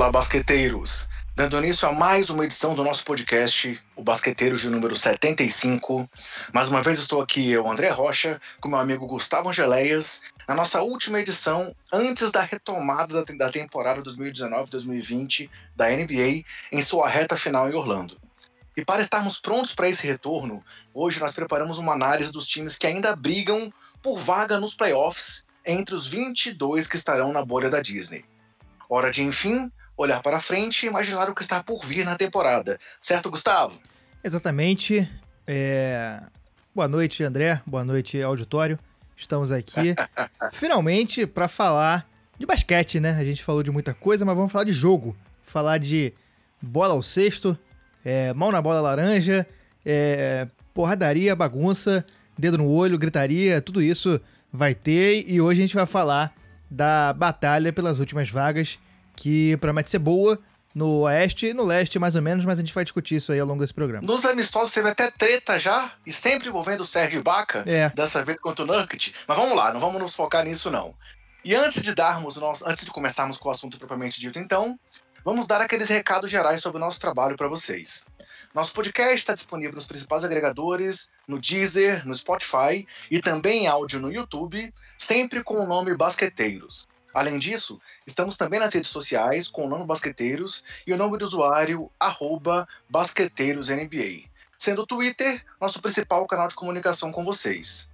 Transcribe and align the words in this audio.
Fala, 0.00 0.12
basqueteiros! 0.12 1.10
Dando 1.36 1.58
início 1.58 1.86
a 1.86 1.92
mais 1.92 2.30
uma 2.30 2.46
edição 2.46 2.74
do 2.74 2.82
nosso 2.82 3.04
podcast, 3.04 3.78
o 3.94 4.02
Basqueteiros 4.02 4.62
de 4.62 4.70
número 4.70 4.96
75. 4.96 6.08
Mais 6.54 6.70
uma 6.70 6.82
vez 6.82 6.98
estou 6.98 7.20
aqui, 7.20 7.50
eu, 7.50 7.70
André 7.70 7.90
Rocha, 7.90 8.40
com 8.62 8.70
meu 8.70 8.78
amigo 8.78 9.06
Gustavo 9.06 9.50
Angeleias, 9.50 10.22
na 10.48 10.54
nossa 10.54 10.80
última 10.80 11.20
edição, 11.20 11.76
antes 11.92 12.30
da 12.30 12.40
retomada 12.40 13.22
da 13.36 13.50
temporada 13.50 14.00
2019-2020 14.00 15.50
da 15.76 15.90
NBA, 15.90 16.44
em 16.72 16.80
sua 16.80 17.06
reta 17.06 17.36
final 17.36 17.68
em 17.68 17.74
Orlando. 17.74 18.16
E 18.74 18.82
para 18.82 19.02
estarmos 19.02 19.38
prontos 19.38 19.74
para 19.74 19.90
esse 19.90 20.06
retorno, 20.06 20.64
hoje 20.94 21.20
nós 21.20 21.34
preparamos 21.34 21.76
uma 21.76 21.92
análise 21.92 22.32
dos 22.32 22.46
times 22.46 22.78
que 22.78 22.86
ainda 22.86 23.14
brigam 23.14 23.70
por 24.00 24.18
vaga 24.18 24.58
nos 24.58 24.74
playoffs 24.74 25.44
entre 25.62 25.94
os 25.94 26.06
22 26.06 26.86
que 26.86 26.96
estarão 26.96 27.34
na 27.34 27.44
bolha 27.44 27.68
da 27.68 27.82
Disney. 27.82 28.24
Hora 28.88 29.10
de, 29.10 29.22
enfim, 29.22 29.70
olhar 30.02 30.22
para 30.22 30.40
frente 30.40 30.86
e 30.86 30.88
imaginar 30.88 31.28
o 31.28 31.34
que 31.34 31.42
está 31.42 31.62
por 31.62 31.84
vir 31.84 32.06
na 32.06 32.16
temporada. 32.16 32.78
Certo, 33.00 33.30
Gustavo? 33.30 33.78
Exatamente. 34.24 35.08
É... 35.46 36.20
Boa 36.74 36.88
noite, 36.88 37.22
André. 37.22 37.60
Boa 37.66 37.84
noite, 37.84 38.20
auditório. 38.22 38.78
Estamos 39.14 39.52
aqui 39.52 39.94
finalmente 40.52 41.26
para 41.26 41.48
falar 41.48 42.08
de 42.38 42.46
basquete, 42.46 42.98
né? 42.98 43.10
A 43.10 43.24
gente 43.24 43.44
falou 43.44 43.62
de 43.62 43.70
muita 43.70 43.92
coisa, 43.92 44.24
mas 44.24 44.34
vamos 44.34 44.50
falar 44.50 44.64
de 44.64 44.72
jogo. 44.72 45.14
Falar 45.42 45.78
de 45.78 46.14
bola 46.62 46.94
ao 46.94 47.02
cesto, 47.02 47.58
é, 48.02 48.32
mão 48.32 48.50
na 48.50 48.62
bola 48.62 48.80
laranja, 48.80 49.46
é, 49.84 50.46
porradaria, 50.72 51.36
bagunça, 51.36 52.02
dedo 52.38 52.56
no 52.56 52.70
olho, 52.70 52.96
gritaria, 52.96 53.60
tudo 53.60 53.82
isso 53.82 54.18
vai 54.50 54.74
ter. 54.74 55.28
E 55.28 55.42
hoje 55.42 55.60
a 55.60 55.64
gente 55.64 55.74
vai 55.74 55.84
falar 55.84 56.32
da 56.70 57.12
batalha 57.12 57.72
pelas 57.72 57.98
últimas 57.98 58.30
vagas 58.30 58.78
que 59.20 59.54
promete 59.58 59.90
ser 59.90 59.98
boa 59.98 60.38
no 60.74 61.00
oeste 61.02 61.48
e 61.48 61.54
no 61.54 61.62
leste, 61.62 61.98
mais 61.98 62.16
ou 62.16 62.22
menos, 62.22 62.44
mas 62.46 62.58
a 62.58 62.62
gente 62.62 62.72
vai 62.72 62.84
discutir 62.84 63.16
isso 63.16 63.32
aí 63.32 63.38
ao 63.38 63.46
longo 63.46 63.60
desse 63.60 63.74
programa. 63.74 64.06
Nos 64.06 64.24
amistosos 64.24 64.72
teve 64.72 64.88
até 64.88 65.10
treta 65.10 65.58
já, 65.58 65.92
e 66.06 66.12
sempre 66.12 66.48
envolvendo 66.48 66.80
o 66.80 66.86
Sérgio 66.86 67.22
Baca, 67.22 67.62
é. 67.66 67.90
dessa 67.90 68.24
vez 68.24 68.40
contra 68.40 68.64
o 68.64 68.66
Nurkic. 68.66 69.12
Mas 69.28 69.36
vamos 69.36 69.54
lá, 69.54 69.72
não 69.74 69.80
vamos 69.80 70.00
nos 70.00 70.14
focar 70.14 70.42
nisso 70.44 70.70
não. 70.70 70.94
E 71.44 71.54
antes 71.54 71.82
de 71.82 71.94
darmos 71.94 72.36
o 72.38 72.40
nosso, 72.40 72.66
antes 72.66 72.84
de 72.84 72.90
começarmos 72.90 73.36
com 73.36 73.48
o 73.48 73.52
assunto 73.52 73.78
propriamente 73.78 74.18
dito, 74.18 74.38
então, 74.38 74.78
vamos 75.22 75.46
dar 75.46 75.60
aqueles 75.60 75.90
recados 75.90 76.30
gerais 76.30 76.62
sobre 76.62 76.78
o 76.78 76.80
nosso 76.80 76.98
trabalho 76.98 77.36
para 77.36 77.48
vocês. 77.48 78.06
Nosso 78.54 78.72
podcast 78.72 79.16
está 79.16 79.34
disponível 79.34 79.74
nos 79.74 79.86
principais 79.86 80.24
agregadores, 80.24 81.10
no 81.28 81.38
Deezer, 81.38 82.06
no 82.06 82.14
Spotify 82.14 82.86
e 83.10 83.20
também 83.20 83.64
em 83.64 83.66
áudio 83.66 84.00
no 84.00 84.10
YouTube, 84.10 84.72
sempre 84.96 85.44
com 85.44 85.56
o 85.56 85.66
nome 85.66 85.94
Basqueteiros. 85.94 86.88
Além 87.12 87.38
disso, 87.38 87.80
estamos 88.06 88.36
também 88.36 88.60
nas 88.60 88.72
redes 88.72 88.90
sociais 88.90 89.48
com 89.48 89.66
o 89.66 89.68
nome 89.68 89.84
Basqueteiros 89.84 90.64
e 90.86 90.92
o 90.92 90.96
nome 90.96 91.18
do 91.18 91.24
usuário 91.24 91.90
BasqueteirosNBA, 92.88 94.28
sendo 94.58 94.82
o 94.82 94.86
Twitter 94.86 95.44
nosso 95.60 95.80
principal 95.80 96.26
canal 96.26 96.48
de 96.48 96.54
comunicação 96.54 97.10
com 97.10 97.24
vocês. 97.24 97.90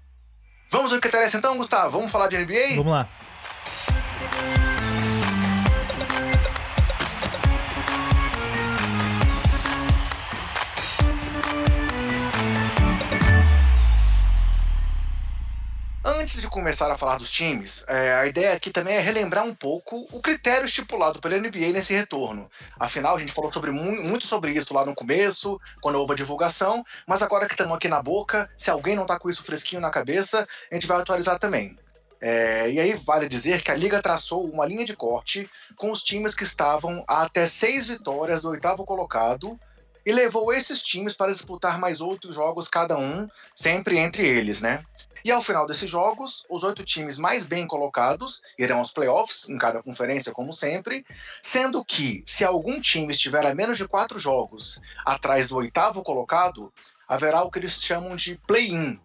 Vamos 0.68 0.90
ver 0.90 0.98
o 0.98 1.00
que 1.00 1.08
interessa 1.08 1.36
então, 1.36 1.56
Gustavo? 1.56 1.98
Vamos 1.98 2.12
falar 2.12 2.28
de 2.28 2.36
NBA? 2.38 2.76
Vamos 2.76 2.92
lá. 2.92 4.65
Antes 16.26 16.40
de 16.40 16.48
começar 16.48 16.90
a 16.90 16.98
falar 16.98 17.18
dos 17.18 17.30
times, 17.30 17.84
é, 17.86 18.12
a 18.14 18.26
ideia 18.26 18.52
aqui 18.52 18.68
também 18.68 18.96
é 18.96 19.00
relembrar 19.00 19.44
um 19.44 19.54
pouco 19.54 20.08
o 20.10 20.20
critério 20.20 20.66
estipulado 20.66 21.20
pela 21.20 21.38
NBA 21.38 21.70
nesse 21.72 21.94
retorno. 21.94 22.50
Afinal, 22.80 23.14
a 23.14 23.20
gente 23.20 23.30
falou 23.30 23.52
sobre 23.52 23.70
muito 23.70 24.26
sobre 24.26 24.50
isso 24.50 24.74
lá 24.74 24.84
no 24.84 24.92
começo, 24.92 25.60
quando 25.80 25.94
houve 25.94 26.14
a 26.14 26.16
divulgação, 26.16 26.84
mas 27.06 27.22
agora 27.22 27.46
que 27.46 27.54
estamos 27.54 27.72
aqui 27.76 27.86
na 27.86 28.02
boca, 28.02 28.50
se 28.56 28.72
alguém 28.72 28.96
não 28.96 29.04
está 29.04 29.20
com 29.20 29.30
isso 29.30 29.44
fresquinho 29.44 29.80
na 29.80 29.88
cabeça, 29.88 30.48
a 30.68 30.74
gente 30.74 30.88
vai 30.88 30.98
atualizar 30.98 31.38
também. 31.38 31.78
É, 32.20 32.72
e 32.72 32.80
aí 32.80 32.92
vale 32.94 33.28
dizer 33.28 33.62
que 33.62 33.70
a 33.70 33.76
liga 33.76 34.02
traçou 34.02 34.50
uma 34.50 34.66
linha 34.66 34.84
de 34.84 34.96
corte 34.96 35.48
com 35.76 35.92
os 35.92 36.02
times 36.02 36.34
que 36.34 36.42
estavam 36.42 37.04
a 37.06 37.22
até 37.22 37.46
seis 37.46 37.86
vitórias 37.86 38.42
do 38.42 38.50
oitavo 38.50 38.84
colocado 38.84 39.56
e 40.06 40.12
levou 40.12 40.52
esses 40.52 40.80
times 40.80 41.14
para 41.14 41.32
disputar 41.32 41.80
mais 41.80 42.00
outros 42.00 42.36
jogos 42.36 42.68
cada 42.68 42.96
um, 42.96 43.28
sempre 43.52 43.98
entre 43.98 44.24
eles, 44.24 44.60
né? 44.60 44.84
E 45.24 45.32
ao 45.32 45.42
final 45.42 45.66
desses 45.66 45.90
jogos, 45.90 46.46
os 46.48 46.62
oito 46.62 46.84
times 46.84 47.18
mais 47.18 47.44
bem 47.44 47.66
colocados 47.66 48.40
irão 48.56 48.78
aos 48.78 48.92
playoffs, 48.92 49.48
em 49.48 49.58
cada 49.58 49.82
conferência, 49.82 50.30
como 50.30 50.52
sempre, 50.52 51.04
sendo 51.42 51.84
que, 51.84 52.22
se 52.24 52.44
algum 52.44 52.80
time 52.80 53.12
estiver 53.12 53.44
a 53.44 53.52
menos 53.52 53.76
de 53.76 53.88
quatro 53.88 54.20
jogos 54.20 54.80
atrás 55.04 55.48
do 55.48 55.56
oitavo 55.56 56.04
colocado, 56.04 56.72
haverá 57.08 57.42
o 57.42 57.50
que 57.50 57.58
eles 57.58 57.82
chamam 57.82 58.14
de 58.14 58.40
play-in, 58.46 59.00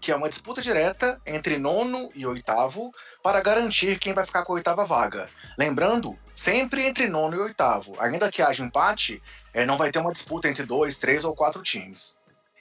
que 0.00 0.10
é 0.10 0.16
uma 0.16 0.30
disputa 0.30 0.62
direta 0.62 1.20
entre 1.26 1.58
nono 1.58 2.10
e 2.14 2.26
oitavo 2.26 2.90
para 3.22 3.42
garantir 3.42 3.98
quem 3.98 4.14
vai 4.14 4.24
ficar 4.24 4.44
com 4.44 4.52
a 4.52 4.56
oitava 4.56 4.84
vaga. 4.84 5.28
Lembrando, 5.58 6.18
sempre 6.34 6.86
entre 6.86 7.08
nono 7.08 7.36
e 7.36 7.40
oitavo. 7.40 7.96
Ainda 7.98 8.30
que 8.30 8.40
haja 8.40 8.62
empate, 8.62 9.22
é, 9.56 9.64
não 9.64 9.78
vai 9.78 9.90
ter 9.90 9.98
uma 9.98 10.12
disputa 10.12 10.48
entre 10.48 10.66
dois, 10.66 10.98
três 10.98 11.24
ou 11.24 11.34
quatro 11.34 11.62
times. 11.62 12.18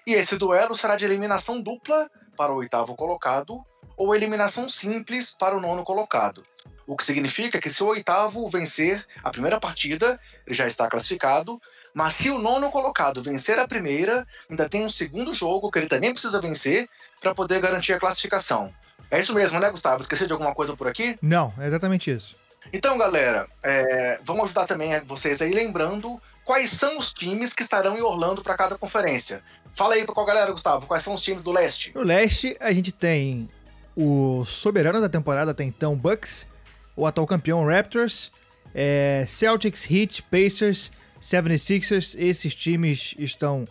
E 0.07 0.13
esse 0.13 0.37
duelo 0.37 0.73
será 0.73 0.95
de 0.95 1.03
eliminação 1.03 1.61
dupla 1.61 2.09
para 2.37 2.53
o 2.53 2.55
oitavo 2.55 2.95
colocado 2.95 3.61
ou 3.97 4.15
eliminação 4.15 4.69
simples 4.69 5.35
para 5.37 5.57
o 5.57 5.59
nono 5.59 5.83
colocado. 5.83 6.45
O 6.87 6.95
que 6.95 7.03
significa 7.03 7.59
que 7.59 7.69
se 7.69 7.83
o 7.83 7.87
oitavo 7.87 8.47
vencer 8.47 9.05
a 9.21 9.29
primeira 9.29 9.59
partida, 9.59 10.17
ele 10.47 10.55
já 10.55 10.67
está 10.67 10.87
classificado, 10.87 11.59
mas 11.93 12.13
se 12.13 12.29
o 12.29 12.37
nono 12.37 12.71
colocado 12.71 13.21
vencer 13.21 13.59
a 13.59 13.67
primeira, 13.67 14.25
ainda 14.49 14.69
tem 14.69 14.85
um 14.85 14.89
segundo 14.89 15.33
jogo 15.33 15.69
que 15.69 15.79
ele 15.79 15.89
também 15.89 16.13
precisa 16.13 16.39
vencer 16.39 16.87
para 17.19 17.35
poder 17.35 17.59
garantir 17.59 17.91
a 17.91 17.99
classificação. 17.99 18.73
É 19.11 19.19
isso 19.19 19.33
mesmo, 19.33 19.59
né, 19.59 19.69
Gustavo? 19.69 20.01
Esqueci 20.01 20.27
de 20.27 20.31
alguma 20.31 20.55
coisa 20.55 20.77
por 20.77 20.87
aqui? 20.87 21.17
Não, 21.21 21.53
é 21.57 21.67
exatamente 21.67 22.09
isso. 22.09 22.37
Então, 22.73 22.97
galera, 22.97 23.47
é, 23.63 24.19
vamos 24.23 24.45
ajudar 24.45 24.65
também 24.65 24.99
vocês 25.01 25.41
aí 25.41 25.51
lembrando 25.51 26.21
quais 26.43 26.71
são 26.71 26.97
os 26.97 27.13
times 27.13 27.53
que 27.53 27.63
estarão 27.63 27.97
em 27.97 28.01
Orlando 28.01 28.41
para 28.41 28.55
cada 28.55 28.77
conferência. 28.77 29.41
Fala 29.73 29.95
aí 29.95 30.05
para 30.05 30.21
a 30.21 30.25
galera, 30.25 30.51
Gustavo, 30.51 30.87
quais 30.87 31.03
são 31.03 31.13
os 31.13 31.21
times 31.21 31.43
do 31.43 31.51
leste? 31.51 31.91
No 31.93 32.03
leste, 32.03 32.55
a 32.59 32.71
gente 32.71 32.93
tem 32.93 33.49
o 33.95 34.45
soberano 34.45 35.01
da 35.01 35.09
temporada 35.09 35.51
até 35.51 35.63
então, 35.63 35.95
Bucks, 35.95 36.47
o 36.95 37.05
atual 37.05 37.27
campeão 37.27 37.65
Raptors, 37.65 38.31
é, 38.73 39.25
Celtics, 39.27 39.89
Heat, 39.89 40.23
Pacers, 40.23 40.91
76ers. 41.21 42.15
Esses 42.19 42.53
times 42.53 43.15
estão 43.17 43.67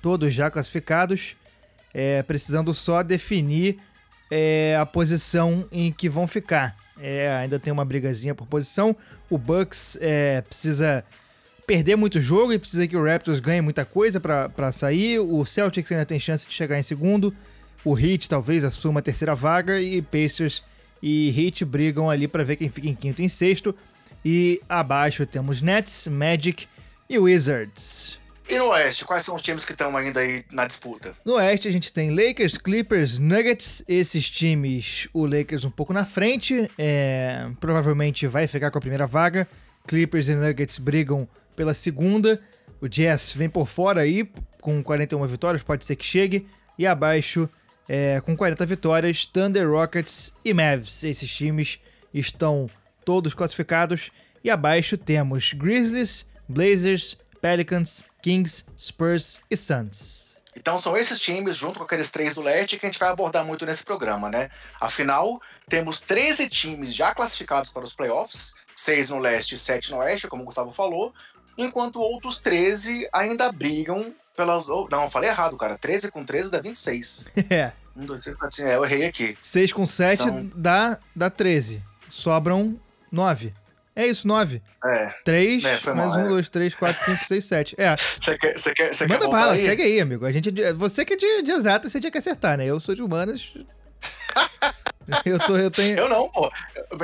todos 0.00 0.32
já 0.34 0.50
classificados, 0.50 1.36
é, 1.92 2.22
precisando 2.22 2.72
só 2.72 3.02
definir 3.02 3.78
é, 4.30 4.76
a 4.80 4.86
posição 4.86 5.68
em 5.70 5.92
que 5.92 6.08
vão 6.08 6.26
ficar. 6.26 6.76
É, 7.00 7.30
ainda 7.32 7.58
tem 7.58 7.72
uma 7.72 7.84
brigazinha 7.84 8.34
por 8.34 8.46
posição. 8.46 8.96
O 9.28 9.36
Bucks 9.36 9.98
é, 10.00 10.42
precisa 10.42 11.04
perder 11.66 11.96
muito 11.96 12.20
jogo 12.20 12.52
e 12.52 12.58
precisa 12.58 12.86
que 12.86 12.96
o 12.96 13.04
Raptors 13.04 13.40
ganhe 13.40 13.60
muita 13.60 13.84
coisa 13.84 14.20
para 14.20 14.72
sair. 14.72 15.18
O 15.18 15.44
Celtics 15.44 15.90
ainda 15.90 16.06
tem 16.06 16.18
chance 16.18 16.46
de 16.46 16.52
chegar 16.52 16.78
em 16.78 16.82
segundo. 16.82 17.34
O 17.84 17.98
Heat 17.98 18.28
talvez 18.28 18.64
assuma 18.64 19.00
a 19.00 19.02
terceira 19.02 19.34
vaga 19.34 19.80
e 19.80 20.00
Pacers 20.00 20.62
e 21.02 21.28
Heat 21.38 21.64
brigam 21.64 22.08
ali 22.08 22.26
para 22.26 22.44
ver 22.44 22.56
quem 22.56 22.70
fica 22.70 22.88
em 22.88 22.94
quinto 22.94 23.20
e 23.20 23.24
em 23.24 23.28
sexto. 23.28 23.74
E 24.24 24.60
abaixo 24.68 25.26
temos 25.26 25.60
Nets, 25.60 26.08
Magic 26.08 26.66
e 27.10 27.18
Wizards. 27.18 28.23
E 28.48 28.58
no 28.58 28.68
Oeste, 28.68 29.04
quais 29.04 29.24
são 29.24 29.34
os 29.34 29.42
times 29.42 29.64
que 29.64 29.72
estão 29.72 29.96
ainda 29.96 30.20
aí 30.20 30.44
na 30.50 30.66
disputa? 30.66 31.14
No 31.24 31.34
Oeste 31.34 31.66
a 31.66 31.70
gente 31.70 31.92
tem 31.92 32.10
Lakers, 32.10 32.58
Clippers, 32.58 33.18
Nuggets. 33.18 33.82
Esses 33.88 34.28
times, 34.28 35.08
o 35.14 35.24
Lakers 35.24 35.64
um 35.64 35.70
pouco 35.70 35.92
na 35.92 36.04
frente, 36.04 36.70
é, 36.76 37.48
provavelmente 37.58 38.26
vai 38.26 38.46
ficar 38.46 38.70
com 38.70 38.78
a 38.78 38.80
primeira 38.80 39.06
vaga. 39.06 39.48
Clippers 39.86 40.28
e 40.28 40.34
Nuggets 40.34 40.78
brigam 40.78 41.26
pela 41.56 41.72
segunda. 41.72 42.40
O 42.80 42.88
Jazz 42.88 43.32
vem 43.32 43.48
por 43.48 43.66
fora 43.66 44.02
aí, 44.02 44.28
com 44.60 44.82
41 44.82 45.26
vitórias, 45.26 45.62
pode 45.62 45.84
ser 45.84 45.96
que 45.96 46.04
chegue. 46.04 46.46
E 46.78 46.86
abaixo, 46.86 47.48
é, 47.88 48.20
com 48.20 48.36
40 48.36 48.66
vitórias, 48.66 49.24
Thunder 49.24 49.70
Rockets 49.70 50.34
e 50.44 50.52
Mavs. 50.52 51.02
Esses 51.02 51.34
times 51.34 51.80
estão 52.12 52.68
todos 53.04 53.32
classificados. 53.32 54.10
E 54.42 54.50
abaixo 54.50 54.98
temos 54.98 55.54
Grizzlies, 55.54 56.26
Blazers, 56.46 57.16
Pelicans, 57.44 58.06
Kings, 58.22 58.64
Spurs 58.78 59.38
e 59.50 59.56
Suns. 59.58 60.38
Então 60.56 60.78
são 60.78 60.96
esses 60.96 61.20
times, 61.20 61.54
junto 61.54 61.78
com 61.78 61.84
aqueles 61.84 62.10
três 62.10 62.36
do 62.36 62.40
leste, 62.40 62.78
que 62.78 62.86
a 62.86 62.88
gente 62.88 62.98
vai 62.98 63.10
abordar 63.10 63.44
muito 63.44 63.66
nesse 63.66 63.84
programa, 63.84 64.30
né? 64.30 64.50
Afinal, 64.80 65.38
temos 65.68 66.00
13 66.00 66.48
times 66.48 66.94
já 66.94 67.14
classificados 67.14 67.70
para 67.70 67.84
os 67.84 67.92
playoffs, 67.92 68.54
6 68.74 69.10
no 69.10 69.18
leste 69.18 69.56
e 69.56 69.58
7 69.58 69.90
no 69.90 69.98
oeste, 69.98 70.26
como 70.26 70.42
o 70.42 70.46
Gustavo 70.46 70.72
falou, 70.72 71.12
enquanto 71.58 72.00
outros 72.00 72.40
13 72.40 73.06
ainda 73.12 73.52
brigam 73.52 74.14
pelas. 74.34 74.66
Não, 74.66 75.02
eu 75.02 75.10
falei 75.10 75.28
errado, 75.28 75.54
cara. 75.58 75.76
13 75.76 76.10
com 76.10 76.24
13 76.24 76.50
dá 76.50 76.62
26. 76.62 77.26
É. 77.50 77.72
1, 77.94 78.06
2, 78.06 78.20
3, 78.22 78.38
4, 78.38 78.56
5. 78.56 78.68
É, 78.70 78.76
eu 78.76 78.84
errei 78.86 79.04
aqui. 79.04 79.36
6 79.38 79.70
com 79.74 79.84
7 79.84 80.16
São... 80.16 80.50
dá, 80.56 80.98
dá 81.14 81.28
13. 81.28 81.84
Sobram 82.08 82.80
9. 83.12 83.52
É 83.96 84.06
isso, 84.06 84.26
nove. 84.26 84.60
É. 84.84 85.06
Três, 85.24 85.64
É, 85.64 85.76
foi 85.76 85.94
mais 85.94 86.10
mal, 86.10 86.18
um, 86.20 86.26
é. 86.26 86.28
dois, 86.28 86.48
três, 86.48 86.74
quatro, 86.74 87.04
cinco, 87.04 87.24
seis, 87.26 87.44
sete. 87.44 87.76
É, 87.78 87.94
Você 88.18 88.36
quer, 88.36 88.58
você 88.58 88.74
quer, 88.74 89.08
manda 89.08 89.28
bala, 89.28 89.52
aí? 89.52 89.58
segue 89.60 89.82
aí, 89.82 90.00
amigo. 90.00 90.26
A 90.26 90.32
gente 90.32 90.50
você 90.72 91.04
que 91.04 91.12
é 91.14 91.16
de, 91.16 91.42
de 91.42 91.52
exata, 91.52 91.88
você 91.88 92.00
tinha 92.00 92.10
que 92.10 92.18
acertar, 92.18 92.58
né? 92.58 92.66
Eu 92.66 92.80
sou 92.80 92.94
de 92.94 93.02
humanas. 93.02 93.54
eu, 95.24 95.38
tô, 95.38 95.56
eu 95.56 95.70
tenho... 95.70 95.96
Eu 95.96 96.08
não, 96.08 96.28
pô. 96.28 96.50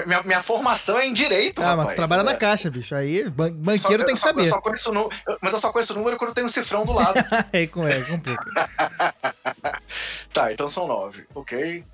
Minha, 0.04 0.22
minha 0.24 0.40
formação 0.42 0.98
é 0.98 1.06
em 1.06 1.12
direito, 1.12 1.60
Ah, 1.62 1.68
mas 1.68 1.76
tu 1.76 1.78
rapaz. 1.80 1.96
trabalha 1.96 2.22
na 2.24 2.32
É. 2.32 2.36
caixa, 2.36 2.68
bicho. 2.70 2.94
Aí, 2.94 3.28
ban- 3.30 3.50
Só- 3.50 3.54
banqueiro 3.54 4.02
eu 4.02 4.06
tem 4.06 4.14
que 4.16 4.20
só- 4.20 4.28
eu 4.30 4.34
saber. 4.34 4.48
só 4.48 4.60
conheço 4.60 4.92
eu- 5.28 5.38
mas 5.40 5.52
eu 5.52 5.58
só 5.60 5.70
conheço 5.72 5.92
o 5.92 5.96
número 5.96 6.16
quando 6.16 6.34
tem 6.34 6.44
um 6.44 6.48
cifrão 6.48 6.84
do 6.84 6.92
lado. 6.92 7.14
Aí, 7.52 7.68
com 7.68 7.86
é, 7.86 8.00
complica. 8.02 8.44
tá, 10.32 10.52
então 10.52 10.68
são 10.68 10.86
nove. 10.86 11.24
Ok. 11.34 11.84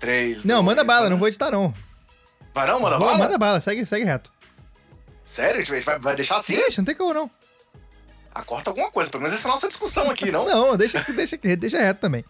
Três. 0.00 0.44
Não, 0.44 0.56
dois, 0.56 0.66
manda 0.66 0.84
bala, 0.84 1.06
um. 1.06 1.10
não 1.10 1.16
vou 1.16 1.28
editar, 1.28 1.50
não. 1.50 1.72
Vai 2.54 2.68
não, 2.68 2.80
manda 2.80 2.98
bala? 2.98 3.18
Manda 3.18 3.36
bala, 3.36 3.60
segue, 3.60 3.84
segue 3.84 4.04
reto. 4.04 4.32
Sério? 5.24 5.60
A 5.60 5.64
gente 5.64 5.82
vai, 5.82 5.98
vai 5.98 6.14
deixar 6.14 6.36
assim? 6.36 6.54
Deixa, 6.54 6.80
não 6.80 6.86
tem 6.86 6.94
como 6.94 7.12
não. 7.12 7.30
Ah, 8.32 8.42
corta 8.42 8.70
alguma 8.70 8.90
coisa, 8.90 9.10
pelo 9.10 9.22
menos 9.22 9.36
essa 9.36 9.48
é 9.48 9.50
a 9.50 9.54
nossa 9.54 9.68
discussão 9.68 10.10
aqui, 10.10 10.30
não? 10.30 10.44
Não, 10.48 10.76
deixa, 10.76 11.04
deixa, 11.08 11.36
deixa 11.36 11.78
reto 11.78 12.00
também. 12.00 12.24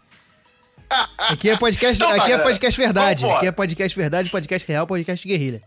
Aqui 1.17 1.49
é 1.49 1.57
podcast, 1.57 1.97
Então 1.97 2.09
tá, 2.09 2.15
aqui 2.15 2.25
é 2.27 2.37
galera. 2.37 2.43
podcast 2.43 2.81
verdade. 2.81 3.25
Aqui 3.27 3.47
é 3.47 3.53
podcast 3.53 3.97
verdade, 3.99 4.31
podcast 4.31 4.69
real, 4.69 4.87
podcast 4.87 5.27
guerrilha. 5.27 5.63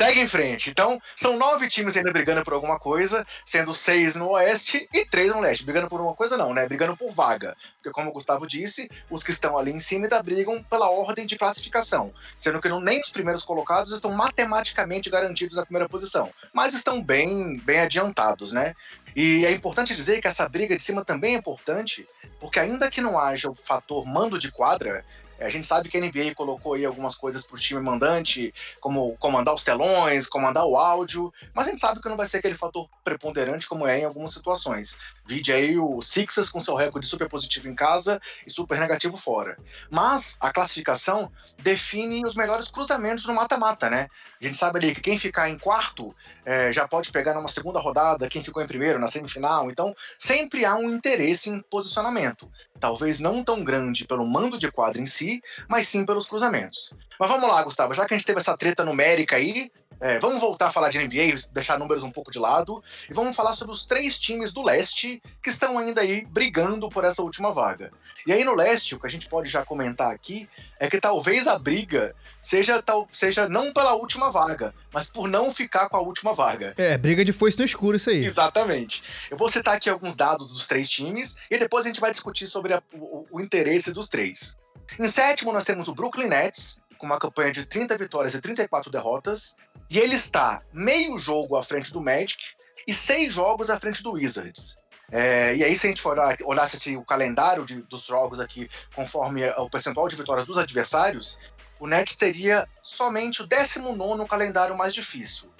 Segue 0.00 0.18
em 0.18 0.26
frente. 0.26 0.70
Então, 0.70 0.98
são 1.14 1.36
nove 1.36 1.68
times 1.68 1.94
ainda 1.94 2.10
brigando 2.10 2.42
por 2.42 2.54
alguma 2.54 2.78
coisa, 2.78 3.26
sendo 3.44 3.74
seis 3.74 4.16
no 4.16 4.30
oeste 4.30 4.88
e 4.94 5.04
três 5.04 5.30
no 5.30 5.40
leste. 5.40 5.62
Brigando 5.62 5.90
por 5.90 6.00
uma 6.00 6.14
coisa, 6.14 6.38
não, 6.38 6.54
né? 6.54 6.66
Brigando 6.66 6.96
por 6.96 7.12
vaga. 7.12 7.54
Porque, 7.74 7.90
como 7.90 8.08
o 8.08 8.12
Gustavo 8.14 8.46
disse, 8.46 8.90
os 9.10 9.22
que 9.22 9.30
estão 9.30 9.58
ali 9.58 9.72
em 9.72 9.78
cima 9.78 10.06
ainda 10.06 10.22
brigam 10.22 10.64
pela 10.70 10.88
ordem 10.88 11.26
de 11.26 11.36
classificação. 11.36 12.14
Sendo 12.38 12.62
que 12.62 12.68
nem 12.80 12.98
os 12.98 13.10
primeiros 13.10 13.42
colocados 13.42 13.92
estão 13.92 14.10
matematicamente 14.10 15.10
garantidos 15.10 15.58
na 15.58 15.64
primeira 15.64 15.86
posição. 15.86 16.32
Mas 16.50 16.72
estão 16.72 17.02
bem, 17.04 17.58
bem 17.58 17.80
adiantados, 17.80 18.52
né? 18.52 18.74
E 19.14 19.44
é 19.44 19.52
importante 19.52 19.94
dizer 19.94 20.22
que 20.22 20.28
essa 20.28 20.48
briga 20.48 20.74
de 20.74 20.82
cima 20.82 21.04
também 21.04 21.34
é 21.34 21.38
importante, 21.38 22.08
porque 22.38 22.58
ainda 22.58 22.90
que 22.90 23.02
não 23.02 23.18
haja 23.18 23.50
o 23.50 23.54
fator 23.54 24.06
mando 24.06 24.38
de 24.38 24.50
quadra, 24.50 25.04
a 25.40 25.48
gente 25.48 25.66
sabe 25.66 25.88
que 25.88 25.96
a 25.96 26.00
NBA 26.00 26.34
colocou 26.34 26.74
aí 26.74 26.84
algumas 26.84 27.14
coisas 27.14 27.46
pro 27.46 27.58
time 27.58 27.80
mandante, 27.80 28.52
como 28.80 29.16
comandar 29.16 29.54
os 29.54 29.62
telões, 29.62 30.26
comandar 30.26 30.66
o 30.66 30.76
áudio, 30.76 31.32
mas 31.54 31.66
a 31.66 31.70
gente 31.70 31.80
sabe 31.80 32.00
que 32.00 32.08
não 32.08 32.16
vai 32.16 32.26
ser 32.26 32.38
aquele 32.38 32.54
fator 32.54 32.88
preponderante 33.02 33.66
como 33.66 33.86
é 33.86 34.00
em 34.00 34.04
algumas 34.04 34.32
situações. 34.32 34.96
Vide 35.26 35.52
aí 35.52 35.78
o 35.78 36.02
Sixers 36.02 36.50
com 36.50 36.60
seu 36.60 36.74
recorde 36.74 37.06
super 37.06 37.28
positivo 37.28 37.68
em 37.68 37.74
casa 37.74 38.20
e 38.46 38.50
super 38.50 38.78
negativo 38.80 39.16
fora. 39.16 39.56
Mas 39.88 40.36
a 40.40 40.52
classificação 40.52 41.30
define 41.58 42.24
os 42.26 42.34
melhores 42.34 42.68
cruzamentos 42.68 43.24
no 43.26 43.34
mata-mata, 43.34 43.88
né? 43.88 44.08
A 44.40 44.44
gente 44.44 44.56
sabe 44.56 44.78
ali 44.78 44.94
que 44.94 45.00
quem 45.00 45.18
ficar 45.18 45.48
em 45.48 45.56
quarto 45.56 46.14
eh, 46.44 46.72
já 46.72 46.88
pode 46.88 47.12
pegar 47.12 47.34
numa 47.34 47.48
segunda 47.48 47.78
rodada 47.78 48.28
quem 48.28 48.42
ficou 48.42 48.62
em 48.62 48.66
primeiro, 48.66 48.98
na 48.98 49.06
semifinal. 49.06 49.70
Então, 49.70 49.94
sempre 50.18 50.64
há 50.64 50.74
um 50.74 50.90
interesse 50.90 51.48
em 51.48 51.60
posicionamento. 51.62 52.50
Talvez 52.80 53.20
não 53.20 53.44
tão 53.44 53.62
grande 53.62 54.06
pelo 54.06 54.26
mando 54.26 54.58
de 54.58 54.72
quadra 54.72 55.00
em 55.00 55.06
si, 55.06 55.29
mas 55.68 55.86
sim 55.88 56.04
pelos 56.06 56.26
cruzamentos. 56.26 56.92
Mas 57.18 57.28
vamos 57.28 57.48
lá, 57.48 57.62
Gustavo, 57.62 57.92
já 57.94 58.06
que 58.06 58.14
a 58.14 58.16
gente 58.16 58.26
teve 58.26 58.38
essa 58.40 58.56
treta 58.56 58.84
numérica 58.84 59.36
aí, 59.36 59.70
é, 60.00 60.18
vamos 60.18 60.40
voltar 60.40 60.68
a 60.68 60.70
falar 60.70 60.88
de 60.88 60.98
NBA, 60.98 61.38
deixar 61.52 61.78
números 61.78 62.02
um 62.02 62.10
pouco 62.10 62.30
de 62.32 62.38
lado, 62.38 62.82
e 63.10 63.12
vamos 63.12 63.36
falar 63.36 63.52
sobre 63.52 63.74
os 63.74 63.84
três 63.84 64.18
times 64.18 64.50
do 64.50 64.62
leste 64.62 65.22
que 65.42 65.50
estão 65.50 65.78
ainda 65.78 66.00
aí 66.00 66.24
brigando 66.24 66.88
por 66.88 67.04
essa 67.04 67.22
última 67.22 67.52
vaga. 67.52 67.92
E 68.26 68.32
aí 68.32 68.42
no 68.44 68.54
leste, 68.54 68.94
o 68.94 69.00
que 69.00 69.06
a 69.06 69.10
gente 69.10 69.28
pode 69.28 69.48
já 69.50 69.64
comentar 69.64 70.10
aqui 70.10 70.48
é 70.78 70.88
que 70.88 70.98
talvez 71.00 71.46
a 71.46 71.58
briga 71.58 72.14
seja, 72.40 72.80
tal, 72.82 73.06
seja 73.10 73.46
não 73.48 73.72
pela 73.72 73.94
última 73.94 74.30
vaga, 74.30 74.74
mas 74.92 75.06
por 75.06 75.28
não 75.28 75.50
ficar 75.52 75.88
com 75.90 75.96
a 75.96 76.00
última 76.00 76.32
vaga. 76.32 76.74
É, 76.78 76.96
briga 76.96 77.22
de 77.24 77.32
foice 77.32 77.58
no 77.58 77.64
escuro 77.64 77.96
isso 77.96 78.08
aí. 78.10 78.24
Exatamente. 78.24 79.02
Eu 79.30 79.36
vou 79.36 79.48
citar 79.50 79.74
aqui 79.74 79.88
alguns 79.90 80.14
dados 80.16 80.50
dos 80.52 80.66
três 80.66 80.88
times 80.88 81.36
e 81.50 81.58
depois 81.58 81.84
a 81.84 81.88
gente 81.88 82.00
vai 82.00 82.10
discutir 82.10 82.46
sobre 82.46 82.72
a- 82.74 82.82
o, 82.94 83.26
o 83.32 83.40
interesse 83.40 83.92
dos 83.92 84.08
três. 84.08 84.56
Em 84.98 85.06
sétimo, 85.06 85.52
nós 85.52 85.64
temos 85.64 85.88
o 85.88 85.94
Brooklyn 85.94 86.28
Nets, 86.28 86.80
com 86.98 87.06
uma 87.06 87.18
campanha 87.18 87.50
de 87.52 87.64
30 87.64 87.96
vitórias 87.96 88.34
e 88.34 88.40
34 88.40 88.90
derrotas. 88.90 89.54
E 89.88 89.98
ele 89.98 90.14
está 90.14 90.62
meio 90.72 91.18
jogo 91.18 91.56
à 91.56 91.62
frente 91.62 91.92
do 91.92 92.00
Magic 92.00 92.36
e 92.86 92.92
seis 92.94 93.34
jogos 93.34 93.70
à 93.70 93.78
frente 93.80 94.02
do 94.02 94.12
Wizards. 94.12 94.76
É, 95.10 95.56
e 95.56 95.64
aí, 95.64 95.74
se 95.74 95.86
a 95.86 95.90
gente 95.90 96.00
for 96.00 96.12
olhar, 96.18 96.36
olhasse 96.44 96.76
assim, 96.76 96.96
o 96.96 97.04
calendário 97.04 97.64
de- 97.64 97.82
dos 97.82 98.04
jogos 98.04 98.38
aqui, 98.38 98.70
conforme 98.94 99.48
o 99.50 99.68
percentual 99.68 100.08
de 100.08 100.14
vitórias 100.14 100.46
dos 100.46 100.56
adversários, 100.58 101.38
o 101.80 101.86
Nets 101.86 102.14
teria 102.14 102.68
somente 102.82 103.42
o 103.42 103.46
19 103.46 104.24
calendário 104.28 104.76
mais 104.76 104.94
difícil. 104.94 105.50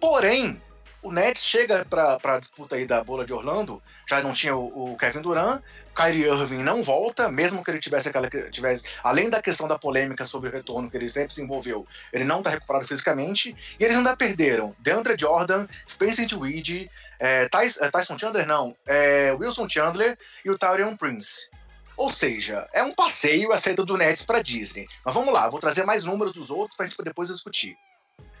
Porém, 0.00 0.62
o 1.02 1.12
Nets 1.12 1.44
chega 1.44 1.84
para 1.84 2.18
a 2.22 2.38
disputa 2.38 2.76
aí 2.76 2.86
da 2.86 3.04
bola 3.04 3.26
de 3.26 3.32
Orlando, 3.32 3.82
já 4.08 4.22
não 4.22 4.32
tinha 4.32 4.56
o, 4.56 4.92
o 4.92 4.96
Kevin 4.96 5.20
Durant, 5.20 5.62
Kyrie 5.94 6.24
Irving 6.26 6.62
não 6.62 6.82
volta, 6.82 7.30
mesmo 7.30 7.62
que 7.64 7.70
ele 7.70 7.78
tivesse 7.78 8.08
aquela 8.08 8.28
tivesse, 8.50 8.84
além 9.02 9.30
da 9.30 9.40
questão 9.40 9.68
da 9.68 9.78
polêmica 9.78 10.24
sobre 10.24 10.48
o 10.48 10.52
retorno 10.52 10.90
que 10.90 10.96
ele 10.96 11.08
sempre 11.08 11.32
se 11.34 11.42
envolveu, 11.42 11.86
ele 12.12 12.24
não 12.24 12.38
está 12.38 12.50
recuperado 12.50 12.86
fisicamente, 12.86 13.54
e 13.78 13.84
eles 13.84 13.96
ainda 13.96 14.16
perderam 14.16 14.74
DeAndre 14.80 15.16
Jordan, 15.18 15.66
Spencer 15.88 16.28
Tweed, 16.28 16.90
é, 17.18 17.48
Tys- 17.48 17.80
é, 17.80 17.90
Tyson 17.90 18.18
Chandler 18.18 18.46
não, 18.46 18.76
é, 18.86 19.32
Wilson 19.32 19.68
Chandler 19.68 20.18
e 20.44 20.50
o 20.50 20.58
Tyrion 20.58 20.96
Prince. 20.96 21.48
Ou 21.96 22.12
seja, 22.12 22.68
é 22.72 22.82
um 22.82 22.92
passeio 22.92 23.52
a 23.52 23.58
saída 23.58 23.84
do 23.84 23.96
Nets 23.96 24.24
para 24.24 24.42
Disney. 24.42 24.88
Mas 25.04 25.14
vamos 25.14 25.32
lá, 25.32 25.48
vou 25.48 25.60
trazer 25.60 25.84
mais 25.84 26.02
números 26.02 26.32
dos 26.32 26.50
outros 26.50 26.76
para 26.76 26.86
a 26.86 26.88
gente 26.88 27.00
depois 27.04 27.28
discutir. 27.28 27.76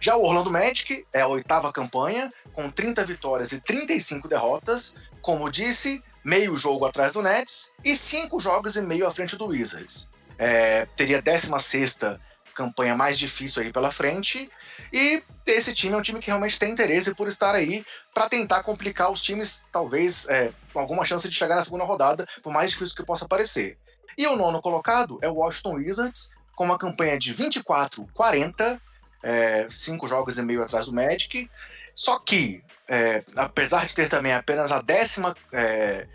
Já 0.00 0.16
o 0.16 0.24
Orlando 0.24 0.50
Magic 0.50 1.06
é 1.12 1.20
a 1.20 1.28
oitava 1.28 1.72
campanha, 1.72 2.32
com 2.52 2.68
30 2.68 3.04
vitórias 3.04 3.52
e 3.52 3.60
35 3.60 4.26
derrotas. 4.28 4.94
Como 5.22 5.48
disse, 5.48 6.02
meio 6.24 6.56
jogo 6.56 6.86
atrás 6.86 7.12
do 7.12 7.22
Nets 7.22 7.70
e 7.84 7.96
cinco 7.96 8.40
jogos 8.40 8.76
e 8.76 8.80
meio 8.80 9.06
à 9.06 9.10
frente 9.10 9.36
do 9.36 9.46
Wizards. 9.46 10.10
É, 10.38 10.86
teria 10.96 11.18
a 11.18 11.20
16 11.20 11.98
campanha 12.54 12.94
mais 12.94 13.18
difícil 13.18 13.62
aí 13.62 13.72
pela 13.72 13.90
frente. 13.90 14.50
E 14.92 15.22
esse 15.46 15.74
time 15.74 15.94
é 15.94 15.96
um 15.96 16.02
time 16.02 16.20
que 16.20 16.28
realmente 16.28 16.58
tem 16.58 16.70
interesse 16.70 17.14
por 17.14 17.28
estar 17.28 17.54
aí 17.54 17.84
para 18.14 18.28
tentar 18.28 18.62
complicar 18.62 19.10
os 19.10 19.20
times, 19.20 19.64
talvez 19.70 20.28
é, 20.28 20.52
com 20.72 20.78
alguma 20.78 21.04
chance 21.04 21.28
de 21.28 21.34
chegar 21.34 21.56
na 21.56 21.64
segunda 21.64 21.84
rodada, 21.84 22.26
por 22.42 22.52
mais 22.52 22.70
difícil 22.70 22.96
que 22.96 23.04
possa 23.04 23.28
parecer. 23.28 23.76
E 24.16 24.26
o 24.26 24.36
nono 24.36 24.62
colocado 24.62 25.18
é 25.20 25.28
o 25.28 25.34
Washington 25.34 25.74
Wizards, 25.74 26.30
com 26.54 26.64
uma 26.64 26.78
campanha 26.78 27.18
de 27.18 27.34
24-40, 27.34 28.80
é, 29.22 29.66
cinco 29.68 30.06
jogos 30.06 30.38
e 30.38 30.42
meio 30.42 30.62
atrás 30.62 30.86
do 30.86 30.92
Magic. 30.92 31.50
Só 31.94 32.18
que, 32.18 32.62
é, 32.88 33.22
apesar 33.36 33.86
de 33.86 33.94
ter 33.94 34.08
também 34.08 34.32
apenas 34.32 34.70
a 34.70 34.80
décima, 34.82 35.34
é, 35.52 36.06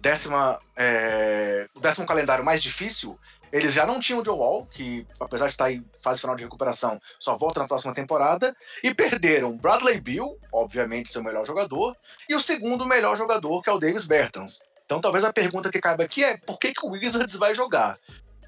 décima 0.00 0.58
é, 0.76 1.68
o 1.74 1.80
décimo 1.80 2.06
calendário 2.06 2.44
mais 2.44 2.62
difícil, 2.62 3.18
eles 3.52 3.72
já 3.72 3.86
não 3.86 4.00
tinham 4.00 4.20
o 4.20 4.24
Joe 4.24 4.36
Wall, 4.36 4.66
que 4.66 5.06
apesar 5.20 5.46
de 5.46 5.52
estar 5.52 5.70
em 5.70 5.84
fase 6.02 6.20
final 6.20 6.34
de 6.34 6.42
recuperação, 6.42 7.00
só 7.20 7.36
volta 7.36 7.60
na 7.60 7.68
próxima 7.68 7.94
temporada, 7.94 8.56
e 8.82 8.92
perderam 8.92 9.56
Bradley 9.56 10.00
Bill, 10.00 10.36
obviamente 10.52 11.08
seu 11.08 11.22
melhor 11.22 11.46
jogador, 11.46 11.96
e 12.28 12.34
o 12.34 12.40
segundo 12.40 12.84
melhor 12.84 13.16
jogador, 13.16 13.62
que 13.62 13.70
é 13.70 13.72
o 13.72 13.78
Davis 13.78 14.06
Bertans. 14.06 14.60
Então 14.84 15.00
talvez 15.00 15.24
a 15.24 15.32
pergunta 15.32 15.70
que 15.70 15.80
cabe 15.80 16.02
aqui 16.02 16.24
é 16.24 16.36
por 16.36 16.58
que, 16.58 16.72
que 16.72 16.84
o 16.84 16.90
Wizards 16.90 17.36
vai 17.36 17.54
jogar? 17.54 17.98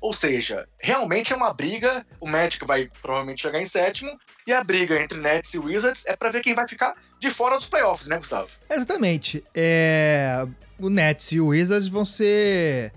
Ou 0.07 0.13
seja, 0.13 0.69
realmente 0.79 1.33
é 1.33 1.37
uma 1.37 1.53
briga, 1.53 2.07
o 2.21 2.29
Magic 2.29 2.65
vai 2.65 2.89
provavelmente 3.03 3.43
chegar 3.43 3.61
em 3.61 3.65
sétimo, 3.65 4.17
e 4.47 4.53
a 4.53 4.63
briga 4.63 5.03
entre 5.03 5.19
Nets 5.19 5.53
e 5.53 5.59
Wizards 5.59 6.07
é 6.07 6.15
para 6.15 6.31
ver 6.31 6.43
quem 6.43 6.55
vai 6.55 6.69
ficar 6.69 6.95
de 7.19 7.29
fora 7.29 7.57
dos 7.57 7.67
playoffs, 7.67 8.07
né, 8.07 8.17
Gustavo? 8.17 8.47
Exatamente. 8.71 9.43
É, 9.53 10.47
o 10.79 10.89
Nets 10.89 11.33
e 11.33 11.41
o 11.41 11.49
Wizards 11.49 11.89
vão 11.89 12.05
ser 12.05 12.93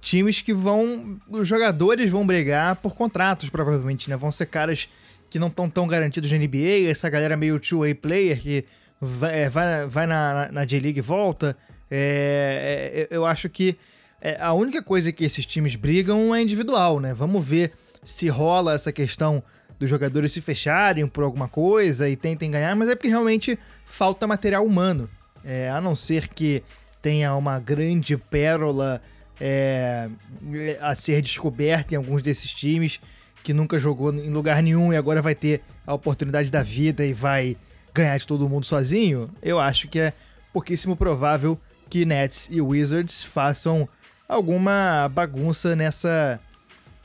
times 0.00 0.40
que 0.40 0.54
vão. 0.54 1.20
Os 1.28 1.46
jogadores 1.46 2.08
vão 2.08 2.26
brigar 2.26 2.76
por 2.76 2.94
contratos, 2.94 3.50
provavelmente, 3.50 4.08
né? 4.08 4.16
Vão 4.16 4.32
ser 4.32 4.46
caras 4.46 4.88
que 5.28 5.38
não 5.38 5.48
estão 5.48 5.68
tão 5.68 5.86
garantidos 5.86 6.32
na 6.32 6.38
NBA, 6.38 6.88
essa 6.88 7.10
galera 7.10 7.36
meio 7.36 7.60
two-way 7.60 7.92
player 7.92 8.40
que 8.40 8.64
vai, 8.98 9.38
é, 9.38 9.50
vai, 9.50 9.86
vai 9.86 10.06
na, 10.06 10.50
na 10.50 10.64
J-League 10.64 11.00
e 11.00 11.02
volta. 11.02 11.54
É, 11.90 13.06
é, 13.10 13.14
eu 13.14 13.26
acho 13.26 13.50
que 13.50 13.76
é, 14.20 14.36
a 14.40 14.52
única 14.52 14.82
coisa 14.82 15.12
que 15.12 15.24
esses 15.24 15.46
times 15.46 15.76
brigam 15.76 16.34
é 16.34 16.42
individual, 16.42 17.00
né? 17.00 17.14
Vamos 17.14 17.44
ver 17.44 17.72
se 18.04 18.28
rola 18.28 18.74
essa 18.74 18.92
questão 18.92 19.42
dos 19.78 19.88
jogadores 19.88 20.32
se 20.32 20.40
fecharem 20.40 21.06
por 21.06 21.22
alguma 21.22 21.48
coisa 21.48 22.08
e 22.08 22.16
tentem 22.16 22.50
ganhar, 22.50 22.74
mas 22.74 22.88
é 22.88 22.94
porque 22.94 23.08
realmente 23.08 23.58
falta 23.84 24.26
material 24.26 24.64
humano. 24.64 25.08
É, 25.44 25.70
a 25.70 25.80
não 25.80 25.94
ser 25.94 26.28
que 26.28 26.62
tenha 27.00 27.34
uma 27.36 27.60
grande 27.60 28.16
pérola 28.16 29.00
é, 29.40 30.08
a 30.80 30.94
ser 30.96 31.22
descoberta 31.22 31.94
em 31.94 31.96
alguns 31.96 32.22
desses 32.22 32.52
times 32.52 33.00
que 33.44 33.54
nunca 33.54 33.78
jogou 33.78 34.12
em 34.12 34.30
lugar 34.30 34.62
nenhum 34.62 34.92
e 34.92 34.96
agora 34.96 35.22
vai 35.22 35.34
ter 35.34 35.62
a 35.86 35.94
oportunidade 35.94 36.50
da 36.50 36.62
vida 36.62 37.04
e 37.04 37.12
vai 37.12 37.56
ganhar 37.94 38.16
de 38.18 38.26
todo 38.26 38.48
mundo 38.48 38.66
sozinho, 38.66 39.30
eu 39.42 39.58
acho 39.58 39.88
que 39.88 39.98
é 39.98 40.12
pouquíssimo 40.52 40.96
provável 40.96 41.58
que 41.88 42.04
Nets 42.04 42.48
e 42.50 42.60
Wizards 42.60 43.24
façam 43.24 43.88
alguma 44.28 45.08
bagunça 45.08 45.74
nessa 45.74 46.40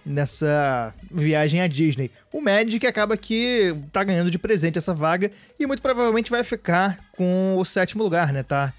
nessa 0.06 0.94
viagem 1.10 1.62
à 1.62 1.68
Disney. 1.68 2.12
O 2.32 2.42
Magic 2.42 2.86
acaba 2.86 3.16
que 3.16 3.74
tá 3.92 4.04
ganhando 4.04 4.30
de 4.30 4.38
presente 4.38 4.78
essa 4.78 4.94
vaga 4.94 5.32
e 5.58 5.66
muito 5.66 5.82
provavelmente 5.82 6.30
vai 6.30 6.44
ficar 6.44 7.00
com 7.16 7.56
o 7.58 7.64
sétimo 7.64 8.04
lugar, 8.04 8.34
né? 8.34 8.44
Tá 8.44 8.74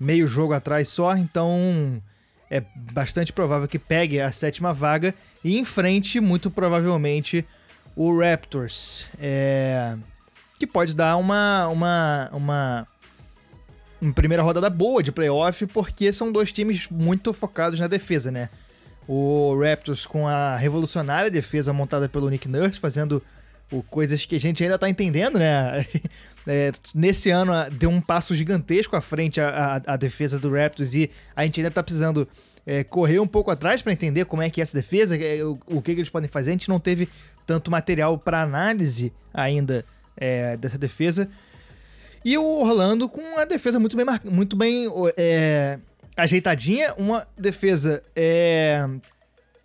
meio 0.00 0.26
jogo 0.26 0.52
atrás 0.52 0.88
só, 0.88 1.16
então 1.16 2.02
é 2.50 2.62
bastante 2.74 3.32
provável 3.32 3.68
que 3.68 3.78
pegue 3.78 4.20
a 4.20 4.32
sétima 4.32 4.72
vaga 4.72 5.14
e 5.42 5.58
enfrente 5.58 6.20
muito 6.20 6.50
provavelmente 6.50 7.44
o 7.96 8.18
Raptors. 8.18 9.08
É... 9.18 9.96
Que 10.58 10.66
pode 10.66 10.94
dar 10.94 11.16
uma, 11.16 11.68
uma, 11.68 12.30
uma, 12.32 12.88
uma 14.04 14.12
primeira 14.12 14.42
rodada 14.42 14.68
boa 14.68 15.02
de 15.02 15.10
playoff, 15.10 15.66
porque 15.68 16.12
são 16.12 16.30
dois 16.30 16.52
times 16.52 16.88
muito 16.90 17.32
focados 17.32 17.80
na 17.80 17.86
defesa, 17.86 18.30
né? 18.30 18.48
O 19.06 19.58
Raptors 19.60 20.06
com 20.06 20.26
a 20.26 20.56
revolucionária 20.56 21.30
defesa 21.30 21.72
montada 21.72 22.08
pelo 22.08 22.28
Nick 22.30 22.48
Nurse, 22.48 22.78
fazendo 22.78 23.22
o, 23.70 23.82
coisas 23.82 24.24
que 24.24 24.36
a 24.36 24.40
gente 24.40 24.62
ainda 24.62 24.78
tá 24.78 24.88
entendendo, 24.88 25.38
né? 25.38 25.86
É, 26.46 26.70
nesse 26.94 27.30
ano 27.30 27.52
deu 27.70 27.88
um 27.88 28.02
passo 28.02 28.34
gigantesco 28.34 28.94
à 28.94 29.00
frente 29.00 29.40
a, 29.40 29.80
a, 29.86 29.94
a, 29.94 29.96
defesa 29.96 30.38
do 30.38 30.52
Raptors 30.52 30.94
e 30.94 31.10
a 31.34 31.42
gente 31.42 31.58
ainda 31.58 31.70
tá 31.70 31.82
precisando 31.82 32.28
é, 32.66 32.84
correr 32.84 33.18
um 33.18 33.26
pouco 33.26 33.50
atrás 33.50 33.80
para 33.80 33.94
entender 33.94 34.26
como 34.26 34.42
é 34.42 34.50
que 34.50 34.60
é 34.60 34.62
essa 34.62 34.76
defesa, 34.76 35.16
é, 35.16 35.42
o, 35.42 35.58
o 35.64 35.80
que, 35.80 35.94
que, 35.94 36.00
eles 36.00 36.10
podem 36.10 36.28
fazer. 36.28 36.50
A 36.50 36.52
gente 36.52 36.68
não 36.68 36.78
teve 36.78 37.08
tanto 37.46 37.70
material 37.70 38.18
para 38.18 38.42
análise 38.42 39.10
ainda 39.32 39.86
é, 40.18 40.54
dessa 40.58 40.76
defesa. 40.76 41.30
E 42.24 42.38
o 42.38 42.44
Orlando 42.44 43.08
com 43.08 43.38
a 43.38 43.44
defesa 43.44 43.78
muito 43.78 43.96
bem, 43.96 44.06
muito 44.24 44.56
bem 44.56 44.90
é, 45.16 45.78
ajeitadinha, 46.16 46.94
uma 46.96 47.26
defesa 47.36 48.02
é, 48.16 48.86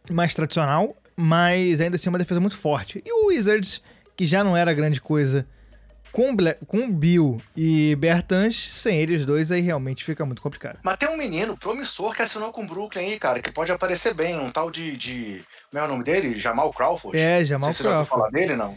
mais 0.09 0.33
tradicional, 0.33 0.95
mas 1.15 1.79
ainda 1.79 1.95
assim 1.95 2.09
uma 2.09 2.17
defesa 2.17 2.39
muito 2.39 2.57
forte. 2.57 3.01
E 3.05 3.11
o 3.11 3.27
Wizards, 3.27 3.81
que 4.15 4.25
já 4.25 4.43
não 4.43 4.57
era 4.57 4.73
grande 4.73 4.99
coisa 4.99 5.47
com, 6.11 6.35
com 6.65 6.91
Bill 6.91 7.41
e 7.55 7.95
Bertans, 7.95 8.71
sem 8.71 8.99
eles 8.99 9.25
dois, 9.25 9.51
aí 9.51 9.61
realmente 9.61 10.03
fica 10.03 10.25
muito 10.25 10.41
complicado. 10.41 10.79
Mas 10.83 10.97
tem 10.97 11.09
um 11.09 11.17
menino 11.17 11.57
promissor 11.57 12.13
que 12.13 12.21
assinou 12.21 12.51
com 12.51 12.63
o 12.63 12.67
Brooklyn 12.67 13.05
aí, 13.11 13.19
cara, 13.19 13.41
que 13.41 13.51
pode 13.51 13.71
aparecer 13.71 14.13
bem, 14.13 14.37
um 14.39 14.51
tal 14.51 14.71
de. 14.71 14.97
de 14.97 15.43
como 15.69 15.83
é 15.83 15.85
o 15.85 15.87
nome 15.87 16.03
dele? 16.03 16.35
Jamal 16.35 16.73
Crawford? 16.73 17.17
É, 17.17 17.45
Jamal 17.45 17.69
Crawford. 17.69 17.95
Você 17.95 17.99
já 17.99 18.05
falar 18.05 18.29
dele, 18.31 18.55
não? 18.55 18.75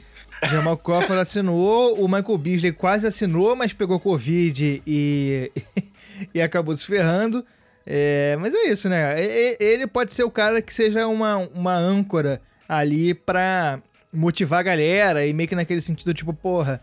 Jamal 0.50 0.76
Crawford 0.76 1.20
assinou, 1.20 2.02
o 2.02 2.08
Michael 2.08 2.38
Beasley 2.38 2.72
quase 2.72 3.06
assinou, 3.06 3.54
mas 3.54 3.72
pegou 3.72 4.00
Covid 4.00 4.82
e, 4.86 5.52
e 6.34 6.42
acabou 6.42 6.76
se 6.76 6.86
ferrando. 6.86 7.44
É, 7.86 8.36
mas 8.40 8.54
é 8.54 8.68
isso, 8.68 8.88
né? 8.88 9.14
Ele 9.60 9.86
pode 9.86 10.14
ser 10.14 10.24
o 10.24 10.30
cara 10.30 10.62
que 10.62 10.72
seja 10.72 11.06
uma, 11.06 11.38
uma 11.54 11.74
âncora 11.74 12.40
ali 12.68 13.14
pra 13.14 13.80
motivar 14.12 14.60
a 14.60 14.64
galera 14.64 15.26
e 15.26 15.32
meio 15.32 15.48
que 15.48 15.54
naquele 15.54 15.80
sentido, 15.80 16.12
tipo, 16.12 16.32
porra, 16.32 16.80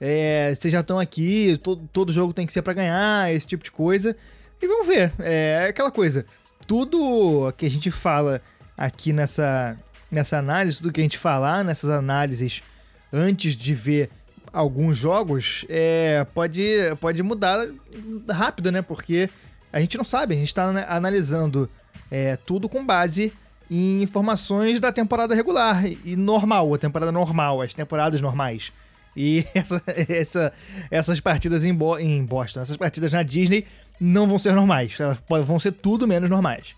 é, 0.00 0.54
vocês 0.54 0.72
já 0.72 0.80
estão 0.80 0.98
aqui, 0.98 1.58
todo, 1.62 1.88
todo 1.92 2.12
jogo 2.12 2.32
tem 2.32 2.46
que 2.46 2.52
ser 2.52 2.62
para 2.62 2.72
ganhar, 2.74 3.32
esse 3.32 3.46
tipo 3.46 3.64
de 3.64 3.70
coisa. 3.70 4.16
E 4.60 4.66
vamos 4.66 4.86
ver, 4.86 5.12
é 5.18 5.66
aquela 5.68 5.90
coisa. 5.90 6.24
Tudo 6.66 7.52
que 7.56 7.66
a 7.66 7.70
gente 7.70 7.90
fala 7.90 8.40
aqui 8.76 9.12
nessa, 9.12 9.78
nessa 10.10 10.38
análise, 10.38 10.78
tudo 10.78 10.92
que 10.92 11.00
a 11.00 11.02
gente 11.02 11.18
falar 11.18 11.64
nessas 11.64 11.90
análises 11.90 12.62
antes 13.12 13.54
de 13.54 13.74
ver 13.74 14.10
alguns 14.52 14.96
jogos, 14.96 15.64
é, 15.68 16.26
pode, 16.34 16.62
pode 17.00 17.22
mudar 17.22 17.68
rápido, 18.30 18.72
né? 18.72 18.82
Porque 18.82 19.28
a 19.72 19.80
gente 19.80 19.96
não 19.96 20.04
sabe, 20.04 20.34
a 20.34 20.38
gente 20.38 20.48
está 20.48 20.64
analisando 20.88 21.68
é, 22.10 22.36
tudo 22.36 22.68
com 22.68 22.84
base 22.84 23.32
em 23.70 24.02
informações 24.02 24.80
da 24.80 24.90
temporada 24.90 25.34
regular 25.34 25.84
e 25.86 26.16
normal, 26.16 26.72
a 26.72 26.78
temporada 26.78 27.12
normal, 27.12 27.60
as 27.60 27.74
temporadas 27.74 28.20
normais. 28.20 28.72
E 29.16 29.44
essa, 29.54 29.82
essa, 30.08 30.52
essas 30.90 31.20
partidas 31.20 31.64
em, 31.64 31.74
Bo 31.74 31.98
em 31.98 32.24
Boston, 32.24 32.60
essas 32.60 32.76
partidas 32.76 33.12
na 33.12 33.22
Disney 33.22 33.66
não 34.00 34.26
vão 34.26 34.38
ser 34.38 34.52
normais, 34.52 34.98
elas 35.00 35.22
vão 35.44 35.58
ser 35.58 35.72
tudo 35.72 36.06
menos 36.06 36.30
normais. 36.30 36.74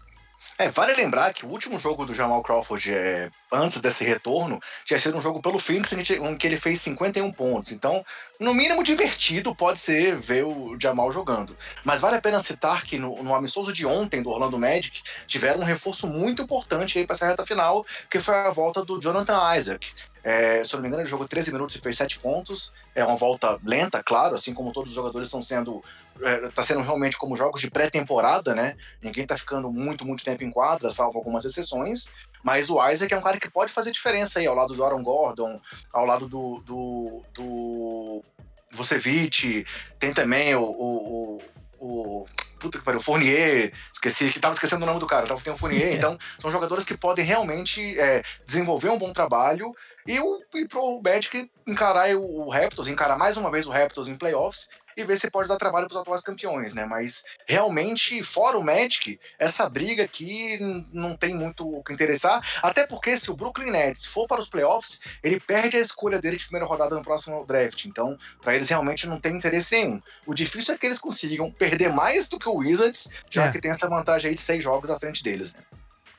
É, 0.59 0.69
vale 0.69 0.95
lembrar 0.95 1.33
que 1.33 1.45
o 1.45 1.49
último 1.49 1.79
jogo 1.79 2.05
do 2.05 2.15
Jamal 2.15 2.43
Crawford, 2.43 2.93
é, 2.93 3.31
antes 3.53 3.81
desse 3.81 4.05
retorno, 4.05 4.61
tinha 4.85 4.99
sido 4.99 5.17
um 5.17 5.21
jogo 5.21 5.41
pelo 5.41 5.59
Phoenix 5.59 5.93
em 5.93 6.37
que 6.37 6.47
ele 6.47 6.57
fez 6.57 6.81
51 6.81 7.31
pontos. 7.33 7.73
Então, 7.73 8.05
no 8.39 8.55
mínimo 8.55 8.83
divertido 8.83 9.55
pode 9.55 9.79
ser 9.79 10.17
ver 10.17 10.45
o 10.45 10.77
Jamal 10.81 11.13
jogando. 11.13 11.57
Mas 11.85 12.01
vale 12.01 12.17
a 12.17 12.21
pena 12.21 12.41
citar 12.41 12.85
que 12.85 12.99
no, 12.99 13.23
no 13.23 13.35
amistoso 13.35 13.73
de 13.73 13.87
ontem 13.87 14.23
do 14.23 14.31
Orlando 14.31 14.59
Magic, 14.59 15.03
tiveram 15.27 15.61
um 15.61 15.65
reforço 15.65 16.07
muito 16.07 16.43
importante 16.43 16.99
aí 16.99 17.07
para 17.07 17.17
essa 17.17 17.27
reta 17.27 17.45
final, 17.45 17.85
que 18.09 18.21
foi 18.21 18.35
a 18.35 18.51
volta 18.51 18.85
do 18.85 19.01
Jonathan 19.01 19.57
Isaac. 19.57 19.93
É, 20.23 20.63
se 20.63 20.75
eu 20.75 20.79
não 20.79 20.83
me 20.83 20.89
engano, 20.89 21.03
ele 21.03 21.11
jogou 21.11 21.27
13 21.27 21.53
minutos 21.53 21.75
e 21.77 21.81
fez 21.81 21.97
7 21.97 22.19
pontos. 22.19 22.73
É 22.95 23.05
uma 23.05 23.17
volta 23.17 23.59
lenta, 23.65 24.03
claro, 24.03 24.35
assim 24.35 24.53
como 24.53 24.73
todos 24.73 24.91
os 24.91 24.97
jogadores 24.97 25.29
estão 25.29 25.43
sendo. 25.43 25.83
É, 26.23 26.49
tá 26.51 26.63
sendo 26.63 26.83
realmente 26.83 27.17
como 27.17 27.37
jogos 27.37 27.61
de 27.61 27.71
pré-temporada, 27.71 28.55
né? 28.55 28.77
Ninguém 29.03 29.27
tá 29.27 29.37
ficando 29.37 29.71
muito, 29.71 30.05
muito 30.05 30.23
tempo 30.23 30.45
em 30.45 30.51
quadra, 30.51 30.91
salvo 30.91 31.19
algumas 31.19 31.45
exceções. 31.45 32.11
Mas 32.43 32.71
o 32.71 32.87
Isaac 32.89 33.13
é 33.13 33.19
um 33.19 33.23
cara 33.23 33.39
que 33.39 33.51
pode 33.51 33.73
fazer 33.73 33.91
diferença 33.91 34.39
aí, 34.39 34.47
ao 34.47 34.55
lado 34.55 34.75
do 34.75 34.85
Aaron 34.85 35.03
Gordon, 35.03 35.61
ao 35.93 36.05
lado 36.05 36.29
do. 36.29 36.63
do, 36.65 37.25
do 37.35 38.25
Vucevic, 38.73 39.67
tem 39.99 40.13
também 40.13 40.55
o, 40.55 40.63
o, 40.63 41.41
o, 41.81 42.25
o 42.25 42.27
puta 42.61 42.79
que 42.79 42.85
pariu, 42.85 43.01
Fournier, 43.01 43.73
esqueci, 43.93 44.31
que 44.31 44.39
tava 44.39 44.55
esquecendo 44.55 44.85
o 44.85 44.87
nome 44.87 45.01
do 45.01 45.07
cara, 45.07 45.27
tava 45.27 45.41
tem 45.41 45.53
o 45.53 45.57
Fournier, 45.57 45.95
então 45.97 46.17
são 46.39 46.51
jogadores 46.51 46.85
que 46.85 46.97
podem 46.97 47.25
realmente 47.25 47.99
é, 47.99 48.23
desenvolver 48.45 48.91
um 48.91 48.99
bom 48.99 49.13
trabalho 49.13 49.73
e, 50.07 50.21
o, 50.21 50.41
e 50.55 50.69
pro 50.69 51.01
Magic 51.03 51.51
encarar 51.67 52.15
o, 52.15 52.47
o 52.47 52.51
Raptors, 52.51 52.89
encarar 52.89 53.17
mais 53.17 53.37
uma 53.37 53.51
vez 53.51 53.67
o 53.67 53.71
Raptors 53.71 54.09
em 54.09 54.17
playoffs 54.17 54.69
e 54.97 55.05
ver 55.05 55.19
se 55.19 55.31
pode 55.31 55.49
dar 55.49 55.57
trabalho 55.57 55.87
para 55.87 55.95
os 55.95 56.01
atuais 56.01 56.23
campeões, 56.23 56.75
né? 56.75 56.85
Mas 56.85 57.25
realmente, 57.47 58.23
fora 58.23 58.59
o 58.59 58.63
Magic, 58.63 59.19
essa 59.39 59.69
briga 59.69 60.05
aqui 60.05 60.59
não 60.93 61.17
tem 61.17 61.35
muito 61.35 61.67
o 61.69 61.83
que 61.83 61.93
interessar. 61.93 62.41
Até 62.63 62.87
porque 62.87 63.17
se 63.17 63.31
o 63.31 63.37
Brooklyn 63.37 63.71
Nets 63.71 64.05
for 64.05 64.27
para 64.27 64.41
os 64.41 64.49
playoffs, 64.49 65.01
ele 65.23 65.41
perde 65.41 65.77
a 65.77 65.81
escolha 65.81 66.21
dele 66.21 66.37
de 66.37 66.45
primeira 66.45 66.67
rodada 66.67 66.95
no 66.95 67.03
próximo 67.03 67.45
draft. 67.47 67.85
Então, 67.85 68.19
para 68.41 68.55
eles 68.55 68.69
realmente 68.69 69.09
não 69.09 69.21
tem 69.21 69.37
interesse 69.37 69.77
nenhum. 69.77 70.01
O 70.27 70.35
difícil 70.35 70.75
é 70.75 70.79
que 70.79 70.87
eles 70.87 70.99
consigam 70.99 71.51
perder 71.51 71.93
mais 71.93 72.29
do 72.29 72.39
que 72.39 72.49
o 72.49 72.57
Wizards, 72.57 73.23
já 73.29 73.47
é. 73.47 73.53
que 73.53 73.61
tem 73.61 73.71
essa 73.71 73.89
vantagem 73.89 74.31
aí 74.31 74.35
de 74.35 74.41
seis 74.41 74.63
jogos 74.63 74.91
à 74.91 74.99
frente 74.99 75.23
deles, 75.23 75.53
né? 75.53 75.61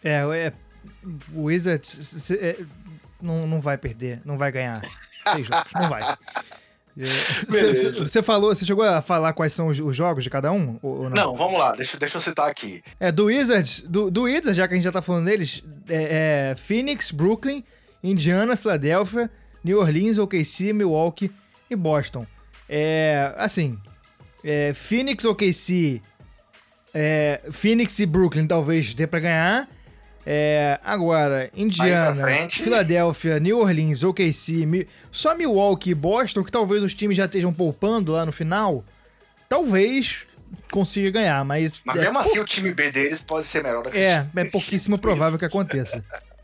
É, 0.04 0.22
é 0.22 0.54
o 1.34 1.44
Wizards 1.44 2.32
é, 2.32 2.58
não, 3.22 3.46
não 3.46 3.62
vai 3.62 3.78
perder, 3.78 4.22
não 4.25 4.38
vai 4.38 4.51
ganhar 4.51 4.82
seis 5.32 5.46
jogos, 5.46 5.72
não 5.74 5.90
vai. 5.90 6.01
Você 6.98 8.21
falou, 8.21 8.53
você 8.53 8.65
chegou 8.65 8.83
a 8.83 9.01
falar 9.01 9.33
quais 9.33 9.53
são 9.53 9.67
os, 9.67 9.79
os 9.79 9.95
jogos 9.95 10.24
de 10.24 10.29
cada 10.29 10.51
um? 10.51 10.77
Ou, 10.81 11.10
não? 11.10 11.10
não? 11.10 11.33
vamos 11.33 11.60
lá, 11.60 11.74
deixa, 11.74 11.98
deixa 11.98 12.17
eu 12.17 12.21
citar 12.21 12.50
aqui. 12.50 12.83
É, 13.00 13.12
do 13.12 13.25
Wizards, 13.25 13.81
do, 13.88 14.12
do 14.12 14.24
Wizards, 14.24 14.57
já 14.57 14.67
que 14.67 14.74
a 14.74 14.77
gente 14.77 14.83
já 14.83 14.91
tá 14.91 15.01
falando 15.01 15.25
deles, 15.25 15.63
é, 15.88 16.51
é 16.51 16.55
Phoenix, 16.55 17.12
Brooklyn, 17.12 17.63
Indiana, 18.03 18.55
Filadélfia, 18.55 19.29
New 19.63 19.79
Orleans, 19.79 20.17
OKC, 20.17 20.74
Milwaukee 20.74 21.31
e 21.69 21.75
Boston. 21.75 22.25
É, 22.67 23.33
assim, 23.38 23.77
é, 24.43 24.74
Phoenix, 24.74 25.24
OKC, 25.25 26.01
é, 26.93 27.41
Phoenix 27.51 28.00
e 28.00 28.05
Brooklyn 28.05 28.48
talvez 28.48 28.93
dê 28.93 29.07
pra 29.07 29.19
ganhar. 29.19 29.69
É, 30.25 30.80
agora, 30.84 31.50
Indiana, 31.56 32.48
Filadélfia, 32.50 33.40
New 33.40 33.60
Orleans, 33.60 34.04
OKC, 34.04 34.88
só 35.12 35.36
Milwaukee 35.36 35.92
e 35.92 35.96
Boston, 35.96 36.44
que 36.44 36.51
talvez 36.51 36.84
os 36.84 36.94
times 36.94 37.18
já 37.18 37.25
estejam 37.25 37.51
poupando 37.51 38.12
lá 38.12 38.25
no 38.25 38.32
final, 38.32 38.84
talvez 39.50 40.28
consiga 40.72 41.10
ganhar, 41.10 41.44
mas... 41.44 41.82
Mas 41.84 41.98
é 41.98 42.01
mesmo 42.01 42.20
assim 42.20 42.40
o 42.40 42.46
time 42.46 42.74
B 42.74 42.92
deles 42.92 43.22
pode 43.22 43.48
ser 43.48 43.63
melhor 43.63 43.84
do 43.84 43.90
que 43.90 43.98
É, 43.98 44.28
é 44.36 44.46
pouquíssimo 44.46 44.98
provável 44.98 45.40
que 45.40 45.46
aconteça. 45.46 46.04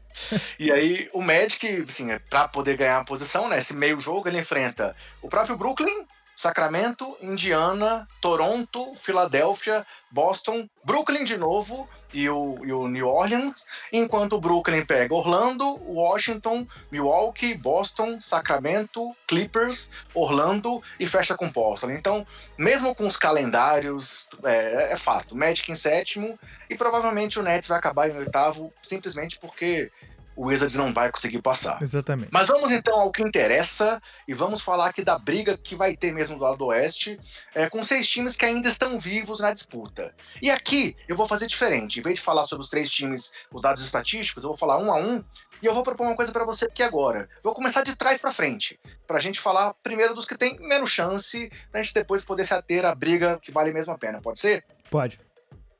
e 0.58 0.72
aí 0.72 1.08
o 1.14 1.22
Magic, 1.22 1.86
assim, 1.88 2.12
é 2.12 2.20
pra 2.20 2.48
poder 2.48 2.78
ganhar 2.78 3.00
a 3.00 3.06
posição, 3.06 3.48
né, 3.48 3.60
esse 3.60 3.76
meio 3.76 4.00
jogo 4.00 4.28
ele 4.28 4.40
enfrenta 4.40 4.96
o 5.22 5.28
próprio 5.28 5.56
Brooklyn, 5.56 6.06
Sacramento, 6.38 7.18
Indiana, 7.20 8.08
Toronto, 8.22 8.94
Filadélfia, 8.96 9.84
Boston, 10.12 10.70
Brooklyn 10.84 11.26
de 11.26 11.36
novo 11.36 11.90
e 12.14 12.30
o, 12.30 12.60
e 12.64 12.72
o 12.72 12.88
New 12.88 13.08
Orleans, 13.08 13.66
enquanto 13.92 14.34
o 14.34 14.40
Brooklyn 14.40 14.86
pega 14.86 15.16
Orlando, 15.16 15.66
Washington, 15.84 16.68
Milwaukee, 16.92 17.56
Boston, 17.56 18.22
Sacramento, 18.22 19.16
Clippers, 19.28 19.90
Orlando 20.14 20.80
e 21.00 21.08
fecha 21.08 21.36
com 21.36 21.50
Portland. 21.50 21.98
Então, 21.98 22.26
mesmo 22.56 22.94
com 22.94 23.08
os 23.08 23.18
calendários, 23.18 24.28
é, 24.44 24.94
é 24.94 24.96
fato, 24.96 25.36
Magic 25.36 25.72
em 25.72 25.76
sétimo 25.76 26.38
e 26.70 26.76
provavelmente 26.76 27.40
o 27.40 27.44
Nets 27.44 27.68
vai 27.68 27.80
acabar 27.80 28.08
em 28.08 28.16
oitavo 28.16 28.72
simplesmente 28.84 29.40
porque 29.40 29.92
o 30.38 30.46
Wizards 30.46 30.76
não 30.76 30.94
vai 30.94 31.12
conseguir 31.12 31.42
passar. 31.42 31.82
Exatamente. 31.82 32.30
Mas 32.32 32.48
vamos 32.48 32.72
então 32.72 33.00
ao 33.00 33.12
que 33.12 33.24
interessa 33.24 34.00
e 34.28 34.36
vamos 34.36 34.62
falar 34.62 34.86
aqui 34.90 35.04
da 35.04 35.18
briga 35.18 35.58
que 35.58 35.76
vai 35.76 35.98
ter 35.98 36.14
mesmo 36.14 36.38
do 36.38 36.44
lado 36.44 36.58
do 36.58 36.66
Oeste, 36.68 37.20
é, 37.56 37.68
com 37.68 37.84
seis 37.84 38.08
times 38.08 38.36
que 38.36 38.46
ainda 38.46 38.68
estão 38.68 39.00
vivos 39.00 39.40
na 39.40 39.52
disputa. 39.52 40.14
E 40.40 40.52
aqui 40.52 40.96
eu 41.08 41.16
vou 41.16 41.26
fazer 41.26 41.48
diferente. 41.48 42.00
Em 42.00 42.04
vez 42.04 42.20
de 42.20 42.22
falar 42.22 42.46
sobre 42.46 42.64
os 42.64 42.70
três 42.70 42.92
times, 42.92 43.34
os 43.52 43.64
dados 43.64 43.84
estatísticos, 43.84 44.44
eu 44.44 44.50
vou 44.52 44.58
falar 44.58 44.78
um 44.78 44.92
a 44.92 44.98
um 44.98 45.24
e 45.60 45.66
eu 45.66 45.74
vou 45.74 45.84
propor 45.84 46.06
uma 46.06 46.16
coisa 46.16 46.32
para 46.32 46.46
você 46.46 46.66
aqui 46.66 46.84
agora. 46.84 47.28
Vou 47.42 47.56
começar 47.56 47.82
de 47.82 47.96
trás 47.96 48.22
para 48.22 48.32
frente, 48.32 48.80
pra 49.08 49.18
gente 49.18 49.40
falar 49.40 49.74
primeiro 49.82 50.14
dos 50.14 50.26
que 50.26 50.38
tem 50.38 50.60
menos 50.60 50.92
chance, 50.92 51.52
pra 51.72 51.82
gente 51.82 51.96
depois 51.96 52.24
poder 52.24 52.46
se 52.46 52.54
ater 52.54 52.86
à 52.86 52.94
briga 52.94 53.40
que 53.42 53.52
vale 53.52 53.74
mesmo 53.74 53.92
a 53.92 53.98
pena. 53.98 54.22
Pode 54.22 54.40
ser? 54.40 54.64
Pode. 54.92 55.20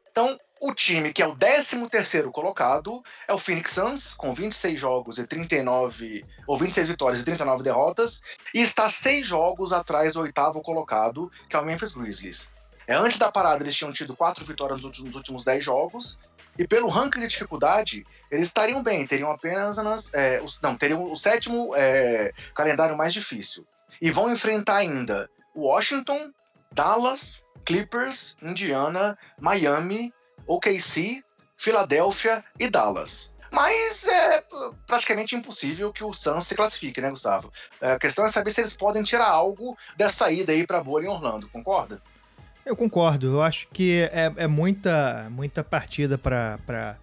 Então, 0.10 0.36
o 0.62 0.74
time 0.74 1.14
que 1.14 1.22
é 1.22 1.28
o 1.28 1.36
13º 1.36 2.32
colocado 2.32 3.04
é 3.28 3.34
o 3.34 3.38
Phoenix 3.38 3.72
Suns, 3.72 4.14
com 4.14 4.34
26 4.34 4.80
jogos 4.80 5.18
e 5.18 5.28
39. 5.28 6.26
ou 6.46 6.58
26 6.58 6.88
vitórias 6.88 7.22
e 7.22 7.26
39 7.26 7.64
derrotas, 7.64 8.22
e 8.54 8.62
está 8.62 8.90
seis 8.90 9.26
jogos 9.26 9.74
atrás 9.74 10.14
do 10.14 10.22
oitavo 10.22 10.62
colocado, 10.62 11.32
que 11.50 11.56
é 11.56 11.60
o 11.60 11.66
Memphis 11.66 11.94
Grizzlies. 11.94 12.52
É, 12.88 12.96
antes 12.96 13.18
da 13.18 13.32
parada, 13.32 13.64
eles 13.64 13.76
tinham 13.76 13.92
tido 13.92 14.16
quatro 14.16 14.46
vitórias 14.46 14.78
nos 14.78 14.86
últimos, 14.86 15.08
nos 15.08 15.16
últimos 15.16 15.44
10 15.44 15.64
jogos, 15.64 16.18
e 16.58 16.68
pelo 16.68 16.88
ranking 16.88 17.20
de 17.20 17.28
dificuldade, 17.28 18.06
eles 18.32 18.48
estariam 18.48 18.82
bem, 18.82 19.06
teriam 19.06 19.30
apenas. 19.30 19.78
É, 20.14 20.42
os, 20.42 20.60
não, 20.62 20.76
teriam 20.76 21.04
o 21.04 21.16
sétimo 21.16 21.74
é, 21.76 22.34
calendário 22.56 22.98
mais 22.98 23.14
difícil. 23.14 23.68
E 24.02 24.10
vão 24.10 24.32
enfrentar 24.32 24.78
ainda 24.78 25.30
Washington, 25.56 26.32
Dallas, 26.72 27.46
Clippers, 27.64 28.38
Indiana, 28.42 29.18
Miami, 29.40 30.14
OKC, 30.48 31.24
Filadélfia 31.56 32.44
e 32.60 32.70
Dallas. 32.70 33.36
Mas 33.52 34.06
é 34.06 34.44
praticamente 34.86 35.36
impossível 35.36 35.92
que 35.94 36.04
o 36.04 36.14
Suns 36.14 36.46
se 36.46 36.56
classifique, 36.56 37.02
né, 37.02 37.10
Gustavo? 37.10 37.52
É, 37.82 37.94
a 37.94 38.00
questão 38.00 38.26
é 38.26 38.30
saber 38.30 38.52
se 38.52 38.62
eles 38.62 38.74
podem 38.74 39.04
tirar 39.04 39.30
algo 39.30 39.78
dessa 39.96 40.32
ida 40.32 40.52
aí 40.52 40.68
para 40.68 40.84
boa 40.84 41.04
em 41.04 41.08
Orlando, 41.08 41.50
concorda? 41.50 42.02
Eu 42.66 42.76
concordo. 42.76 43.28
Eu 43.28 43.42
acho 43.42 43.68
que 43.72 44.10
é, 44.12 44.32
é 44.36 44.48
muita, 44.48 45.30
muita 45.32 45.64
partida 45.64 46.18
para 46.18 47.00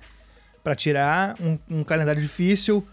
tirar. 0.76 1.36
Um, 1.40 1.58
um, 1.78 1.84
calendário 1.84 2.20
difícil. 2.20 2.86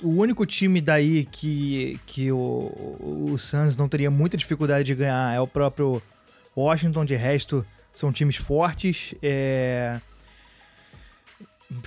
O 0.00 0.10
único 0.10 0.46
time 0.46 0.80
daí 0.80 1.26
que, 1.26 2.00
que 2.06 2.30
o, 2.30 3.28
o 3.32 3.36
Suns 3.36 3.76
não 3.76 3.88
teria 3.88 4.08
muita 4.08 4.36
dificuldade 4.36 4.84
de 4.84 4.94
ganhar 4.94 5.34
é 5.34 5.40
o 5.40 5.48
próprio 5.48 6.00
Washington. 6.56 7.04
De 7.04 7.16
resto, 7.16 7.66
são 7.92 8.12
times 8.12 8.36
fortes. 8.36 9.14
É... 9.22 10.00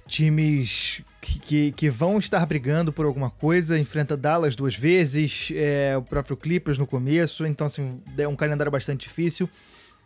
Times 0.07 1.03
que, 1.21 1.71
que, 1.71 1.89
vão 1.89 2.17
estar 2.17 2.43
brigando 2.45 2.91
por 2.93 3.05
alguma 3.05 3.29
coisa. 3.29 3.77
Enfrenta 3.77 4.15
Dallas 4.15 4.55
duas 4.55 4.75
vezes. 4.75 5.51
É, 5.53 5.95
o 5.97 6.01
próprio 6.01 6.37
Clippers 6.37 6.77
no 6.77 6.87
começo. 6.87 7.45
Então, 7.45 7.67
assim, 7.67 8.01
é 8.17 8.27
um 8.27 8.35
calendário 8.35 8.71
bastante 8.71 9.07
difícil. 9.07 9.49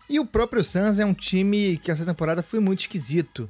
E 0.10 0.20
o 0.20 0.26
próprio 0.26 0.64
Suns 0.64 1.00
é 1.00 1.06
um 1.06 1.14
time 1.14 1.78
que 1.78 1.92
essa 1.92 2.06
temporada 2.06 2.42
foi 2.42 2.60
muito 2.60 2.80
esquisito. 2.80 3.50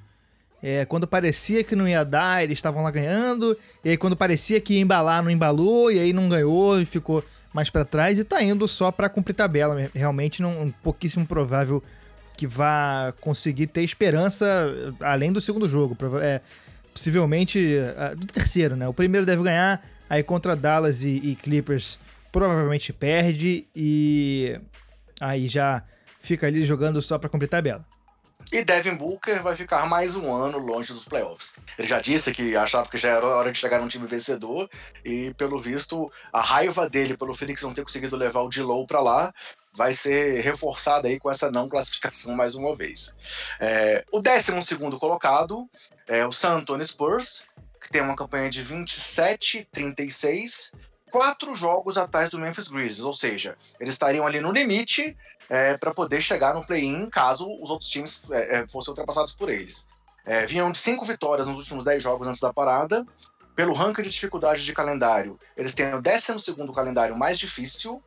É, 0.62 0.84
quando 0.84 1.08
parecia 1.08 1.64
que 1.64 1.76
não 1.76 1.88
ia 1.88 2.04
dar, 2.04 2.44
eles 2.44 2.58
estavam 2.58 2.84
lá 2.84 2.92
ganhando. 2.92 3.58
E 3.84 3.90
aí, 3.90 3.98
quando 3.98 4.16
parecia 4.16 4.60
que 4.60 4.74
ia 4.74 4.82
embalar, 4.82 5.24
não 5.24 5.32
embalou. 5.32 5.92
E 5.92 6.00
aí, 6.00 6.12
não 6.12 6.28
ganhou 6.28 6.80
e 6.82 6.86
ficou 6.86 7.24
mais 7.54 7.70
para 7.70 7.86
trás. 7.86 8.20
E 8.20 8.24
tá 8.24 8.44
indo 8.44 8.68
só 8.68 8.92
para 8.92 9.10
cumprir 9.10 9.36
tabela. 9.36 9.90
Realmente, 9.96 10.42
não, 10.42 10.62
um 10.62 10.72
pouquíssimo 10.72 11.26
provável 11.26 11.82
que 12.40 12.48
vá 12.48 13.14
conseguir 13.20 13.68
ter 13.68 13.84
esperança 13.84 14.96
além 15.02 15.30
do 15.30 15.42
segundo 15.42 15.68
jogo. 15.68 15.98
É, 16.22 16.40
possivelmente 16.94 17.76
do 18.16 18.26
terceiro, 18.28 18.78
né? 18.78 18.88
O 18.88 18.94
primeiro 18.94 19.26
deve 19.26 19.44
ganhar. 19.44 19.86
Aí, 20.10 20.24
contra 20.24 20.56
Dallas 20.56 21.04
e, 21.04 21.18
e 21.18 21.36
Clippers, 21.36 22.00
provavelmente 22.32 22.94
perde. 22.94 23.68
E 23.76 24.58
aí 25.20 25.50
já 25.50 25.84
fica 26.22 26.48
ali 26.48 26.64
jogando 26.64 27.02
só 27.02 27.18
para 27.18 27.30
cumprir 27.30 27.50
tabela. 27.50 27.86
E 28.54 28.64
Devin 28.64 28.96
Booker 28.96 29.44
vai 29.44 29.56
ficar 29.56 29.86
mais 29.86 30.16
um 30.16 30.34
ano 30.34 30.58
longe 30.58 30.94
dos 30.94 31.06
playoffs. 31.06 31.54
Ele 31.78 31.88
já 31.88 32.00
disse 32.00 32.32
que 32.32 32.56
achava 32.56 32.90
que 32.90 32.98
já 32.98 33.10
era 33.10 33.26
hora 33.26 33.52
de 33.52 33.58
chegar 33.58 33.82
num 33.82 33.88
time 33.88 34.08
vencedor, 34.08 34.70
e 35.04 35.34
pelo 35.36 35.60
visto, 35.60 36.10
a 36.32 36.42
raiva 36.42 36.90
dele 36.90 37.18
pelo 37.18 37.36
Phoenix 37.36 37.62
não 37.62 37.74
ter 37.74 37.84
conseguido 37.84 38.16
levar 38.16 38.42
o 38.42 38.50
D-Low 38.50 38.88
pra 38.88 39.02
lá 39.02 39.32
vai 39.72 39.94
ser 39.94 40.42
reforçada 40.42 41.08
aí 41.08 41.20
com 41.20 41.30
essa 41.30 41.52
não 41.52 41.70
classificação 41.70 42.36
mais 42.36 42.56
uma 42.56 42.76
vez. 42.76 43.14
É, 43.60 44.04
o 44.12 44.20
12 44.22 44.76
colocado 45.00 45.70
é 46.08 46.26
o 46.26 46.32
San 46.32 46.56
Antonio 46.56 46.86
Spurs, 46.86 47.44
que 47.82 47.90
tem 47.90 48.02
uma 48.02 48.16
campanha 48.16 48.50
de 48.50 48.64
27-36, 48.64 50.74
quatro 51.10 51.56
jogos 51.56 51.98
atrás 51.98 52.30
do 52.30 52.38
Memphis 52.38 52.68
Grizzlies, 52.68 53.06
ou 53.06 53.14
seja, 53.14 53.58
eles 53.80 53.96
estariam 53.96 54.26
ali 54.26 54.40
no 54.40 54.52
limite 54.52 55.18
é, 55.50 55.78
para 55.78 55.94
poder 55.94 56.22
chegar 56.22 56.54
no 56.54 56.66
play-in 56.66 57.10
caso 57.10 57.50
os 57.62 57.70
outros 57.70 57.90
times 57.90 58.30
é, 58.32 58.60
é, 58.60 58.68
fossem 58.70 58.92
ultrapassados 58.92 59.34
por 59.34 59.50
eles. 59.50 59.88
É, 60.26 60.46
vinham 60.46 60.72
de 60.72 60.78
cinco 60.78 61.04
vitórias 61.04 61.48
nos 61.48 61.58
últimos 61.58 61.84
dez 61.84 62.04
jogos 62.04 62.28
antes 62.28 62.40
da 62.40 62.54
parada. 62.54 63.06
Pelo 63.56 63.74
ranking 63.74 64.04
de 64.04 64.10
dificuldade 64.10 64.64
de 64.64 64.74
calendário, 64.74 65.38
eles 65.58 65.74
têm 65.74 65.94
o 65.94 66.02
12 66.02 66.56
calendário 66.74 67.18
mais 67.18 67.38
difícil. 67.38 68.02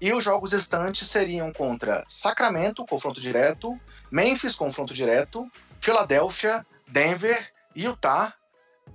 E 0.00 0.12
os 0.12 0.22
jogos 0.22 0.52
restantes 0.52 1.08
seriam 1.08 1.52
contra 1.52 2.04
Sacramento, 2.08 2.84
confronto 2.86 3.20
direto, 3.20 3.78
Memphis, 4.10 4.54
confronto 4.54 4.92
direto, 4.92 5.50
Filadélfia, 5.80 6.66
Denver, 6.88 7.52
Utah, 7.74 8.34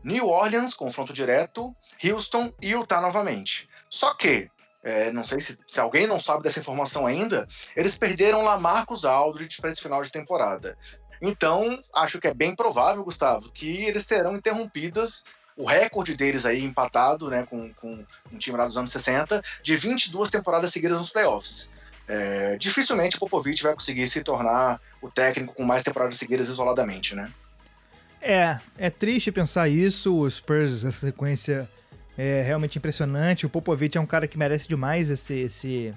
New 0.04 0.28
Orleans, 0.28 0.74
confronto 0.74 1.14
direto, 1.14 1.76
Houston 2.04 2.54
e 2.62 2.72
Utah 2.72 3.02
novamente. 3.02 3.70
Só 3.90 4.14
que 4.14 4.50
é, 4.84 5.12
não 5.12 5.24
sei 5.24 5.40
se, 5.40 5.60
se, 5.68 5.80
alguém 5.80 6.08
não 6.08 6.20
sabe 6.20 6.42
dessa 6.42 6.60
informação 6.60 7.06
ainda, 7.06 7.48
eles 7.76 7.96
perderam 7.96 8.44
lá 8.44 8.60
Marcos 8.60 9.06
Aldridge 9.06 9.62
para 9.62 9.72
esse 9.72 9.82
final 9.82 10.02
de 10.02 10.12
temporada. 10.12 10.76
Então, 11.22 11.80
acho 11.94 12.20
que 12.20 12.28
é 12.28 12.34
bem 12.34 12.56
provável, 12.56 13.04
Gustavo, 13.04 13.52
que 13.52 13.86
eles 13.86 14.08
terão 14.08 14.36
interrompidas 14.36 15.24
o 15.62 15.66
recorde 15.68 16.16
deles 16.16 16.44
aí 16.44 16.64
empatado, 16.64 17.30
né, 17.30 17.46
com, 17.48 17.72
com 17.76 18.04
um 18.32 18.38
time 18.38 18.58
lá 18.58 18.66
dos 18.66 18.78
anos 18.78 18.92
60, 18.92 19.44
de 19.62 19.76
22 19.76 20.30
temporadas 20.30 20.72
seguidas 20.72 20.98
nos 20.98 21.12
playoffs. 21.12 21.70
É, 22.08 22.58
dificilmente 22.58 23.16
o 23.16 23.20
Popovich 23.20 23.62
vai 23.62 23.76
conseguir 23.76 24.08
se 24.08 24.24
tornar 24.24 24.82
o 25.00 25.10
técnico 25.10 25.54
com 25.54 25.64
mais 25.64 25.84
temporadas 25.84 26.18
seguidas 26.18 26.50
isoladamente, 26.50 27.16
né? 27.16 27.32
É, 28.20 28.60
é 28.76 28.90
triste 28.90 29.32
pensar 29.32 29.70
isso. 29.70 30.20
Os 30.20 30.36
Spurs, 30.36 30.84
essa 30.84 31.06
sequência 31.06 31.70
é 32.18 32.42
realmente 32.42 32.80
impressionante. 32.80 33.46
O 33.46 33.50
Popovich 33.50 33.98
é 33.98 34.02
um 34.02 34.06
cara 34.06 34.28
que 34.28 34.40
merece 34.40 34.68
demais 34.68 35.12
esse, 35.12 35.34
esse 35.34 35.94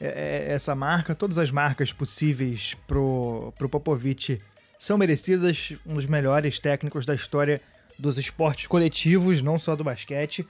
é, 0.00 0.48
é, 0.48 0.52
essa 0.52 0.74
marca. 0.74 1.14
Todas 1.14 1.38
as 1.38 1.52
marcas 1.52 1.92
possíveis 1.92 2.76
pro, 2.88 3.52
pro 3.56 3.68
Popovich 3.68 4.42
são 4.80 4.98
merecidas. 4.98 5.74
Um 5.86 5.94
dos 5.94 6.06
melhores 6.06 6.58
técnicos 6.58 7.06
da 7.06 7.14
história 7.14 7.62
dos 7.98 8.18
esportes 8.18 8.66
coletivos, 8.66 9.42
não 9.42 9.58
só 9.58 9.74
do 9.74 9.84
basquete. 9.84 10.46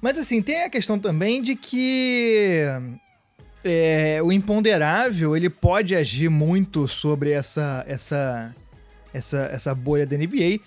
Mas 0.00 0.16
assim, 0.16 0.40
tem 0.40 0.62
a 0.62 0.70
questão 0.70 0.98
também 0.98 1.42
de 1.42 1.56
que 1.56 2.62
é, 3.64 4.20
o 4.22 4.30
imponderável 4.32 5.36
ele 5.36 5.50
pode 5.50 5.94
agir 5.94 6.28
muito 6.28 6.86
sobre 6.86 7.32
essa, 7.32 7.84
essa, 7.86 8.54
essa, 9.12 9.38
essa 9.52 9.74
bolha 9.74 10.06
da 10.06 10.16
NBA 10.16 10.60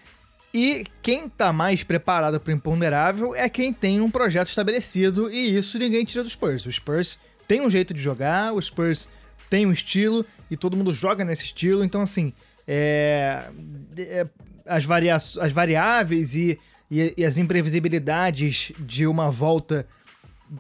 e 0.54 0.86
quem 1.02 1.30
tá 1.30 1.54
mais 1.54 1.84
preparado 1.84 2.40
para 2.40 2.52
o 2.52 2.56
imponderável 2.56 3.34
é 3.34 3.48
quem 3.48 3.72
tem 3.72 4.02
um 4.02 4.12
projeto 4.12 4.50
estabelecido, 4.50 5.32
e 5.32 5.56
isso 5.56 5.80
ninguém 5.80 6.04
tira 6.04 6.24
do 6.24 6.30
Spurs. 6.30 6.66
O 6.66 6.72
Spurs 6.72 7.18
tem 7.48 7.62
um 7.62 7.70
jeito 7.70 7.94
de 7.94 8.02
jogar, 8.02 8.54
o 8.54 8.62
Spurs 8.62 9.08
tem 9.50 9.66
um 9.66 9.72
estilo, 9.72 10.26
e 10.50 10.58
todo 10.58 10.76
mundo 10.76 10.92
joga 10.92 11.24
nesse 11.24 11.46
estilo, 11.46 11.86
então 11.86 12.02
assim, 12.02 12.34
é, 12.68 13.50
é, 13.98 14.28
as, 14.66 14.86
varia 14.86 15.16
as 15.16 15.52
variáveis 15.52 16.36
e, 16.36 16.60
e, 16.90 17.14
e, 17.18 17.26
as 17.26 17.38
imprevisibilidades 17.38 18.72
de 18.80 19.08
uma 19.08 19.30
volta, 19.30 19.86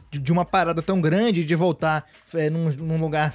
de 0.10 0.32
uma 0.32 0.46
parada 0.46 0.82
tão 0.82 1.02
grande, 1.02 1.44
de 1.44 1.56
voltar 1.56 2.06
é, 2.34 2.50
num, 2.50 2.70
num 2.72 3.00
lugar 3.00 3.32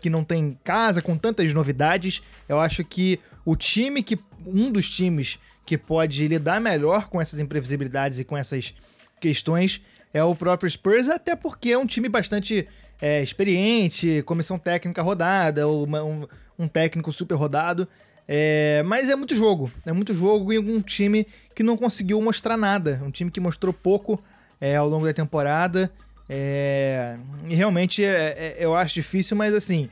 que 0.00 0.10
não 0.10 0.24
tem 0.24 0.58
casa, 0.64 1.00
com 1.02 1.16
tantas 1.16 1.52
novidades, 1.54 2.22
eu 2.48 2.60
acho 2.60 2.84
que 2.84 3.18
o 3.44 3.56
time 3.56 4.02
que. 4.02 4.18
Um 4.46 4.72
dos 4.72 4.88
times 4.88 5.38
que 5.66 5.76
pode 5.76 6.26
lidar 6.26 6.60
melhor 6.62 7.08
com 7.08 7.20
essas 7.20 7.40
imprevisibilidades 7.40 8.18
e 8.18 8.24
com 8.24 8.36
essas 8.36 8.72
questões 9.20 9.82
é 10.12 10.24
o 10.24 10.34
próprio 10.34 10.68
Spurs, 10.68 11.08
até 11.08 11.36
porque 11.36 11.70
é 11.70 11.78
um 11.78 11.86
time 11.86 12.08
bastante 12.08 12.66
é, 13.00 13.22
experiente, 13.22 14.22
comissão 14.24 14.58
técnica 14.58 15.02
rodada, 15.02 15.68
um, 15.68 16.26
um 16.58 16.66
técnico 16.66 17.12
super 17.12 17.34
rodado. 17.34 17.86
É, 18.32 18.84
mas 18.84 19.10
é 19.10 19.16
muito 19.16 19.34
jogo, 19.34 19.72
é 19.84 19.92
muito 19.92 20.14
jogo 20.14 20.52
e 20.52 20.58
um 20.60 20.80
time 20.80 21.26
que 21.52 21.64
não 21.64 21.76
conseguiu 21.76 22.22
mostrar 22.22 22.56
nada, 22.56 23.02
um 23.04 23.10
time 23.10 23.28
que 23.28 23.40
mostrou 23.40 23.72
pouco 23.72 24.22
é, 24.60 24.76
ao 24.76 24.88
longo 24.88 25.04
da 25.04 25.12
temporada. 25.12 25.90
É, 26.28 27.18
e 27.48 27.56
realmente 27.56 28.04
é, 28.04 28.36
é, 28.38 28.56
eu 28.60 28.76
acho 28.76 28.94
difícil, 28.94 29.36
mas 29.36 29.52
assim, 29.52 29.90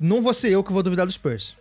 não 0.00 0.20
vou 0.20 0.34
ser 0.34 0.50
eu 0.50 0.64
que 0.64 0.72
vou 0.72 0.82
duvidar 0.82 1.06
do 1.06 1.12
Spurs. 1.12 1.54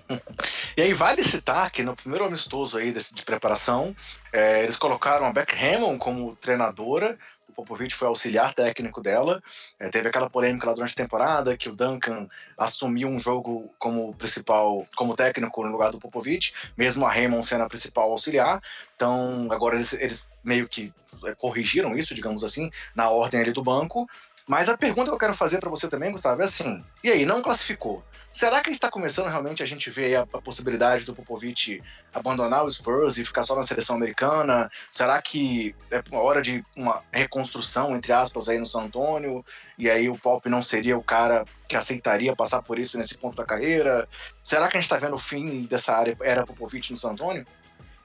e 0.78 0.80
aí 0.80 0.94
vale 0.94 1.22
citar 1.22 1.70
que 1.70 1.82
no 1.82 1.94
primeiro 1.94 2.24
amistoso 2.24 2.78
aí 2.78 2.90
desse, 2.90 3.14
de 3.14 3.22
preparação, 3.22 3.94
é, 4.32 4.62
eles 4.62 4.76
colocaram 4.76 5.26
a 5.26 5.32
Beck 5.34 5.54
Hammond 5.62 5.98
como 5.98 6.34
treinadora, 6.36 7.18
Popovich 7.54 7.94
foi 7.94 8.08
auxiliar 8.08 8.52
técnico 8.52 9.00
dela. 9.00 9.42
É, 9.78 9.88
teve 9.88 10.08
aquela 10.08 10.28
polêmica 10.28 10.66
lá 10.66 10.74
durante 10.74 10.92
a 10.92 11.02
temporada 11.02 11.56
que 11.56 11.68
o 11.68 11.74
Duncan 11.74 12.28
assumiu 12.58 13.08
um 13.08 13.18
jogo 13.18 13.70
como 13.78 14.14
principal, 14.14 14.84
como 14.96 15.16
técnico 15.16 15.64
no 15.64 15.70
lugar 15.70 15.90
do 15.90 15.98
Popovich, 15.98 16.52
mesmo 16.76 17.06
a 17.06 17.12
Hammond 17.12 17.46
sendo 17.46 17.64
a 17.64 17.68
principal 17.68 18.10
auxiliar. 18.10 18.60
Então 18.96 19.48
agora 19.50 19.76
eles, 19.76 19.92
eles 19.94 20.30
meio 20.42 20.68
que 20.68 20.92
é, 21.24 21.34
corrigiram 21.34 21.96
isso, 21.96 22.14
digamos 22.14 22.44
assim, 22.44 22.70
na 22.94 23.08
ordem 23.08 23.40
ali 23.40 23.52
do 23.52 23.62
banco. 23.62 24.06
Mas 24.46 24.68
a 24.68 24.76
pergunta 24.76 25.08
que 25.08 25.14
eu 25.14 25.18
quero 25.18 25.34
fazer 25.34 25.58
para 25.58 25.70
você 25.70 25.88
também, 25.88 26.12
Gustavo, 26.12 26.42
é 26.42 26.44
assim: 26.44 26.84
e 27.02 27.10
aí, 27.10 27.24
não 27.24 27.40
classificou? 27.40 28.04
Será 28.28 28.60
que 28.60 28.68
a 28.68 28.72
gente 28.72 28.78
está 28.78 28.90
começando 28.90 29.28
realmente 29.28 29.62
a 29.62 29.66
gente 29.66 29.88
ver 29.88 30.16
a, 30.16 30.22
a, 30.22 30.42
possibilidade 30.42 31.04
do 31.04 31.14
Popovich 31.14 31.80
abandonar 32.12 32.64
o 32.64 32.70
Spurs 32.70 33.16
e 33.16 33.24
ficar 33.24 33.44
só 33.44 33.54
na 33.54 33.62
seleção 33.62 33.96
americana? 33.96 34.68
Será 34.90 35.22
que 35.22 35.74
é 35.90 36.02
uma 36.10 36.20
hora 36.20 36.42
de 36.42 36.64
uma 36.76 37.02
reconstrução, 37.12 37.94
entre 37.94 38.12
aspas, 38.12 38.48
aí 38.48 38.58
no 38.58 38.66
San 38.66 38.82
Antônio? 38.82 39.44
E 39.78 39.88
aí 39.88 40.10
o 40.10 40.18
Pop 40.18 40.46
não 40.48 40.60
seria 40.60 40.98
o 40.98 41.02
cara 41.02 41.44
que 41.68 41.76
aceitaria 41.76 42.34
passar 42.34 42.60
por 42.60 42.78
isso 42.78 42.98
nesse 42.98 43.16
ponto 43.16 43.36
da 43.36 43.44
carreira? 43.44 44.06
Será 44.42 44.68
que 44.68 44.76
a 44.76 44.80
gente 44.80 44.90
está 44.90 44.98
vendo 44.98 45.14
o 45.14 45.18
fim 45.18 45.62
dessa 45.66 45.94
área 45.94 46.16
era 46.20 46.44
Popovich 46.44 46.90
no 46.90 46.96
San 46.96 47.12
Antônio? 47.12 47.46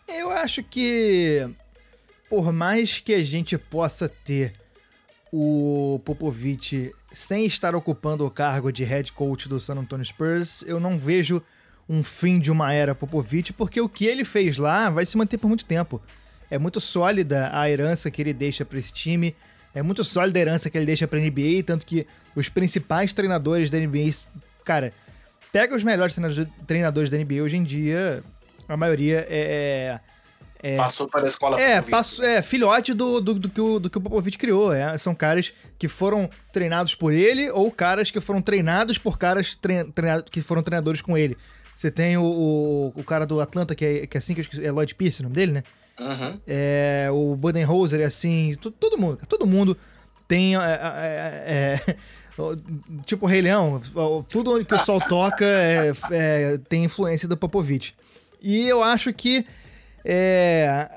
Eu 0.07 0.29
acho 0.29 0.63
que 0.63 1.49
por 2.29 2.53
mais 2.53 2.99
que 2.99 3.15
a 3.15 3.23
gente 3.23 3.57
possa 3.57 4.07
ter 4.07 4.53
o 5.31 6.01
Popovich 6.03 6.91
sem 7.11 7.45
estar 7.45 7.75
ocupando 7.75 8.25
o 8.25 8.31
cargo 8.31 8.71
de 8.71 8.83
head 8.83 9.11
coach 9.11 9.47
do 9.47 9.59
San 9.59 9.75
Antonio 9.75 10.05
Spurs, 10.05 10.63
eu 10.63 10.79
não 10.79 10.97
vejo 10.97 11.41
um 11.87 12.03
fim 12.03 12.39
de 12.39 12.51
uma 12.51 12.71
era 12.73 12.93
Popovich, 12.95 13.53
porque 13.53 13.81
o 13.81 13.89
que 13.89 14.05
ele 14.05 14.23
fez 14.23 14.57
lá 14.57 14.89
vai 14.89 15.05
se 15.05 15.17
manter 15.17 15.37
por 15.37 15.47
muito 15.47 15.65
tempo. 15.65 16.01
É 16.49 16.57
muito 16.57 16.79
sólida 16.79 17.49
a 17.53 17.69
herança 17.69 18.09
que 18.09 18.21
ele 18.21 18.33
deixa 18.33 18.65
para 18.65 18.79
esse 18.79 18.91
time, 18.91 19.35
é 19.73 19.83
muito 19.83 20.03
sólida 20.03 20.39
a 20.39 20.41
herança 20.41 20.69
que 20.69 20.77
ele 20.77 20.85
deixa 20.85 21.07
para 21.07 21.19
NBA, 21.19 21.63
tanto 21.65 21.85
que 21.85 22.05
os 22.35 22.49
principais 22.49 23.13
treinadores 23.13 23.69
da 23.69 23.77
NBA, 23.77 24.09
cara, 24.65 24.93
pega 25.51 25.75
os 25.75 25.83
melhores 25.83 26.15
treinadores 26.65 27.09
da 27.09 27.17
NBA 27.17 27.43
hoje 27.43 27.57
em 27.57 27.63
dia, 27.63 28.23
a 28.67 28.75
maioria 28.75 29.25
é, 29.29 29.39
é 29.95 29.99
é, 30.61 30.75
passou 30.75 31.07
para 31.07 31.25
a 31.25 31.29
escola 31.29 31.59
É, 31.59 31.81
passou, 31.81 32.23
é 32.25 32.41
filhote 32.41 32.93
do, 32.93 33.21
do, 33.21 33.33
do, 33.33 33.49
que 33.49 33.61
o, 33.61 33.79
do 33.79 33.89
que 33.89 33.97
o 33.97 34.01
Popovich 34.01 34.37
criou. 34.37 34.73
É, 34.73 34.97
são 34.97 35.15
caras 35.15 35.53
que 35.77 35.87
foram 35.87 36.29
treinados 36.51 36.95
por 36.95 37.13
ele 37.13 37.49
ou 37.49 37.71
caras 37.71 38.11
que 38.11 38.19
foram 38.19 38.41
treinados 38.41 38.97
por 38.97 39.17
caras 39.17 39.57
treinados, 39.93 40.25
que 40.29 40.41
foram 40.41 40.61
treinadores 40.61 41.01
com 41.01 41.17
ele. 41.17 41.37
Você 41.73 41.89
tem 41.89 42.17
o, 42.17 42.23
o, 42.23 42.87
o, 42.93 43.03
cara 43.05 43.25
do 43.25 43.39
Atlanta, 43.39 43.73
que 43.73 43.85
é, 43.85 44.07
que 44.07 44.17
é 44.17 44.19
assim, 44.19 44.35
que 44.35 44.65
é 44.65 44.69
Lloyd 44.69 44.93
Pierce, 44.95 45.21
o 45.21 45.23
nome 45.23 45.35
dele, 45.35 45.53
né? 45.53 45.63
Uhum. 45.97 46.39
É, 46.45 47.07
o 47.09 47.37
Budenholzer 47.37 48.01
é 48.01 48.05
assim, 48.05 48.53
todo 48.79 48.97
mundo, 48.97 49.17
todo 49.29 49.47
mundo 49.47 49.77
tem. 50.27 50.57
É, 50.57 50.59
é, 50.59 51.79
é 51.87 51.95
tipo 53.05 53.25
o 53.25 53.29
Rei 53.29 53.41
Leão, 53.41 53.81
tudo 54.29 54.63
que 54.65 54.73
o 54.73 54.79
sol 54.79 54.99
toca 54.99 55.45
é, 55.45 55.93
é, 56.11 56.57
tem 56.67 56.83
influência 56.83 57.29
do 57.29 57.37
Popovich. 57.37 57.95
E 58.41 58.67
eu 58.67 58.83
acho 58.83 59.13
que 59.13 59.45
é, 60.11 60.89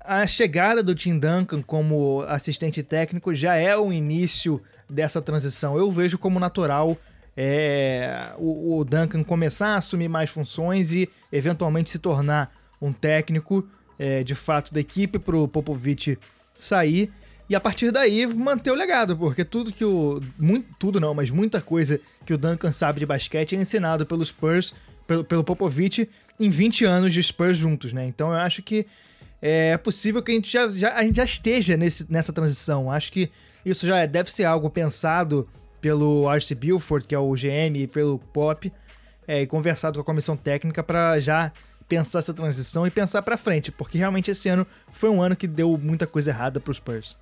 a 0.00 0.26
chegada 0.26 0.82
do 0.82 0.92
Tim 0.92 1.20
Duncan 1.20 1.62
como 1.62 2.22
assistente 2.22 2.82
técnico 2.82 3.32
já 3.32 3.54
é 3.54 3.76
o 3.76 3.92
início 3.92 4.60
dessa 4.90 5.22
transição. 5.22 5.78
Eu 5.78 5.88
vejo 5.88 6.18
como 6.18 6.40
natural 6.40 6.98
é, 7.36 8.32
o, 8.38 8.78
o, 8.78 8.84
Duncan 8.84 9.22
começar 9.22 9.68
a 9.68 9.76
assumir 9.76 10.08
mais 10.08 10.30
funções 10.30 10.92
e 10.92 11.08
eventualmente 11.30 11.90
se 11.90 12.00
tornar 12.00 12.52
um 12.82 12.92
técnico 12.92 13.64
é, 13.96 14.24
de 14.24 14.34
fato 14.34 14.74
da 14.74 14.80
equipe 14.80 15.16
para 15.16 15.36
o 15.36 15.46
Popovich 15.46 16.18
sair. 16.58 17.12
E 17.48 17.54
a 17.54 17.60
partir 17.60 17.92
daí 17.92 18.26
manter 18.26 18.72
o 18.72 18.74
legado, 18.74 19.16
porque 19.16 19.44
tudo 19.44 19.70
que 19.70 19.84
o. 19.84 20.20
Muito, 20.36 20.66
tudo 20.76 20.98
não, 20.98 21.14
mas 21.14 21.30
muita 21.30 21.60
coisa 21.60 22.00
que 22.24 22.34
o 22.34 22.38
Duncan 22.38 22.72
sabe 22.72 22.98
de 22.98 23.06
basquete 23.06 23.54
é 23.54 23.60
ensinado 23.60 24.04
pelos 24.04 24.30
Spurs, 24.30 24.74
pelo, 25.06 25.24
pelo 25.24 25.44
Popovich, 25.44 26.08
em 26.38 26.50
20 26.50 26.84
anos 26.84 27.12
de 27.12 27.22
Spurs 27.22 27.56
juntos, 27.56 27.92
né? 27.92 28.06
Então 28.06 28.30
eu 28.30 28.36
acho 28.36 28.62
que 28.62 28.86
é 29.40 29.76
possível 29.76 30.22
que 30.22 30.32
a 30.32 30.34
gente 30.34 30.50
já, 30.50 30.68
já, 30.68 30.94
a 30.94 31.02
gente 31.02 31.16
já 31.16 31.24
esteja 31.24 31.76
nesse, 31.76 32.10
nessa 32.10 32.32
transição. 32.32 32.90
Acho 32.90 33.12
que 33.12 33.30
isso 33.64 33.86
já 33.86 34.04
deve 34.06 34.32
ser 34.32 34.44
algo 34.44 34.70
pensado 34.70 35.48
pelo 35.80 36.30
R.C. 36.32 36.54
Buford, 36.54 37.06
que 37.06 37.14
é 37.14 37.18
o 37.18 37.32
GM, 37.34 37.76
e 37.76 37.86
pelo 37.86 38.18
Pop, 38.18 38.72
é, 39.26 39.42
e 39.42 39.46
conversado 39.46 39.98
com 39.98 40.00
a 40.00 40.04
comissão 40.04 40.36
técnica 40.36 40.82
para 40.82 41.20
já 41.20 41.52
pensar 41.88 42.18
essa 42.18 42.34
transição 42.34 42.86
e 42.86 42.90
pensar 42.90 43.22
para 43.22 43.36
frente, 43.36 43.70
porque 43.70 43.96
realmente 43.96 44.30
esse 44.30 44.48
ano 44.48 44.66
foi 44.92 45.08
um 45.08 45.22
ano 45.22 45.36
que 45.36 45.46
deu 45.46 45.78
muita 45.78 46.06
coisa 46.06 46.30
errada 46.30 46.58
para 46.58 46.70
os 46.70 46.78
Spurs. 46.78 47.16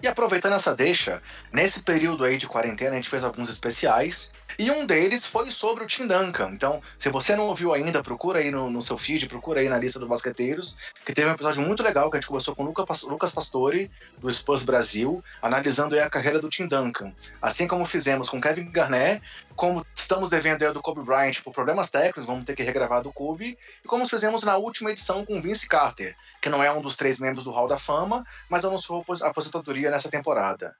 E 0.00 0.06
aproveitando 0.06 0.52
essa 0.52 0.76
deixa, 0.76 1.20
nesse 1.52 1.82
período 1.82 2.24
aí 2.24 2.36
de 2.36 2.46
quarentena 2.46 2.92
a 2.92 2.94
gente 2.94 3.08
fez 3.08 3.24
alguns 3.24 3.48
especiais 3.48 4.32
e 4.56 4.70
um 4.70 4.86
deles 4.86 5.26
foi 5.26 5.50
sobre 5.50 5.82
o 5.82 5.86
Tim 5.88 6.06
Duncan. 6.06 6.50
Então, 6.52 6.80
se 6.96 7.10
você 7.10 7.34
não 7.34 7.48
ouviu 7.48 7.72
ainda, 7.72 8.02
procura 8.02 8.38
aí 8.38 8.50
no, 8.50 8.70
no 8.70 8.80
seu 8.80 8.96
feed, 8.96 9.28
procura 9.28 9.60
aí 9.60 9.68
na 9.68 9.76
lista 9.76 9.98
dos 9.98 10.08
basqueteiros, 10.08 10.76
que 11.04 11.12
teve 11.12 11.28
um 11.28 11.32
episódio 11.32 11.62
muito 11.62 11.82
legal 11.82 12.10
que 12.10 12.16
a 12.16 12.20
gente 12.20 12.28
conversou 12.28 12.54
com 12.54 12.62
o 12.62 12.66
Lucas 12.66 13.32
Pastore, 13.32 13.90
do 14.18 14.32
Spurs 14.32 14.62
Brasil, 14.62 15.22
analisando 15.42 15.98
a 16.00 16.08
carreira 16.08 16.40
do 16.40 16.48
Tim 16.48 16.68
Duncan. 16.68 17.12
Assim 17.42 17.66
como 17.66 17.84
fizemos 17.84 18.28
com 18.28 18.40
Kevin 18.40 18.70
Garnett, 18.70 19.20
como 19.56 19.84
estamos 19.94 20.30
devendo 20.30 20.64
aí 20.64 20.72
do 20.72 20.80
Kobe 20.80 21.02
Bryant 21.02 21.42
por 21.42 21.52
problemas 21.52 21.90
técnicos, 21.90 22.24
vamos 22.24 22.44
ter 22.44 22.54
que 22.54 22.62
regravar 22.62 23.02
do 23.02 23.12
Kobe, 23.12 23.58
e 23.84 23.88
como 23.88 24.08
fizemos 24.08 24.44
na 24.44 24.56
última 24.56 24.92
edição 24.92 25.26
com 25.26 25.42
Vince 25.42 25.68
Carter, 25.68 26.16
que 26.40 26.48
não 26.48 26.62
é 26.62 26.70
um 26.72 26.80
dos 26.80 26.96
três 26.96 27.18
membros 27.18 27.44
do 27.44 27.50
Hall 27.50 27.68
da 27.68 27.78
Fama, 27.78 28.24
mas 28.48 28.64
anunciou 28.64 29.04
a 29.22 29.28
aposentadoria 29.28 29.90
nessa 29.90 30.08
temporada. 30.08 30.74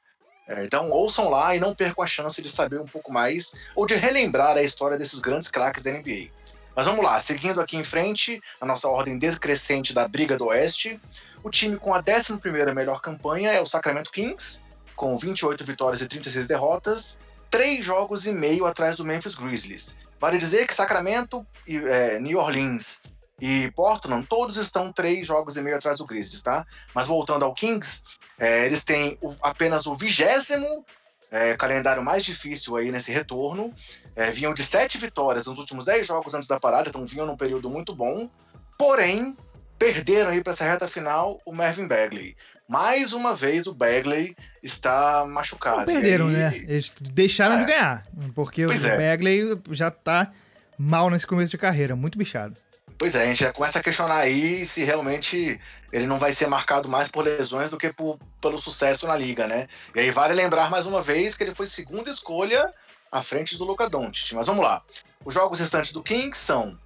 É, 0.49 0.65
então 0.65 0.91
ouçam 0.91 1.29
lá 1.29 1.55
e 1.55 1.61
não 1.61 1.75
percam 1.75 2.03
a 2.03 2.07
chance 2.07 2.41
de 2.41 2.49
saber 2.49 2.81
um 2.81 2.87
pouco 2.87 3.13
mais 3.13 3.53
ou 3.77 3.85
de 3.85 3.95
relembrar 3.95 4.57
a 4.57 4.63
história 4.63 4.97
desses 4.97 5.21
grandes 5.21 5.51
craques 5.51 5.83
da 5.83 5.91
NBA. 5.93 6.31
Mas 6.75 6.87
vamos 6.87 7.05
lá, 7.05 7.19
seguindo 7.21 7.61
aqui 7.61 7.77
em 7.77 7.83
frente, 7.83 8.41
a 8.61 8.65
nossa 8.65 8.89
ordem 8.89 9.19
decrescente 9.19 9.93
da 9.93 10.07
Briga 10.09 10.39
do 10.39 10.47
Oeste, 10.47 10.99
o 11.43 11.51
time 11.51 11.77
com 11.77 11.93
a 11.93 11.99
11 11.99 12.41
melhor 12.73 13.01
campanha 13.01 13.51
é 13.51 13.61
o 13.61 13.67
Sacramento 13.67 14.11
Kings, 14.11 14.63
com 14.97 15.17
28 15.17 15.65
vitórias 15.65 16.01
e 16.01 16.07
36 16.07 16.47
derrotas, 16.47 17.19
três 17.51 17.85
jogos 17.85 18.27
e 18.27 18.33
meio 18.33 18.65
atrás 18.65 18.97
do 18.97 19.05
Memphis 19.05 19.35
Grizzlies. 19.35 19.97
Vale 20.21 20.39
dizer 20.39 20.67
que 20.67 20.75
Sacramento, 20.75 21.47
e, 21.67 21.77
é, 21.77 22.19
New 22.19 22.39
Orleans 22.39 23.03
e 23.41 23.71
Portland, 23.73 24.27
todos 24.27 24.57
estão 24.57 24.93
três 24.93 25.27
jogos 25.27 25.57
e 25.57 25.63
meio 25.63 25.77
atrás 25.77 25.99
do 25.99 26.07
Grizzlies, 26.07 26.43
tá? 26.43 26.67
Mas 26.95 27.07
voltando 27.07 27.45
ao 27.45 27.55
Kings, 27.55 28.03
é, 28.39 28.67
eles 28.67 28.85
têm 28.85 29.17
o, 29.21 29.35
apenas 29.43 29.87
o 29.87 29.95
vigésimo 29.95 30.85
é, 31.31 31.57
calendário 31.57 32.03
mais 32.03 32.25
difícil 32.25 32.77
aí 32.77 32.91
nesse 32.91 33.13
retorno. 33.13 33.73
É, 34.17 34.31
vinham 34.31 34.53
de 34.53 34.65
sete 34.65 34.99
vitórias 34.99 35.47
nos 35.47 35.59
últimos 35.59 35.85
dez 35.85 36.07
jogos 36.07 36.35
antes 36.35 36.49
da 36.49 36.59
parada, 36.59 36.89
então 36.89 37.07
vinham 37.07 37.27
num 37.27 37.37
período 37.37 37.71
muito 37.71 37.95
bom. 37.95 38.29
Porém, 38.77 39.37
perderam 39.79 40.31
aí 40.31 40.43
para 40.43 40.53
essa 40.53 40.65
reta 40.65 40.89
final 40.89 41.41
o 41.45 41.55
Mervyn 41.55 41.87
Bagley. 41.87 42.37
Mais 42.69 43.13
uma 43.13 43.35
vez 43.35 43.67
o 43.67 43.73
Bagley 43.73 44.37
está 44.63 45.25
machucado. 45.27 45.79
Não 45.79 45.87
perderam, 45.87 46.29
né? 46.29 46.53
Eles 46.55 46.93
deixaram 47.01 47.55
é. 47.55 47.59
de 47.61 47.65
ganhar, 47.65 48.07
porque 48.35 48.67
pois 48.67 48.85
o 48.85 48.89
é. 48.89 48.97
Bagley 48.97 49.59
já 49.71 49.91
tá 49.91 50.31
mal 50.77 51.09
nesse 51.09 51.27
começo 51.27 51.51
de 51.51 51.59
carreira, 51.59 51.97
muito 51.97 52.19
bichado. 52.19 52.57
Pois 52.99 53.15
é, 53.15 53.23
a 53.23 53.27
gente 53.27 53.45
já 53.45 53.53
começa 53.53 53.79
a 53.79 53.83
questionar 53.83 54.19
aí 54.19 54.67
se 54.67 54.83
realmente 54.83 55.61
ele 55.93 56.05
não 56.05 56.19
vai 56.19 56.33
ser 56.33 56.49
marcado 56.49 56.89
mais 56.89 57.09
por 57.09 57.25
lesões 57.25 57.71
do 57.71 57.79
que 57.79 57.93
por, 57.93 58.19
pelo 58.41 58.59
sucesso 58.59 59.07
na 59.07 59.17
liga, 59.17 59.47
né? 59.47 59.69
E 59.95 60.01
aí 60.01 60.11
vale 60.11 60.35
lembrar 60.35 60.69
mais 60.69 60.85
uma 60.85 61.01
vez 61.01 61.37
que 61.37 61.45
ele 61.45 61.55
foi 61.55 61.69
segunda 61.69 62.11
escolha 62.11 62.75
à 63.11 63.23
frente 63.23 63.57
do 63.57 63.65
Luca 63.65 63.89
Doncic. 63.89 64.33
Mas 64.33 64.49
vamos 64.49 64.65
lá. 64.65 64.83
Os 65.25 65.33
jogos 65.33 65.61
restantes 65.61 65.93
do 65.93 66.03
Kings 66.03 66.41
são 66.41 66.77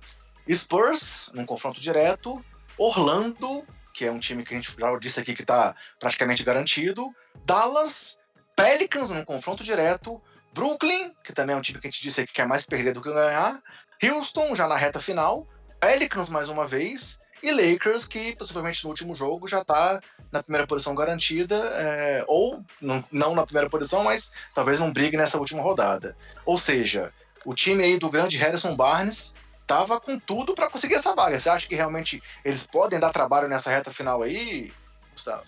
Spurs, 0.51 1.31
num 1.33 1.46
confronto 1.46 1.81
direto, 1.81 2.44
Orlando, 2.77 3.64
que 3.94 4.05
é 4.05 4.12
um 4.12 4.18
time 4.18 4.44
que 4.44 4.53
a 4.53 4.57
gente 4.59 4.75
já 4.79 4.98
disse 4.98 5.18
aqui 5.18 5.35
que 5.35 5.42
está 5.42 5.75
praticamente 5.98 6.44
garantido, 6.44 7.11
Dallas, 7.46 8.18
Pelicans, 8.55 9.09
num 9.09 9.25
confronto 9.25 9.64
direto, 9.64 10.20
Brooklyn, 10.53 11.14
que 11.25 11.33
também 11.33 11.55
é 11.55 11.59
um 11.59 11.62
time 11.62 11.81
que 11.81 11.87
a 11.87 11.90
gente 11.90 12.03
disse 12.03 12.20
aqui 12.20 12.29
que 12.29 12.37
quer 12.37 12.46
mais 12.46 12.66
perder 12.66 12.92
do 12.92 13.01
que 13.01 13.11
ganhar, 13.11 13.62
Houston, 14.03 14.55
já 14.55 14.66
na 14.66 14.77
reta 14.77 15.01
final, 15.01 15.46
Pelicans 15.83 16.29
mais 16.29 16.49
uma 16.49 16.64
vez, 16.64 17.21
e 17.42 17.51
Lakers, 17.51 18.07
que 18.07 18.37
possivelmente 18.37 18.85
no 18.85 18.90
último 18.90 19.16
jogo 19.16 19.49
já 19.49 19.62
está 19.62 20.01
na 20.31 20.40
primeira 20.40 20.64
posição 20.64 20.95
garantida, 20.95 21.57
é, 21.57 22.25
ou 22.29 22.64
não, 23.11 23.35
na 23.35 23.45
primeira 23.45 23.68
posição, 23.68 24.05
mas 24.05 24.31
talvez 24.55 24.79
não 24.79 24.92
brigue 24.92 25.16
nessa 25.16 25.38
última 25.38 25.61
rodada. 25.61 26.16
Ou 26.47 26.57
seja, 26.57 27.12
o 27.45 27.53
time 27.53 27.83
aí 27.83 27.99
do 27.99 28.09
grande 28.09 28.38
Harrison 28.38 28.77
Barnes 28.77 29.35
tava 29.66 30.01
com 30.01 30.16
tudo 30.21 30.55
para 30.55 30.71
conseguir 30.71 30.95
essa 30.95 31.16
vaga. 31.16 31.40
Você 31.40 31.51
acha 31.51 31.66
que 31.66 31.75
realmente 31.75 32.23
eles 32.45 32.64
podem 32.64 33.01
dar 33.01 33.11
trabalho 33.11 33.49
nessa 33.49 33.68
reta 33.68 33.90
final 33.90 34.23
aí, 34.23 34.73
Gustavo? 35.11 35.42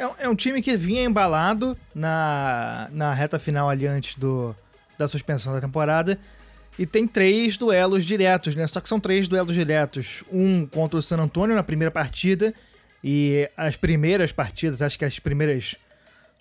É, 0.00 0.24
é 0.24 0.28
um 0.28 0.34
time 0.34 0.60
que 0.60 0.76
vinha 0.76 1.04
embalado 1.04 1.78
na, 1.94 2.88
na 2.90 3.14
reta 3.14 3.38
final 3.38 3.70
ali 3.70 3.86
antes 3.86 4.16
do, 4.16 4.52
da 4.98 5.06
suspensão 5.06 5.52
da 5.52 5.60
temporada 5.60 6.18
E 6.78 6.84
tem 6.84 7.06
três 7.06 7.56
duelos 7.56 8.04
diretos, 8.04 8.54
né? 8.54 8.66
Só 8.66 8.80
que 8.80 8.88
são 8.88 9.00
três 9.00 9.26
duelos 9.26 9.54
diretos. 9.54 10.22
Um 10.30 10.66
contra 10.66 10.98
o 10.98 11.02
San 11.02 11.18
Antonio 11.18 11.56
na 11.56 11.62
primeira 11.62 11.90
partida. 11.90 12.52
E 13.02 13.48
as 13.56 13.76
primeiras 13.76 14.32
partidas, 14.32 14.82
acho 14.82 14.98
que 14.98 15.04
as 15.04 15.18
primeiras 15.18 15.76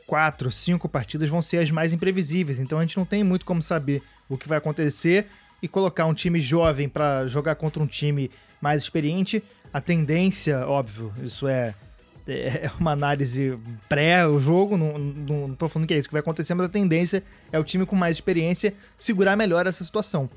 quatro, 0.05 0.51
cinco 0.51 0.89
partidas 0.89 1.29
vão 1.29 1.41
ser 1.41 1.59
as 1.59 1.71
mais 1.71 1.93
imprevisíveis. 1.93 2.59
Então 2.59 2.79
a 2.79 2.81
gente 2.81 2.97
não 2.97 3.05
tem 3.05 3.23
muito 3.23 3.45
como 3.45 3.61
saber 3.61 4.01
o 4.27 4.37
que 4.37 4.47
vai 4.47 4.57
acontecer. 4.57 5.27
E 5.61 5.67
colocar 5.67 6.05
um 6.05 6.13
time 6.13 6.39
jovem 6.39 6.87
para 6.87 7.27
jogar 7.27 7.55
contra 7.55 7.81
um 7.81 7.87
time 7.87 8.29
mais 8.61 8.83
experiente, 8.83 9.43
a 9.73 9.79
tendência, 9.79 10.67
óbvio, 10.67 11.13
isso 11.23 11.47
é 11.47 11.73
é 12.27 12.71
uma 12.79 12.91
análise 12.91 13.57
pré 13.87 14.27
o 14.27 14.39
jogo, 14.39 14.77
não, 14.77 14.97
não, 14.97 15.47
não 15.47 15.55
tô 15.55 15.69
falando 15.69 15.87
que 15.87 15.93
é 15.93 15.97
isso 15.97 16.07
que 16.07 16.13
vai 16.13 16.21
acontecer, 16.21 16.53
mas 16.53 16.65
a 16.65 16.69
tendência 16.69 17.23
é 17.51 17.59
o 17.59 17.63
time 17.63 17.85
com 17.85 17.95
mais 17.95 18.15
experiência 18.15 18.73
segurar 18.97 19.35
melhor 19.35 19.67
essa 19.67 19.83
situação. 19.83 20.29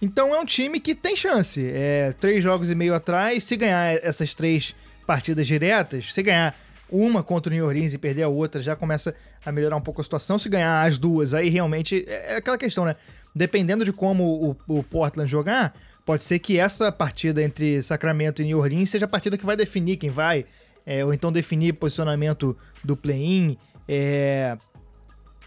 Então 0.00 0.34
é 0.34 0.40
um 0.40 0.44
time 0.44 0.80
que 0.80 0.94
tem 0.94 1.16
chance. 1.16 1.64
É, 1.64 2.12
três 2.18 2.42
jogos 2.42 2.70
e 2.70 2.74
meio 2.74 2.94
atrás, 2.94 3.44
se 3.44 3.56
ganhar 3.56 3.94
essas 4.02 4.34
três 4.34 4.74
partidas 5.06 5.46
diretas, 5.46 6.12
se 6.12 6.22
ganhar 6.22 6.56
uma 6.90 7.22
contra 7.22 7.50
o 7.50 7.54
New 7.54 7.64
Orleans 7.64 7.94
e 7.94 7.98
perder 7.98 8.24
a 8.24 8.28
outra, 8.28 8.60
já 8.60 8.76
começa 8.76 9.14
a 9.44 9.52
melhorar 9.52 9.76
um 9.76 9.80
pouco 9.80 10.00
a 10.00 10.04
situação. 10.04 10.38
Se 10.38 10.48
ganhar 10.48 10.82
as 10.82 10.98
duas, 10.98 11.34
aí 11.34 11.48
realmente 11.48 12.04
é, 12.08 12.34
é 12.34 12.36
aquela 12.36 12.58
questão, 12.58 12.84
né? 12.84 12.96
Dependendo 13.34 13.84
de 13.84 13.92
como 13.92 14.56
o, 14.68 14.78
o 14.78 14.82
Portland 14.82 15.30
jogar, 15.30 15.72
pode 16.04 16.24
ser 16.24 16.38
que 16.38 16.58
essa 16.58 16.90
partida 16.92 17.42
entre 17.42 17.80
Sacramento 17.80 18.42
e 18.42 18.44
New 18.44 18.58
Orleans 18.58 18.90
seja 18.90 19.06
a 19.06 19.08
partida 19.08 19.38
que 19.38 19.46
vai 19.46 19.56
definir 19.56 19.96
quem 19.96 20.10
vai 20.10 20.44
é, 20.86 21.04
ou 21.04 21.12
então 21.12 21.32
definir 21.32 21.74
posicionamento 21.74 22.56
do 22.82 22.96
play-in. 22.96 23.56
É, 23.88 24.56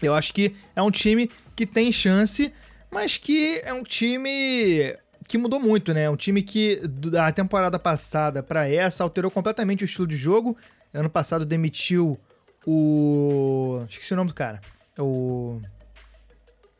eu 0.02 0.14
acho 0.14 0.32
que 0.32 0.54
é 0.74 0.82
um 0.82 0.90
time 0.90 1.30
que 1.54 1.66
tem 1.66 1.90
chance, 1.90 2.52
mas 2.90 3.16
que 3.16 3.60
é 3.64 3.72
um 3.72 3.82
time 3.82 4.96
que 5.26 5.38
mudou 5.38 5.58
muito, 5.58 5.92
né? 5.92 6.08
Um 6.08 6.16
time 6.16 6.42
que 6.42 6.80
da 6.86 7.32
temporada 7.32 7.78
passada 7.78 8.42
para 8.42 8.68
essa 8.68 9.02
alterou 9.02 9.30
completamente 9.30 9.84
o 9.84 9.86
estilo 9.86 10.06
de 10.06 10.16
jogo. 10.16 10.56
Ano 10.92 11.10
passado 11.10 11.44
demitiu 11.44 12.18
o. 12.66 13.84
Esqueci 13.88 14.12
o 14.12 14.16
nome 14.16 14.28
do 14.28 14.34
cara. 14.34 14.60
O. 14.98 15.60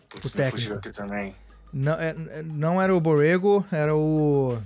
Putz, 0.08 0.26
o 0.26 0.36
técnico. 0.36 0.74
aqui 0.74 0.90
também. 0.90 1.34
Não, 1.72 1.92
é, 1.92 2.14
não 2.44 2.80
era 2.80 2.94
o 2.94 3.00
Borrego, 3.00 3.64
era 3.70 3.94
o. 3.94 4.58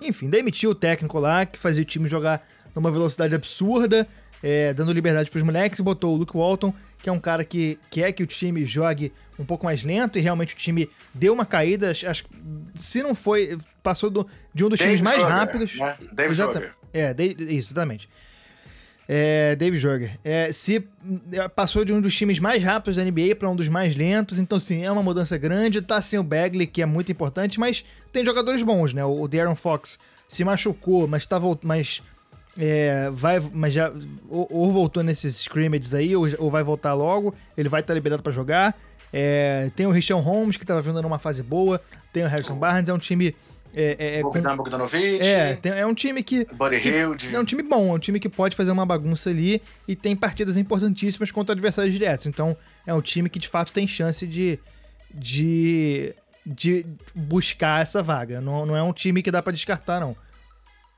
Enfim, 0.00 0.28
demitiu 0.28 0.70
o 0.70 0.74
técnico 0.74 1.18
lá 1.18 1.46
que 1.46 1.58
fazia 1.58 1.82
o 1.82 1.86
time 1.86 2.08
jogar 2.08 2.46
numa 2.76 2.90
velocidade 2.90 3.34
absurda, 3.34 4.06
é, 4.42 4.74
dando 4.74 4.92
liberdade 4.92 5.30
para 5.30 5.38
os 5.38 5.42
moleques, 5.42 5.78
e 5.78 5.82
botou 5.82 6.14
o 6.14 6.18
Luke 6.18 6.36
Walton, 6.36 6.72
que 7.02 7.08
é 7.08 7.12
um 7.12 7.18
cara 7.18 7.42
que 7.42 7.78
quer 7.90 8.12
que 8.12 8.22
o 8.22 8.26
time 8.26 8.64
jogue 8.64 9.12
um 9.38 9.44
pouco 9.44 9.64
mais 9.64 9.82
lento, 9.82 10.18
e 10.18 10.22
realmente 10.22 10.54
o 10.54 10.56
time 10.56 10.88
deu 11.14 11.32
uma 11.32 11.46
caída, 11.46 11.90
acho, 11.90 12.24
se 12.74 13.02
não 13.02 13.14
foi, 13.14 13.58
passou 13.82 14.10
do, 14.10 14.26
de 14.54 14.64
um 14.64 14.68
dos 14.68 14.78
Dave 14.78 14.92
times 14.92 15.02
mais 15.02 15.20
Jorger, 15.20 15.36
rápidos. 15.36 15.74
Né? 15.74 15.96
Dave 16.12 16.34
Jorger. 16.34 16.74
É, 16.92 17.14
isso, 17.20 17.72
exatamente. 17.72 18.08
É, 19.08 19.54
Dave 19.54 19.76
Jorger. 19.76 20.18
É, 20.24 20.50
se 20.50 20.84
é, 21.32 21.48
passou 21.48 21.84
de 21.84 21.92
um 21.92 22.00
dos 22.00 22.14
times 22.14 22.40
mais 22.40 22.62
rápidos 22.62 22.96
da 22.96 23.04
NBA 23.04 23.36
para 23.38 23.48
um 23.48 23.54
dos 23.54 23.68
mais 23.68 23.94
lentos, 23.94 24.38
então 24.38 24.58
sim, 24.58 24.84
é 24.84 24.90
uma 24.90 25.02
mudança 25.02 25.38
grande. 25.38 25.80
Tá 25.80 26.02
sem 26.02 26.18
o 26.18 26.24
Bagley, 26.24 26.66
que 26.66 26.82
é 26.82 26.86
muito 26.86 27.12
importante, 27.12 27.60
mas 27.60 27.84
tem 28.12 28.24
jogadores 28.24 28.62
bons, 28.62 28.92
né? 28.92 29.04
O 29.04 29.28
Darren 29.28 29.54
Fox 29.54 29.98
se 30.28 30.44
machucou, 30.44 31.06
mas 31.06 31.24
tá 31.24 31.40
mas 31.62 32.02
é, 32.58 33.10
vai, 33.10 33.40
mas 33.52 33.72
já 33.72 33.92
ou, 34.28 34.48
ou, 34.50 34.72
voltou 34.72 35.02
nesses 35.02 35.36
scrimmages 35.36 35.92
aí, 35.92 36.16
ou, 36.16 36.26
ou, 36.38 36.50
vai 36.50 36.62
voltar 36.62 36.94
logo. 36.94 37.34
Ele 37.56 37.68
vai 37.68 37.80
estar 37.80 37.94
liberado 37.94 38.22
para 38.22 38.32
jogar. 38.32 38.76
É, 39.12 39.70
tem 39.76 39.86
o 39.86 39.90
Richard 39.90 40.24
Holmes, 40.24 40.56
que 40.56 40.64
estava 40.64 40.80
vindo 40.80 41.00
numa 41.02 41.18
fase 41.18 41.42
boa. 41.42 41.80
Tem 42.12 42.24
o 42.24 42.28
Harrison 42.28 42.56
Barnes, 42.56 42.88
é 42.88 42.94
um 42.94 42.98
time. 42.98 43.34
É, 43.74 44.18
é, 44.18 44.22
Bogdan 44.22 44.56
Bogdanovic. 44.56 45.20
É, 45.20 45.54
tem, 45.56 45.72
é 45.72 45.86
um 45.86 45.94
time 45.94 46.22
que. 46.22 46.46
Buddy 46.52 46.76
Hield. 46.76 47.34
É 47.34 47.38
um 47.38 47.44
time 47.44 47.62
bom, 47.62 47.90
é 47.90 47.92
um 47.92 47.98
time 47.98 48.18
que 48.18 48.28
pode 48.28 48.56
fazer 48.56 48.70
uma 48.70 48.86
bagunça 48.86 49.28
ali 49.28 49.60
e 49.86 49.94
tem 49.94 50.16
partidas 50.16 50.56
importantíssimas 50.56 51.30
contra 51.30 51.52
adversários 51.52 51.92
diretos. 51.92 52.26
Então, 52.26 52.56
é 52.86 52.94
um 52.94 53.02
time 53.02 53.28
que 53.28 53.38
de 53.38 53.48
fato 53.48 53.72
tem 53.72 53.86
chance 53.86 54.26
de. 54.26 54.58
de, 55.12 56.14
de 56.44 56.86
buscar 57.14 57.82
essa 57.82 58.02
vaga. 58.02 58.40
Não, 58.40 58.64
não 58.64 58.74
é 58.74 58.82
um 58.82 58.94
time 58.94 59.22
que 59.22 59.30
dá 59.30 59.42
para 59.42 59.52
descartar, 59.52 60.00
não. 60.00 60.16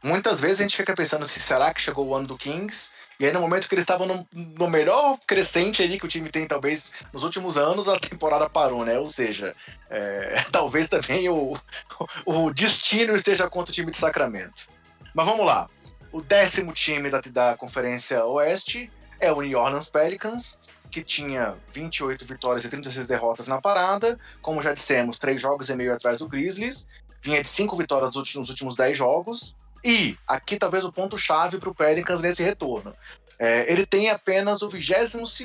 Muitas 0.02 0.40
vezes 0.40 0.60
a 0.60 0.62
gente 0.62 0.76
fica 0.76 0.94
pensando 0.94 1.24
se 1.24 1.40
será 1.40 1.74
que 1.74 1.80
chegou 1.80 2.06
o 2.06 2.14
ano 2.14 2.26
do 2.26 2.38
Kings, 2.38 2.90
e 3.18 3.26
aí 3.26 3.32
no 3.32 3.40
momento 3.40 3.68
que 3.68 3.74
eles 3.74 3.82
estavam 3.82 4.06
no, 4.06 4.28
no, 4.32 4.70
melhor 4.70 5.18
crescente 5.26 5.82
ali 5.82 5.98
que 5.98 6.04
o 6.04 6.08
time 6.08 6.30
tem, 6.30 6.46
talvez, 6.46 6.92
nos 7.12 7.24
últimos 7.24 7.58
anos, 7.58 7.88
a 7.88 7.98
temporada 7.98 8.48
parou, 8.48 8.84
né? 8.84 8.96
Ou 8.98 9.06
seja, 9.06 9.56
é, 9.90 10.44
talvez 10.52 10.88
também 10.88 11.28
o, 11.28 11.58
o 12.24 12.52
destino 12.52 13.16
esteja 13.16 13.50
contra 13.50 13.72
o 13.72 13.74
time 13.74 13.90
de 13.90 13.96
Sacramento. 13.96 14.68
Mas 15.12 15.26
vamos 15.26 15.44
lá. 15.44 15.68
O 16.12 16.22
décimo 16.22 16.72
time 16.72 17.10
da, 17.10 17.20
da 17.20 17.56
Conferência 17.56 18.24
Oeste 18.24 18.90
é 19.18 19.32
o 19.32 19.40
New 19.40 19.58
Orleans 19.58 19.88
Pelicans, 19.88 20.60
que 20.88 21.02
tinha 21.02 21.56
28 21.72 22.24
vitórias 22.24 22.64
e 22.64 22.68
36 22.68 23.08
derrotas 23.08 23.48
na 23.48 23.60
parada. 23.60 24.16
Como 24.40 24.62
já 24.62 24.72
dissemos, 24.72 25.18
três 25.18 25.40
jogos 25.40 25.68
e 25.68 25.74
meio 25.74 25.92
atrás 25.92 26.18
do 26.18 26.28
Grizzlies. 26.28 26.86
Vinha 27.20 27.42
de 27.42 27.48
cinco 27.48 27.76
vitórias 27.76 28.14
nos 28.14 28.48
últimos 28.48 28.76
10 28.76 28.96
jogos. 28.96 29.58
E 29.84 30.16
aqui 30.26 30.56
talvez 30.56 30.84
o 30.84 30.92
ponto-chave 30.92 31.58
para 31.58 31.68
o 31.68 31.74
Pelicans 31.74 32.22
nesse 32.22 32.42
retorno. 32.42 32.94
É, 33.38 33.70
ele 33.70 33.86
tem 33.86 34.10
apenas 34.10 34.62
o 34.62 34.68
22 34.68 35.38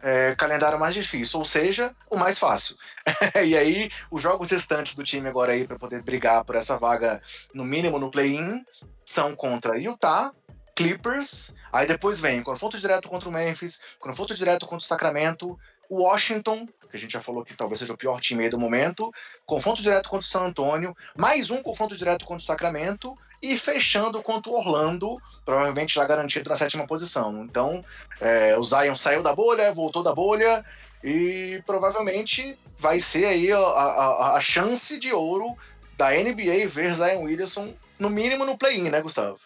é, 0.00 0.34
calendário 0.36 0.78
mais 0.78 0.94
difícil, 0.94 1.38
ou 1.38 1.44
seja, 1.44 1.94
o 2.10 2.16
mais 2.16 2.38
fácil. 2.38 2.76
e 3.44 3.56
aí, 3.56 3.90
os 4.10 4.22
jogos 4.22 4.50
restantes 4.50 4.94
do 4.94 5.02
time 5.02 5.28
agora 5.28 5.52
aí 5.52 5.66
para 5.66 5.78
poder 5.78 6.02
brigar 6.02 6.44
por 6.44 6.54
essa 6.54 6.76
vaga, 6.78 7.20
no 7.52 7.64
mínimo 7.64 7.98
no 7.98 8.10
play-in, 8.10 8.64
são 9.04 9.34
contra 9.34 9.78
Utah, 9.78 10.32
Clippers, 10.76 11.52
aí 11.72 11.88
depois 11.88 12.20
vem 12.20 12.40
confronto 12.40 12.78
direto 12.78 13.08
contra 13.08 13.28
o 13.28 13.32
Memphis, 13.32 13.80
confronto 13.98 14.34
direto 14.34 14.64
contra 14.64 14.84
o 14.84 14.88
Sacramento, 14.88 15.58
Washington, 15.90 16.66
que 16.90 16.96
a 16.96 16.98
gente 16.98 17.12
já 17.12 17.20
falou 17.20 17.44
que 17.44 17.54
talvez 17.54 17.78
seja 17.78 17.92
o 17.92 17.96
pior 17.96 18.20
time 18.20 18.44
aí 18.44 18.50
do 18.50 18.58
momento, 18.58 19.12
confronto 19.44 19.82
direto 19.82 20.08
contra 20.08 20.26
o 20.26 20.30
San 20.30 20.40
Antonio, 20.40 20.96
mais 21.16 21.50
um 21.50 21.62
confronto 21.62 21.96
direto 21.96 22.24
contra 22.24 22.42
o 22.42 22.46
Sacramento 22.46 23.16
e 23.42 23.56
fechando 23.56 24.22
contra 24.22 24.50
o 24.50 24.54
Orlando, 24.54 25.16
provavelmente 25.44 25.94
já 25.94 26.04
garantido 26.04 26.50
na 26.50 26.56
sétima 26.56 26.86
posição. 26.86 27.44
Então, 27.44 27.84
é, 28.20 28.56
o 28.58 28.62
Zion 28.62 28.96
saiu 28.96 29.22
da 29.22 29.34
bolha, 29.34 29.72
voltou 29.72 30.02
da 30.02 30.14
bolha 30.14 30.64
e 31.02 31.62
provavelmente 31.64 32.58
vai 32.76 32.98
ser 32.98 33.26
aí 33.26 33.52
a, 33.52 33.58
a, 33.58 34.36
a 34.36 34.40
chance 34.40 34.98
de 34.98 35.12
ouro 35.12 35.56
da 35.96 36.10
NBA 36.10 36.66
ver 36.66 36.94
Zion 36.94 37.22
Williamson, 37.22 37.74
no 37.98 38.10
mínimo 38.10 38.44
no 38.44 38.56
play-in, 38.56 38.88
né, 38.88 39.00
Gustavo? 39.00 39.38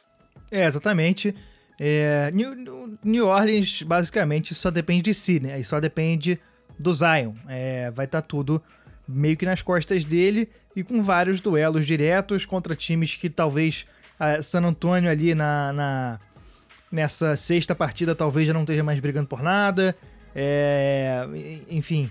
É, 0.50 0.64
exatamente. 0.64 1.34
É, 1.84 2.30
New, 2.32 2.96
New 3.02 3.26
Orleans 3.26 3.82
basicamente 3.82 4.54
só 4.54 4.70
depende 4.70 5.02
de 5.02 5.14
si, 5.14 5.40
né? 5.40 5.58
E 5.58 5.64
só 5.64 5.80
depende 5.80 6.38
do 6.78 6.94
Zion. 6.94 7.34
É, 7.48 7.90
vai 7.90 8.04
estar 8.04 8.22
tá 8.22 8.28
tudo 8.28 8.62
meio 9.08 9.36
que 9.36 9.44
nas 9.44 9.62
costas 9.62 10.04
dele 10.04 10.48
e 10.76 10.84
com 10.84 11.02
vários 11.02 11.40
duelos 11.40 11.84
diretos 11.84 12.46
contra 12.46 12.76
times 12.76 13.16
que 13.16 13.28
talvez 13.28 13.84
San 14.44 14.62
Antonio 14.64 15.10
ali 15.10 15.34
na, 15.34 15.72
na, 15.72 16.20
nessa 16.90 17.34
sexta 17.34 17.74
partida 17.74 18.14
talvez 18.14 18.46
já 18.46 18.54
não 18.54 18.60
esteja 18.60 18.84
mais 18.84 19.00
brigando 19.00 19.26
por 19.26 19.42
nada. 19.42 19.92
É, 20.36 21.26
enfim, 21.68 22.08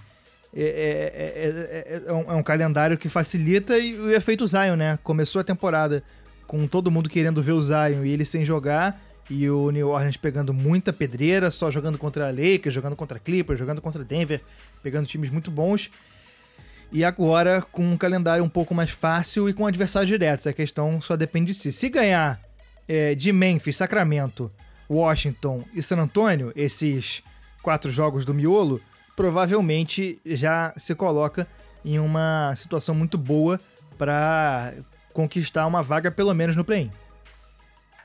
é, 0.53 1.95
é, 1.95 2.01
é, 2.09 2.11
um, 2.11 2.29
é, 2.29 2.33
um, 2.33 2.43
calendário 2.43 2.97
que 2.97 3.07
facilita 3.07 3.79
e 3.79 3.97
o 3.97 4.11
efeito 4.11 4.45
Zion, 4.45 4.75
né? 4.75 4.99
Começou 5.01 5.39
a 5.39 5.45
temporada 5.45 6.03
com 6.45 6.67
todo 6.67 6.91
mundo 6.91 7.09
querendo 7.09 7.41
ver 7.41 7.53
o 7.53 7.61
Zion 7.61 8.03
e 8.03 8.11
ele 8.11 8.25
sem 8.25 8.43
jogar 8.43 8.99
e 9.31 9.49
o 9.49 9.71
New 9.71 9.87
Orleans 9.87 10.17
pegando 10.17 10.53
muita 10.53 10.91
pedreira, 10.91 11.49
só 11.49 11.71
jogando 11.71 11.97
contra 11.97 12.27
a 12.27 12.31
Lakers, 12.31 12.73
jogando 12.73 12.97
contra 12.97 13.15
a 13.15 13.19
Clippers, 13.19 13.57
jogando 13.57 13.81
contra 13.81 14.03
Denver, 14.03 14.41
pegando 14.83 15.07
times 15.07 15.29
muito 15.29 15.49
bons. 15.49 15.89
E 16.91 17.01
agora 17.05 17.61
com 17.61 17.81
um 17.81 17.95
calendário 17.95 18.43
um 18.43 18.49
pouco 18.49 18.75
mais 18.75 18.89
fácil 18.89 19.47
e 19.47 19.53
com 19.53 19.65
adversários 19.65 20.09
diretos. 20.09 20.47
A 20.47 20.51
questão 20.51 21.01
só 21.01 21.15
depende 21.15 21.53
de 21.53 21.53
si. 21.53 21.71
Se 21.71 21.87
ganhar 21.87 22.41
é, 22.85 23.15
de 23.15 23.31
Memphis, 23.31 23.77
Sacramento, 23.77 24.51
Washington 24.89 25.63
e 25.73 25.81
San 25.81 25.99
Antonio, 25.99 26.51
esses 26.53 27.23
quatro 27.63 27.89
jogos 27.89 28.25
do 28.25 28.33
miolo, 28.33 28.81
provavelmente 29.15 30.19
já 30.25 30.73
se 30.75 30.93
coloca 30.93 31.47
em 31.85 31.99
uma 31.99 32.53
situação 32.57 32.93
muito 32.93 33.17
boa 33.17 33.61
para 33.97 34.73
conquistar 35.13 35.65
uma 35.67 35.81
vaga 35.81 36.11
pelo 36.11 36.33
menos 36.33 36.57
no 36.57 36.65
play-in. 36.65 36.91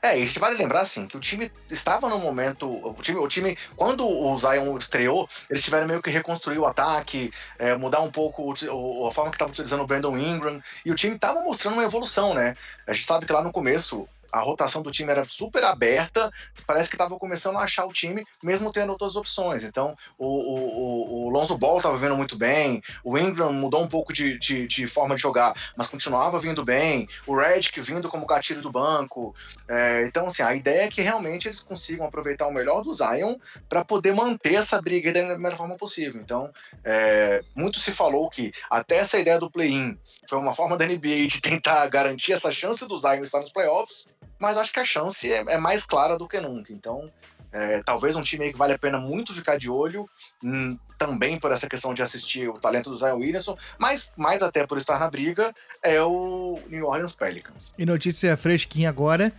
É, 0.01 0.17
e 0.17 0.23
a 0.23 0.25
gente 0.25 0.39
vale 0.39 0.57
lembrar, 0.57 0.81
assim, 0.81 1.07
que 1.07 1.17
o 1.17 1.19
time 1.19 1.51
estava 1.69 2.09
no 2.09 2.19
momento. 2.19 2.69
O 2.69 3.01
time, 3.01 3.19
o 3.19 3.27
time 3.27 3.57
quando 3.75 4.07
o 4.07 4.37
Zion 4.39 4.77
estreou, 4.77 5.27
eles 5.49 5.63
tiveram 5.63 5.87
meio 5.87 6.01
que 6.01 6.09
reconstruir 6.09 6.57
o 6.57 6.65
ataque, 6.65 7.31
é, 7.57 7.75
mudar 7.75 8.01
um 8.01 8.11
pouco 8.11 8.53
o, 8.53 9.07
a 9.07 9.11
forma 9.11 9.31
que 9.31 9.35
estava 9.35 9.51
utilizando 9.51 9.83
o 9.83 9.87
Brandon 9.87 10.17
Ingram, 10.17 10.61
e 10.85 10.91
o 10.91 10.95
time 10.95 11.15
estava 11.15 11.41
mostrando 11.41 11.73
uma 11.73 11.83
evolução, 11.83 12.33
né? 12.33 12.55
A 12.85 12.93
gente 12.93 13.05
sabe 13.05 13.25
que 13.25 13.33
lá 13.33 13.41
no 13.41 13.51
começo 13.51 14.07
a 14.31 14.39
rotação 14.41 14.81
do 14.81 14.91
time 14.91 15.11
era 15.11 15.25
super 15.25 15.63
aberta, 15.63 16.31
parece 16.65 16.89
que 16.89 16.95
estava 16.95 17.17
começando 17.17 17.57
a 17.57 17.61
achar 17.61 17.85
o 17.85 17.93
time, 17.93 18.25
mesmo 18.43 18.71
tendo 18.71 18.91
outras 18.91 19.15
opções. 19.15 19.63
Então, 19.63 19.95
o, 20.17 20.25
o, 20.25 21.25
o 21.25 21.29
Lonzo 21.29 21.57
Ball 21.57 21.77
estava 21.77 21.97
vendo 21.97 22.15
muito 22.15 22.37
bem, 22.37 22.81
o 23.03 23.17
Ingram 23.17 23.51
mudou 23.53 23.81
um 23.81 23.87
pouco 23.87 24.13
de, 24.13 24.37
de, 24.37 24.67
de, 24.67 24.87
forma 24.87 25.15
de 25.15 25.21
jogar, 25.21 25.53
mas 25.75 25.89
continuava 25.89 26.39
vindo 26.39 26.63
bem, 26.63 27.07
o 27.25 27.35
Redick 27.35 27.79
vindo 27.79 28.09
como 28.09 28.25
gatilho 28.25 28.61
do 28.61 28.71
banco. 28.71 29.35
É, 29.67 30.03
então, 30.07 30.27
assim, 30.27 30.43
a 30.43 30.53
ideia 30.53 30.83
é 30.83 30.87
que 30.89 31.01
realmente 31.01 31.47
eles 31.47 31.59
consigam 31.59 32.05
aproveitar 32.05 32.47
o 32.47 32.53
melhor 32.53 32.83
do 32.83 32.93
Zion 32.93 33.35
para 33.67 33.83
poder 33.83 34.13
manter 34.13 34.55
essa 34.55 34.81
briga 34.81 35.11
da 35.11 35.37
melhor 35.37 35.57
forma 35.57 35.75
possível. 35.75 36.21
Então, 36.21 36.51
é, 36.83 37.41
muito 37.55 37.79
se 37.79 37.91
falou 37.91 38.29
que 38.29 38.51
até 38.69 38.97
essa 38.97 39.17
ideia 39.17 39.39
do 39.39 39.51
play-in 39.51 39.97
foi 40.27 40.37
uma 40.37 40.53
forma 40.53 40.77
da 40.77 40.85
NBA 40.85 41.27
de 41.27 41.41
tentar 41.41 41.87
garantir 41.87 42.33
essa 42.33 42.51
chance 42.51 42.85
do 42.87 42.97
Zion 42.97 43.23
estar 43.23 43.39
nos 43.39 43.51
playoffs, 43.51 44.07
mas 44.39 44.57
acho 44.57 44.73
que 44.73 44.79
a 44.79 44.85
chance 44.85 45.31
é, 45.31 45.43
é 45.47 45.57
mais 45.57 45.85
clara 45.85 46.17
do 46.17 46.27
que 46.27 46.39
nunca. 46.39 46.73
Então, 46.73 47.11
é, 47.51 47.81
talvez 47.83 48.15
um 48.15 48.21
time 48.21 48.51
que 48.51 48.57
vale 48.57 48.73
a 48.73 48.77
pena 48.77 48.99
muito 48.99 49.33
ficar 49.33 49.57
de 49.57 49.69
olho, 49.69 50.07
hum, 50.43 50.77
também 50.97 51.39
por 51.39 51.51
essa 51.51 51.67
questão 51.67 51.93
de 51.93 52.01
assistir 52.01 52.49
o 52.49 52.59
talento 52.59 52.89
do 52.89 52.95
Zion 52.95 53.17
Williamson, 53.17 53.57
mas 53.77 54.11
mais 54.17 54.41
até 54.41 54.65
por 54.65 54.77
estar 54.77 54.99
na 54.99 55.09
briga, 55.09 55.53
é 55.81 56.01
o 56.01 56.59
New 56.69 56.85
Orleans 56.85 57.15
Pelicans. 57.15 57.73
E 57.77 57.85
notícia 57.85 58.35
fresquinha 58.35 58.89
agora: 58.89 59.31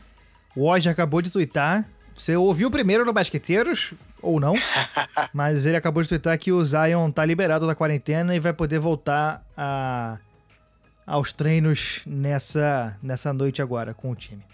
o 0.57 0.65
Woj 0.65 0.89
acabou 0.89 1.21
de 1.23 1.31
twittar. 1.31 1.89
Você 2.15 2.35
ouviu 2.35 2.69
primeiro 2.71 3.05
no 3.05 3.13
Basqueteiros, 3.13 3.93
ou 4.21 4.41
não, 4.41 4.55
mas 5.33 5.67
ele 5.67 5.77
acabou 5.77 6.03
de 6.03 6.09
twittar 6.09 6.37
que 6.39 6.51
o 6.51 6.65
Zion 6.65 7.11
tá 7.13 7.25
liberado 7.25 7.67
da 7.67 7.75
quarentena 7.75 8.35
e 8.35 8.41
vai 8.41 8.53
poder 8.53 8.81
voltar 8.81 9.45
a, 9.57 10.19
aos 11.07 11.33
treinos 11.33 12.03
nessa, 12.05 12.99
nessa 13.01 13.33
noite 13.33 13.63
agora 13.63 13.95
com 13.95 14.11
o 14.11 14.17
time. 14.17 14.45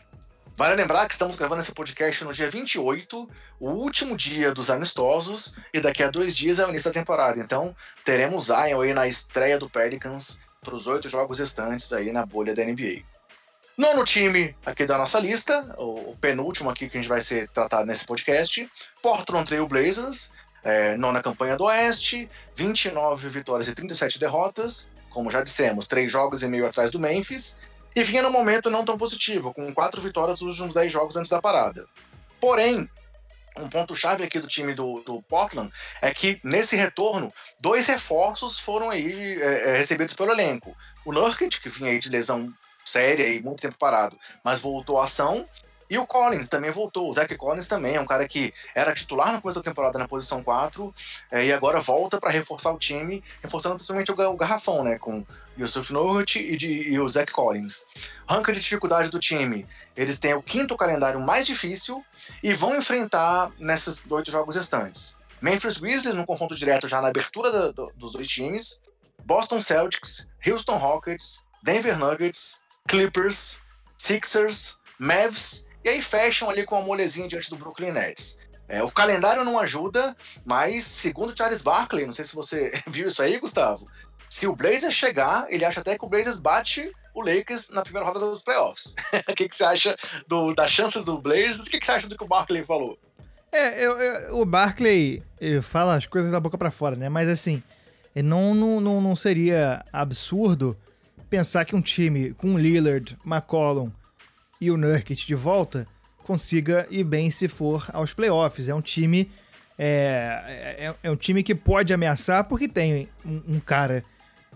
Vale 0.56 0.76
lembrar 0.76 1.08
que 1.08 1.14
estamos 1.14 1.36
gravando 1.36 1.62
esse 1.62 1.72
podcast 1.72 2.22
no 2.22 2.32
dia 2.32 2.48
28, 2.48 3.28
o 3.58 3.70
último 3.70 4.16
dia 4.16 4.52
dos 4.52 4.70
amistosos, 4.70 5.56
e 5.72 5.80
daqui 5.80 6.00
a 6.00 6.10
dois 6.10 6.34
dias 6.34 6.60
é 6.60 6.66
o 6.66 6.70
início 6.70 6.90
da 6.90 6.94
temporada. 6.94 7.40
Então, 7.40 7.74
teremos 8.04 8.44
Zion 8.44 8.80
aí 8.80 8.94
na 8.94 9.08
estreia 9.08 9.58
do 9.58 9.68
Pelicans 9.68 10.38
para 10.62 10.76
os 10.76 10.86
oito 10.86 11.08
jogos 11.08 11.40
restantes 11.40 11.92
aí 11.92 12.12
na 12.12 12.24
bolha 12.24 12.54
da 12.54 12.64
NBA. 12.64 13.02
Nono 13.76 14.04
time 14.04 14.56
aqui 14.64 14.86
da 14.86 14.96
nossa 14.96 15.18
lista, 15.18 15.74
o 15.76 16.16
penúltimo 16.20 16.70
aqui 16.70 16.88
que 16.88 16.96
a 16.96 17.00
gente 17.00 17.08
vai 17.08 17.20
ser 17.20 17.48
tratado 17.48 17.84
nesse 17.84 18.06
podcast, 18.06 18.70
Portland 19.02 19.46
Trail 19.46 19.66
Blazers, 19.66 20.32
é, 20.62 20.96
nona 20.96 21.20
campanha 21.20 21.56
do 21.56 21.64
Oeste, 21.64 22.30
29 22.54 23.28
vitórias 23.28 23.66
e 23.66 23.74
37 23.74 24.20
derrotas, 24.20 24.88
como 25.10 25.32
já 25.32 25.42
dissemos, 25.42 25.88
três 25.88 26.12
jogos 26.12 26.44
e 26.44 26.48
meio 26.48 26.64
atrás 26.64 26.92
do 26.92 27.00
Memphis, 27.00 27.58
e 27.94 28.02
vinha 28.02 28.22
num 28.22 28.30
momento 28.30 28.70
não 28.70 28.84
tão 28.84 28.98
positivo, 28.98 29.54
com 29.54 29.72
quatro 29.72 30.00
vitórias 30.00 30.40
nos 30.40 30.52
últimos 30.52 30.74
dez 30.74 30.92
jogos 30.92 31.16
antes 31.16 31.30
da 31.30 31.40
parada. 31.40 31.86
Porém, 32.40 32.88
um 33.56 33.68
ponto-chave 33.68 34.24
aqui 34.24 34.40
do 34.40 34.48
time 34.48 34.74
do, 34.74 35.00
do, 35.02 35.22
Portland 35.22 35.72
é 36.02 36.12
que, 36.12 36.40
nesse 36.42 36.76
retorno, 36.76 37.32
dois 37.60 37.86
reforços 37.86 38.58
foram 38.58 38.90
aí 38.90 39.40
é, 39.40 39.70
é 39.70 39.76
recebidos 39.76 40.14
pelo 40.14 40.32
elenco. 40.32 40.76
O 41.04 41.12
Nurkic, 41.12 41.60
que 41.60 41.68
vinha 41.68 41.90
aí 41.90 41.98
de 41.98 42.08
lesão 42.08 42.52
séria 42.84 43.28
e 43.28 43.40
muito 43.42 43.60
tempo 43.62 43.78
parado, 43.78 44.18
mas 44.42 44.60
voltou 44.60 44.98
à 45.00 45.04
ação, 45.04 45.48
e 45.88 45.98
o 45.98 46.06
Collins 46.06 46.48
também 46.48 46.70
voltou. 46.70 47.08
O 47.08 47.12
Zach 47.12 47.34
Collins 47.36 47.68
também 47.68 47.96
é 47.96 48.00
um 48.00 48.06
cara 48.06 48.26
que 48.26 48.52
era 48.74 48.92
titular 48.92 49.32
na 49.32 49.40
começo 49.40 49.60
da 49.60 49.70
temporada 49.70 49.98
na 49.98 50.08
posição 50.08 50.42
4 50.42 50.94
é, 51.30 51.46
e 51.46 51.52
agora 51.52 51.80
volta 51.80 52.18
para 52.18 52.30
reforçar 52.30 52.72
o 52.72 52.78
time, 52.78 53.22
reforçando 53.42 53.76
principalmente 53.76 54.10
o, 54.10 54.30
o 54.30 54.36
garrafão, 54.36 54.82
né? 54.82 54.98
Com 54.98 55.24
Yusuf 55.58 55.92
Nurkic 55.92 56.38
e, 56.38 56.92
e 56.92 56.98
o 56.98 57.08
Zach 57.08 57.30
Collins. 57.32 57.84
Ranca 58.28 58.52
de 58.52 58.60
dificuldade 58.60 59.10
do 59.10 59.18
time. 59.18 59.66
Eles 59.96 60.18
têm 60.18 60.34
o 60.34 60.42
quinto 60.42 60.76
calendário 60.76 61.20
mais 61.20 61.46
difícil 61.46 62.04
e 62.42 62.52
vão 62.54 62.76
enfrentar 62.76 63.52
nesses 63.58 64.10
oito 64.10 64.30
jogos 64.30 64.56
restantes. 64.56 65.16
Memphis 65.40 65.76
Grizzlies 65.76 66.14
no 66.14 66.24
confronto 66.24 66.56
direto 66.56 66.88
já 66.88 67.00
na 67.00 67.08
abertura 67.08 67.72
do, 67.72 67.92
dos 67.94 68.12
dois 68.14 68.26
times. 68.26 68.82
Boston 69.24 69.60
Celtics, 69.60 70.26
Houston 70.46 70.76
Rockets, 70.76 71.46
Denver 71.62 71.98
Nuggets, 71.98 72.60
Clippers, 72.86 73.60
Sixers, 73.96 74.78
Mavs 74.98 75.66
e 75.84 75.88
aí 75.88 76.00
fecham 76.00 76.48
ali 76.48 76.64
com 76.64 76.76
uma 76.76 76.84
molezinha 76.84 77.28
diante 77.28 77.50
do 77.50 77.56
Brooklyn 77.56 77.92
Nets. 77.92 78.38
É, 78.66 78.82
o 78.82 78.90
calendário 78.90 79.44
não 79.44 79.58
ajuda, 79.58 80.16
mas 80.44 80.84
segundo 80.84 81.36
Charles 81.36 81.60
Barkley, 81.60 82.06
não 82.06 82.14
sei 82.14 82.24
se 82.24 82.34
você 82.34 82.72
viu 82.88 83.08
isso 83.08 83.22
aí, 83.22 83.38
Gustavo, 83.38 83.86
se 84.30 84.46
o 84.48 84.56
Blazers 84.56 84.94
chegar, 84.94 85.46
ele 85.50 85.64
acha 85.64 85.80
até 85.80 85.98
que 85.98 86.04
o 86.04 86.08
Blazers 86.08 86.38
bate 86.38 86.90
o 87.14 87.20
Lakers 87.20 87.68
na 87.68 87.82
primeira 87.82 88.06
rodada 88.06 88.26
dos 88.26 88.42
playoffs. 88.42 88.94
o 89.28 89.34
que, 89.34 89.48
que 89.48 89.54
você 89.54 89.64
acha 89.64 89.94
do, 90.26 90.54
das 90.54 90.70
chances 90.70 91.04
do 91.04 91.20
Blazers? 91.20 91.60
O 91.60 91.70
que, 91.70 91.78
que 91.78 91.86
você 91.86 91.92
acha 91.92 92.08
do 92.08 92.16
que 92.16 92.24
o 92.24 92.26
Barkley 92.26 92.64
falou? 92.64 92.98
É, 93.52 93.84
eu, 93.84 94.00
eu, 94.00 94.40
o 94.40 94.44
Barkley 94.44 95.22
fala 95.62 95.94
as 95.94 96.06
coisas 96.06 96.32
da 96.32 96.40
boca 96.40 96.58
para 96.58 96.72
fora, 96.72 96.96
né? 96.96 97.08
Mas 97.08 97.28
assim, 97.28 97.62
não, 98.16 98.54
não, 98.54 98.80
não, 98.80 99.00
não 99.00 99.14
seria 99.14 99.84
absurdo 99.92 100.76
pensar 101.30 101.64
que 101.64 101.76
um 101.76 101.82
time 101.82 102.32
com 102.34 102.58
Lillard, 102.58 103.16
McCollum 103.24 103.92
e 104.64 104.70
o 104.70 104.76
Nurkic 104.76 105.26
de 105.26 105.34
volta 105.34 105.86
consiga 106.22 106.86
ir 106.90 107.04
bem 107.04 107.30
se 107.30 107.48
for 107.48 107.86
aos 107.92 108.14
playoffs. 108.14 108.68
É 108.68 108.74
um 108.74 108.80
time 108.80 109.30
é, 109.78 110.76
é, 110.78 110.94
é 111.02 111.10
um 111.10 111.16
time 111.16 111.42
que 111.42 111.54
pode 111.54 111.92
ameaçar 111.92 112.44
porque 112.44 112.66
tem 112.66 113.08
um, 113.24 113.42
um, 113.48 113.60
cara 113.60 114.04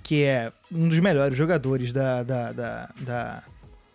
que 0.02 0.22
é 0.22 0.50
um 0.72 0.88
dos 0.88 0.98
melhores 1.00 1.36
jogadores 1.36 1.92
da, 1.92 2.22
da, 2.22 2.52
da, 2.52 2.90
da, 3.00 3.42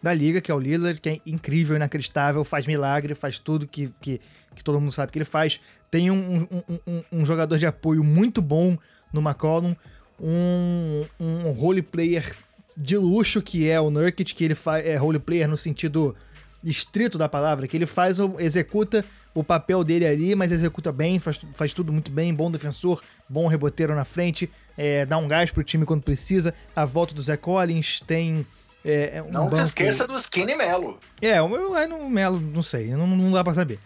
da 0.02 0.14
liga, 0.14 0.42
que 0.42 0.52
é 0.52 0.54
o 0.54 0.60
Lillard, 0.60 1.00
que 1.02 1.10
é 1.10 1.20
incrível, 1.26 1.76
inacreditável, 1.76 2.44
faz 2.44 2.68
milagre, 2.68 3.16
faz 3.16 3.40
tudo 3.40 3.66
que, 3.66 3.92
que, 4.02 4.22
que 4.54 4.64
todo 4.64 4.80
mundo 4.80 4.92
sabe 4.92 5.12
que 5.12 5.18
ele 5.18 5.26
faz. 5.26 5.60
Tem 5.90 6.12
um, 6.12 6.48
um, 6.52 6.80
um, 6.86 7.04
um 7.12 7.26
jogador 7.26 7.58
de 7.58 7.66
apoio 7.66 8.04
muito 8.04 8.42
bom 8.42 8.78
no 9.12 9.22
McCollum, 9.22 9.76
um, 10.20 11.06
um 11.20 11.52
role 11.52 11.82
player 11.82 12.36
de 12.76 12.98
luxo 12.98 13.42
que 13.42 13.70
é 13.70 13.80
o 13.80 13.90
Nurkic, 13.90 14.34
que 14.34 14.44
ele 14.44 14.56
faz 14.56 14.86
é 14.86 14.96
role 14.96 15.20
player 15.20 15.48
no 15.48 15.58
sentido 15.58 16.16
estrito 16.64 17.18
da 17.18 17.28
palavra, 17.28 17.68
que 17.68 17.76
ele 17.76 17.86
faz 17.86 18.18
executa 18.40 19.04
o 19.34 19.44
papel 19.44 19.84
dele 19.84 20.06
ali, 20.06 20.36
mas 20.36 20.52
executa 20.52 20.92
bem, 20.92 21.20
faz, 21.20 21.42
faz 21.54 21.74
tudo 21.74 21.92
muito 21.92 22.12
bem, 22.12 22.34
bom 22.34 22.50
defensor, 22.50 23.02
bom 23.28 23.48
reboteiro 23.48 23.94
na 23.94 24.06
frente, 24.06 24.50
é, 24.78 25.06
dá 25.06 25.18
um 25.18 25.28
gás 25.28 25.52
pro 25.52 25.64
time 25.64 25.86
quando 25.86 26.04
precisa. 26.04 26.54
A 26.76 26.86
volta 26.86 27.14
do 27.14 27.22
Zé 27.22 27.36
Collins 27.36 28.02
tem. 28.08 28.46
É, 28.86 29.24
um 29.26 29.32
não 29.32 29.46
banco... 29.46 29.58
se 29.58 29.64
esqueça 29.64 30.08
do 30.08 30.16
Skinny 30.18 30.56
Melo. 30.56 31.00
É, 31.22 31.42
o 31.42 31.50
meu 31.50 31.76
é 31.76 31.88
no 31.88 32.10
Melo, 32.10 32.40
não 32.40 32.64
sei, 32.64 32.90
não, 32.90 33.08
não 33.08 33.32
dá 33.32 33.44
pra 33.44 33.54
saber 33.54 33.80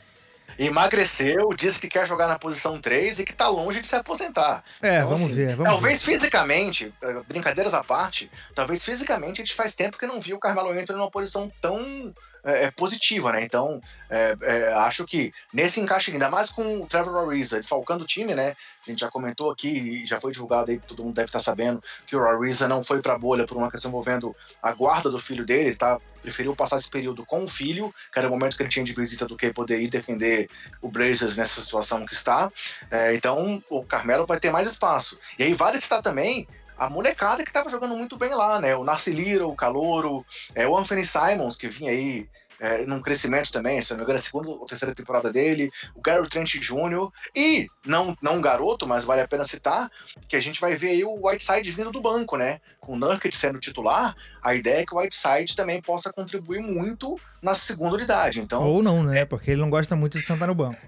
emagreceu, 0.58 1.50
disse 1.56 1.80
que 1.80 1.88
quer 1.88 2.08
jogar 2.08 2.28
na 2.28 2.40
posição 2.40 2.80
3 2.80 3.20
e 3.20 3.26
que 3.26 3.34
tá 3.34 3.48
longe 3.48 3.82
de 3.82 3.88
se 3.88 3.96
aposentar. 3.96 4.64
É, 4.82 4.98
então, 4.98 5.10
vamos 5.10 5.24
assim, 5.26 5.36
ver. 5.36 5.56
Vamos 5.56 5.72
talvez 5.72 6.04
ver. 6.04 6.14
fisicamente, 6.14 6.94
eh, 7.02 7.22
brincadeiras 7.28 7.74
à 7.74 7.84
parte, 7.84 8.32
talvez 8.56 8.84
fisicamente 8.84 9.42
a 9.42 9.46
gente 9.46 9.54
faz 9.54 9.76
tempo 9.76 9.98
que 9.98 10.08
não 10.08 10.20
viu 10.20 10.38
o 10.38 10.40
Carmelo 10.40 10.70
Anthony 10.70 10.98
numa 10.98 11.12
posição 11.12 11.52
tão 11.62 12.14
é, 12.48 12.64
é, 12.64 12.72
positiva, 12.72 13.34
né? 13.34 13.44
Então, 13.44 13.82
é, 14.10 14.38
é, 14.42 14.74
acho 14.76 15.06
que 15.06 15.34
nesse 15.54 15.82
encaixe, 15.82 16.14
ainda 16.14 16.30
mais 16.30 16.50
com 16.50 16.82
o 16.82 16.86
Trevor 16.86 17.28
Ariza 17.28 17.58
desfalcando 17.58 18.06
o 18.06 18.08
time, 18.08 18.34
né? 18.34 18.56
A 18.86 18.90
gente 18.90 19.02
já 19.02 19.12
comentou 19.12 19.52
aqui 19.52 19.68
e 19.68 20.06
já 20.08 20.18
foi 20.18 20.32
divulgado 20.32 20.72
aí, 20.72 20.80
todo 20.80 21.04
mundo 21.04 21.16
deve 21.16 21.28
estar 21.28 21.42
sabendo, 21.42 21.84
que 22.06 22.16
o 22.16 22.24
Ariza 22.24 22.66
não 22.66 22.82
foi 22.82 23.02
pra 23.02 23.20
bolha 23.20 23.46
por 23.46 23.58
uma 23.58 23.70
questão 23.70 23.90
envolvendo 23.90 24.34
a 24.64 24.72
guarda 24.72 25.10
do 25.10 25.20
filho 25.20 25.46
dele, 25.46 25.70
ele 25.70 25.76
tá, 25.76 26.00
preferiu 26.22 26.56
passar 26.56 26.78
esse 26.78 26.90
período 26.90 27.26
com 27.26 27.44
o 27.44 27.48
filho, 27.50 27.94
que 28.14 28.18
era 28.18 28.30
o 28.30 28.32
momento 28.32 28.56
que 28.56 28.64
ele 28.64 28.70
tinha 28.70 28.86
de 28.86 28.94
visita 28.94 29.26
do 29.26 29.36
que 29.36 29.52
poder 29.52 29.82
ir 29.82 29.90
defender 29.90 30.50
o 30.82 30.90
Blazers 30.90 31.36
nessa 31.36 31.60
situação 31.60 32.06
que 32.06 32.14
está. 32.14 32.50
É, 32.90 33.14
então, 33.14 33.62
o 33.70 33.84
Carmelo 33.84 34.26
vai 34.26 34.40
ter 34.40 34.52
mais 34.52 34.68
espaço. 34.68 35.20
E 35.38 35.44
aí 35.44 35.54
vale 35.54 35.82
citar 35.82 36.02
também 36.02 36.48
a 36.78 36.90
molecada 36.90 37.44
que 37.44 37.50
estava 37.50 37.70
jogando 37.70 37.96
muito 37.96 38.18
bem 38.18 38.34
lá, 38.34 38.62
né? 38.62 38.76
O 38.76 38.84
Narcy 38.84 39.12
Lira, 39.12 39.48
o 39.48 39.56
Calouro, 39.56 40.26
é, 40.54 40.68
o 40.68 40.78
Anthony 40.78 41.06
Simons, 41.06 41.58
que 41.58 41.68
vinha 41.68 41.92
aí 41.92 42.28
é, 42.60 42.86
num 42.86 43.02
crescimento 43.02 43.52
também, 43.52 43.82
se 43.82 43.92
não 43.92 43.98
me 43.98 44.04
engano, 44.04 44.18
a 44.18 44.22
segunda 44.22 44.50
ou 44.50 44.66
terceira 44.66 44.94
temporada 44.94 45.32
dele, 45.32 45.72
o 45.96 46.02
Gary 46.02 46.28
Trent 46.28 46.56
Jr. 46.56 47.10
e, 47.36 47.68
não, 47.86 48.16
não 48.22 48.38
um 48.38 48.42
garoto, 48.42 48.88
mas 48.88 49.04
vale 49.04 49.22
a 49.22 49.28
pena 49.28 49.44
citar, 49.44 49.90
que 50.28 50.36
a 50.36 50.40
gente 50.40 50.60
vai 50.60 50.76
ver 50.76 50.90
aí 50.90 51.04
o 51.04 51.28
Whiteside 51.28 51.72
vindo 51.72 51.92
do 51.92 52.02
banco, 52.02 52.38
né? 52.38 52.60
Com 52.80 52.94
o 52.94 52.98
Nurkic 52.98 53.36
sendo 53.36 53.60
titular, 53.60 54.16
a 54.42 54.56
ideia 54.56 54.82
é 54.82 54.86
que 54.86 54.94
o 54.94 54.98
Whiteside 54.98 55.56
também 55.56 55.82
possa 55.82 56.12
contribuir 56.12 56.62
muito 56.62 57.20
na 57.42 57.54
segunda 57.54 57.96
unidade. 57.96 58.42
Então, 58.42 58.64
Ou 58.64 58.82
não, 58.82 59.04
né? 59.04 59.26
Porque 59.26 59.52
ele 59.52 59.62
não 59.62 59.70
gosta 59.70 59.96
muito 59.96 60.18
de 60.18 60.26
sentar 60.26 60.48
no 60.48 60.56
banco. 60.56 60.80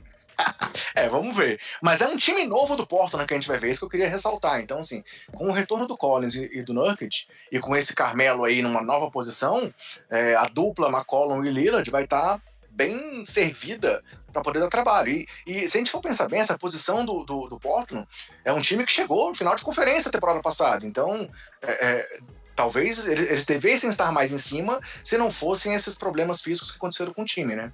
É, 0.95 1.07
vamos 1.07 1.35
ver. 1.35 1.59
Mas 1.81 2.01
é 2.01 2.07
um 2.07 2.17
time 2.17 2.45
novo 2.45 2.75
do 2.75 2.85
Portland 2.85 3.25
que 3.25 3.33
a 3.33 3.37
gente 3.37 3.47
vai 3.47 3.57
ver, 3.57 3.71
isso 3.71 3.79
que 3.79 3.85
eu 3.85 3.89
queria 3.89 4.09
ressaltar. 4.09 4.59
Então, 4.59 4.79
assim, 4.79 5.03
com 5.33 5.49
o 5.49 5.51
retorno 5.51 5.87
do 5.87 5.97
Collins 5.97 6.35
e, 6.35 6.59
e 6.59 6.63
do 6.63 6.73
Nurkic, 6.73 7.27
e 7.51 7.59
com 7.59 7.75
esse 7.75 7.95
Carmelo 7.95 8.43
aí 8.43 8.61
numa 8.61 8.81
nova 8.81 9.09
posição, 9.11 9.73
é, 10.09 10.35
a 10.35 10.45
dupla 10.45 10.89
McCollum 10.89 11.43
e 11.43 11.49
Lillard 11.49 11.89
vai 11.89 12.03
estar 12.03 12.37
tá 12.37 12.41
bem 12.79 13.25
servida 13.25 14.01
para 14.31 14.41
poder 14.41 14.59
dar 14.59 14.69
trabalho. 14.69 15.11
E, 15.11 15.27
e, 15.45 15.67
se 15.67 15.77
a 15.77 15.79
gente 15.79 15.91
for 15.91 16.01
pensar 16.01 16.29
bem, 16.29 16.39
essa 16.39 16.57
posição 16.57 17.03
do, 17.03 17.25
do, 17.25 17.49
do, 17.49 17.59
Portland 17.59 18.07
é 18.45 18.53
um 18.53 18.61
time 18.61 18.85
que 18.85 18.91
chegou 18.91 19.27
no 19.27 19.35
final 19.35 19.53
de 19.53 19.63
conferência 19.63 20.11
temporada 20.11 20.39
passada. 20.41 20.85
Então, 20.85 21.29
é, 21.61 21.87
é, 21.87 22.19
talvez 22.55 23.05
eles 23.05 23.45
devessem 23.45 23.89
estar 23.89 24.11
mais 24.13 24.31
em 24.31 24.37
cima 24.37 24.79
se 25.03 25.17
não 25.17 25.29
fossem 25.29 25.73
esses 25.73 25.95
problemas 25.95 26.41
físicos 26.41 26.71
que 26.71 26.77
aconteceram 26.77 27.13
com 27.13 27.23
o 27.23 27.25
time, 27.25 27.55
né? 27.55 27.73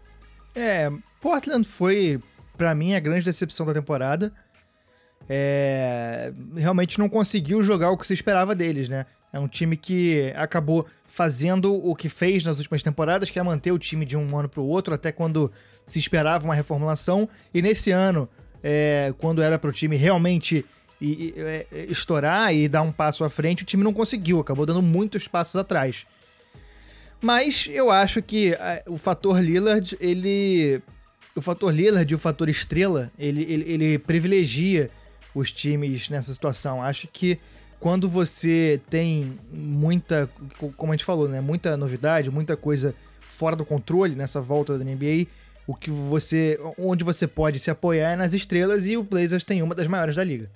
É, 0.56 0.90
Portland 1.22 1.68
foi, 1.68 2.22
para 2.56 2.74
mim, 2.74 2.94
a 2.96 3.00
grande 3.00 3.26
decepção 3.26 3.66
da 3.66 3.74
temporada. 3.74 4.32
É, 5.28 6.32
realmente 6.56 7.00
não 7.00 7.10
conseguiu 7.10 7.64
jogar 7.64 7.90
o 7.90 7.98
que 7.98 8.06
se 8.06 8.14
esperava 8.14 8.54
deles, 8.54 8.88
né? 8.88 9.06
É 9.34 9.40
um 9.40 9.48
time 9.48 9.76
que 9.76 10.32
acabou 10.36 10.86
fazendo 11.06 11.74
o 11.74 11.96
que 11.96 12.10
fez 12.10 12.46
nas 12.46 12.58
últimas 12.58 12.84
temporadas, 12.84 13.30
que 13.30 13.40
é 13.40 13.44
manter 13.44 13.72
o 13.72 13.80
time 13.80 14.06
de 14.06 14.16
um 14.16 14.38
ano 14.38 14.48
para 14.48 14.62
o 14.62 14.68
outro, 14.68 14.94
até 14.94 15.12
quando 15.12 15.52
se 15.88 16.00
esperava 16.00 16.46
uma 16.46 16.54
reformulação. 16.54 17.28
E 17.54 17.62
nesse 17.62 17.92
ano, 17.92 18.30
é, 18.64 19.14
quando 19.18 19.42
era 19.42 19.58
para 19.58 19.70
o 19.70 19.74
time 19.74 19.96
realmente 19.96 20.66
e, 21.02 21.08
e, 21.08 21.34
é, 21.38 21.68
estourar 21.90 22.54
e 22.54 22.68
dar 22.68 22.82
um 22.82 22.92
passo 22.92 23.24
à 23.24 23.30
frente, 23.30 23.64
o 23.64 23.66
time 23.66 23.84
não 23.84 23.94
conseguiu, 23.94 24.40
acabou 24.40 24.66
dando 24.66 24.82
muitos 24.82 25.28
passos 25.28 25.56
atrás. 25.56 26.06
Mas 27.22 27.68
eu 27.72 27.90
acho 27.90 28.22
que 28.22 28.54
a, 28.54 28.84
o 28.88 28.98
fator 28.98 29.40
Lillard, 29.42 29.98
ele. 30.00 30.82
O 31.36 31.42
fator 31.42 31.74
Lillard 31.74 32.12
e 32.12 32.16
o 32.16 32.20
fator 32.20 32.48
estrela, 32.50 33.12
ele, 33.20 33.44
ele, 33.44 33.72
ele 33.72 34.00
privilegia 34.00 34.90
os 35.34 35.52
times 35.52 36.08
nessa 36.10 36.34
situação. 36.34 36.82
Acho 36.82 37.08
que 37.08 37.38
quando 37.80 38.10
você 38.10 38.80
tem 38.90 39.38
muita, 39.52 40.30
como 40.78 40.92
a 40.92 40.96
gente 40.96 41.06
falou, 41.06 41.28
né, 41.28 41.42
muita 41.42 41.76
novidade, 41.76 42.32
muita 42.32 42.56
coisa 42.56 42.96
fora 43.20 43.56
do 43.56 43.66
controle 43.66 44.16
nessa 44.16 44.40
volta 44.40 44.78
da 44.78 44.84
NBA, 44.84 45.28
o 45.68 45.76
que 45.76 45.90
você, 45.90 46.60
onde 46.78 47.04
você 47.04 47.28
pode 47.28 47.60
se 47.60 47.70
apoiar 47.70 48.12
é 48.12 48.16
nas 48.16 48.34
estrelas 48.34 48.88
e 48.88 48.96
o 48.96 49.04
Blazers 49.04 49.44
tem 49.44 49.62
uma 49.62 49.76
das 49.76 49.88
maiores 49.88 50.16
da 50.16 50.24
liga. 50.24 50.50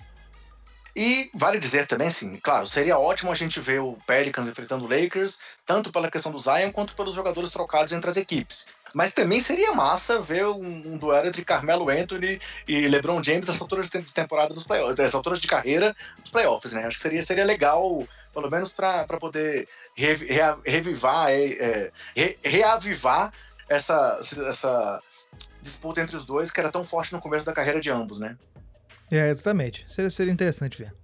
E 0.96 1.30
vale 1.34 1.58
dizer 1.58 1.86
também, 1.86 2.08
assim, 2.08 2.36
claro, 2.42 2.66
seria 2.66 2.98
ótimo 2.98 3.30
a 3.30 3.34
gente 3.34 3.60
ver 3.60 3.80
o 3.80 3.96
Pelicans 4.06 4.48
enfrentando 4.48 4.84
o 4.84 4.88
Lakers, 4.88 5.38
tanto 5.64 5.92
pela 5.92 6.10
questão 6.10 6.32
do 6.32 6.38
Zion 6.38 6.72
quanto 6.72 6.94
pelos 6.94 7.14
jogadores 7.14 7.50
trocados 7.50 7.92
entre 7.92 8.10
as 8.10 8.16
equipes. 8.16 8.66
Mas 8.94 9.12
também 9.12 9.40
seria 9.40 9.72
massa 9.72 10.20
ver 10.20 10.46
um, 10.46 10.92
um 10.92 10.98
duelo 10.98 11.28
entre 11.28 11.44
Carmelo 11.44 11.88
Anthony 11.88 12.40
e 12.66 12.88
LeBron 12.88 13.22
James 13.22 13.46
nessa 13.46 13.62
altura 13.62 13.82
de 13.82 14.02
temporada 14.02 14.52
dos 14.52 14.64
playoffs, 14.64 14.96
nessa 14.96 15.16
altura 15.16 15.36
de 15.36 15.46
carreira 15.46 15.94
dos 16.22 16.30
playoffs, 16.30 16.72
né? 16.72 16.84
Acho 16.86 16.96
que 16.96 17.02
seria, 17.02 17.22
seria 17.22 17.44
legal, 17.44 18.06
pelo 18.32 18.50
menos 18.50 18.72
para 18.72 19.06
poder 19.18 19.68
re, 19.94 20.14
re, 20.14 20.40
revivar, 20.66 21.30
é, 21.30 21.90
re, 22.16 22.38
reavivar 22.42 23.32
essa, 23.68 24.18
essa 24.48 25.02
disputa 25.62 26.00
entre 26.00 26.16
os 26.16 26.26
dois 26.26 26.50
que 26.50 26.58
era 26.58 26.72
tão 26.72 26.84
forte 26.84 27.12
no 27.12 27.20
começo 27.20 27.46
da 27.46 27.52
carreira 27.52 27.80
de 27.80 27.90
ambos, 27.90 28.18
né? 28.18 28.36
É, 29.10 29.28
exatamente. 29.28 29.84
Seria, 29.88 30.10
seria 30.10 30.32
interessante 30.32 30.78
ver. 30.78 30.94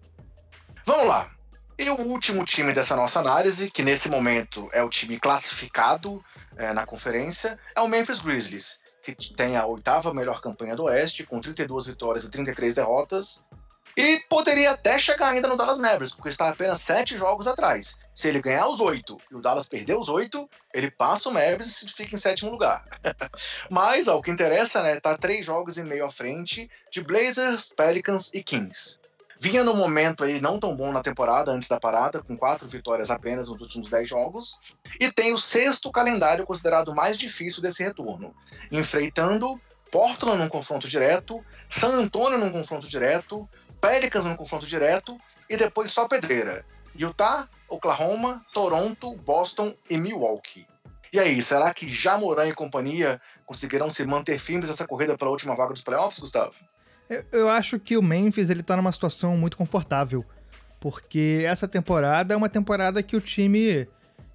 Vamos 0.85 1.09
lá. 1.09 1.36
E 1.79 1.91
o 1.91 2.01
último 2.01 2.45
time 2.45 2.73
dessa 2.73 2.97
nossa 2.97 3.21
análise, 3.21 3.71
que 3.71 3.83
nesse 3.83 4.09
momento 4.09 4.69
é 4.73 4.83
o 4.83 4.89
time 4.89 5.21
classificado 5.21 6.25
é, 6.57 6.73
na 6.73 6.87
conferência, 6.87 7.59
é 7.75 7.81
o 7.83 7.89
Memphis 7.89 8.21
Grizzlies, 8.21 8.81
que 9.03 9.15
tem 9.35 9.57
a 9.57 9.67
oitava 9.67 10.15
melhor 10.15 10.41
campanha 10.41 10.75
do 10.75 10.85
Oeste, 10.85 11.25
com 11.25 11.41
32 11.41 11.87
vitórias 11.87 12.25
e 12.25 12.31
33 12.31 12.75
derrotas, 12.75 13.47
e 13.97 14.21
poderia 14.29 14.73
até 14.73 14.99
chegar 14.99 15.29
ainda 15.29 15.49
no 15.49 15.57
Dallas 15.57 15.79
Mavericks, 15.79 16.15
porque 16.15 16.29
está 16.29 16.49
apenas 16.49 16.83
sete 16.83 17.17
jogos 17.17 17.47
atrás. 17.47 17.97
Se 18.15 18.29
ele 18.29 18.41
ganhar 18.41 18.67
os 18.69 18.81
oito 18.81 19.19
e 19.31 19.35
o 19.35 19.41
Dallas 19.41 19.69
perder 19.69 19.97
os 19.97 20.09
oito, 20.09 20.49
ele 20.73 20.91
passa 20.91 21.29
o 21.29 21.33
Mavericks 21.33 21.83
e 21.83 21.89
fica 21.89 22.15
em 22.15 22.19
sétimo 22.19 22.51
lugar. 22.51 22.85
Mas, 23.71 24.09
ó, 24.09 24.17
o 24.17 24.23
que 24.23 24.31
interessa, 24.31 24.83
né, 24.83 24.99
tá 25.01 25.17
três 25.17 25.45
jogos 25.45 25.77
e 25.79 25.83
meio 25.83 26.05
à 26.05 26.11
frente 26.11 26.71
de 26.91 27.03
Blazers, 27.03 27.71
Pelicans 27.71 28.31
e 28.35 28.43
Kings. 28.43 28.99
Vinha 29.39 29.63
no 29.63 29.75
momento 29.75 30.25
aí 30.25 30.41
não 30.41 30.59
tão 30.59 30.75
bom 30.75 30.91
na 30.93 31.03
temporada 31.03 31.53
antes 31.53 31.69
da 31.69 31.79
parada, 31.79 32.23
com 32.23 32.37
quatro 32.37 32.67
vitórias 32.67 33.11
apenas 33.11 33.49
nos 33.49 33.61
últimos 33.61 33.91
dez 33.91 34.09
jogos, 34.09 34.59
e 34.99 35.13
tem 35.13 35.33
o 35.33 35.39
sexto 35.39 35.91
calendário 35.91 36.47
considerado 36.47 36.95
mais 36.95 37.19
difícil 37.19 37.61
desse 37.61 37.83
retorno, 37.83 38.35
enfrentando 38.73 39.61
Portland 39.91 40.39
num 40.39 40.49
confronto 40.49 40.89
direto, 40.89 41.45
San 41.69 41.91
Antonio 41.91 42.39
num 42.39 42.51
confronto 42.51 42.89
direto, 42.89 43.49
Pelicans 43.81 44.25
no 44.25 44.37
confronto 44.37 44.67
direto 44.67 45.19
e 45.49 45.57
depois 45.57 45.93
só 45.93 46.09
pedreira. 46.09 46.65
Utah, 46.95 47.49
Oklahoma, 47.69 48.45
Toronto, 48.53 49.15
Boston 49.17 49.75
e 49.89 49.99
Milwaukee. 49.99 50.67
E 51.13 51.21
aí, 51.21 51.41
será 51.41 51.73
que 51.73 51.89
Jamoran 51.89 52.49
e 52.49 52.55
companhia 52.55 53.21
conseguirão 53.45 53.89
se 53.89 54.05
manter 54.05 54.39
firmes 54.39 54.69
nessa 54.69 54.87
corrida 54.87 55.17
para 55.17 55.29
a 55.29 55.31
última 55.31 55.55
vaga 55.55 55.73
dos 55.73 55.83
playoffs, 55.83 56.19
Gustavo? 56.19 56.55
Eu, 57.09 57.25
eu 57.33 57.49
acho 57.49 57.79
que 57.79 57.97
o 57.97 58.03
Memphis 58.03 58.51
ele 58.51 58.63
tá 58.63 58.77
numa 58.77 58.93
situação 58.93 59.37
muito 59.37 59.57
confortável. 59.57 60.25
Porque 60.81 61.43
essa 61.47 61.67
temporada 61.67 62.35
é 62.35 62.37
uma 62.37 62.49
temporada 62.49 63.03
que 63.03 63.17
o 63.17 63.21
time. 63.21 63.89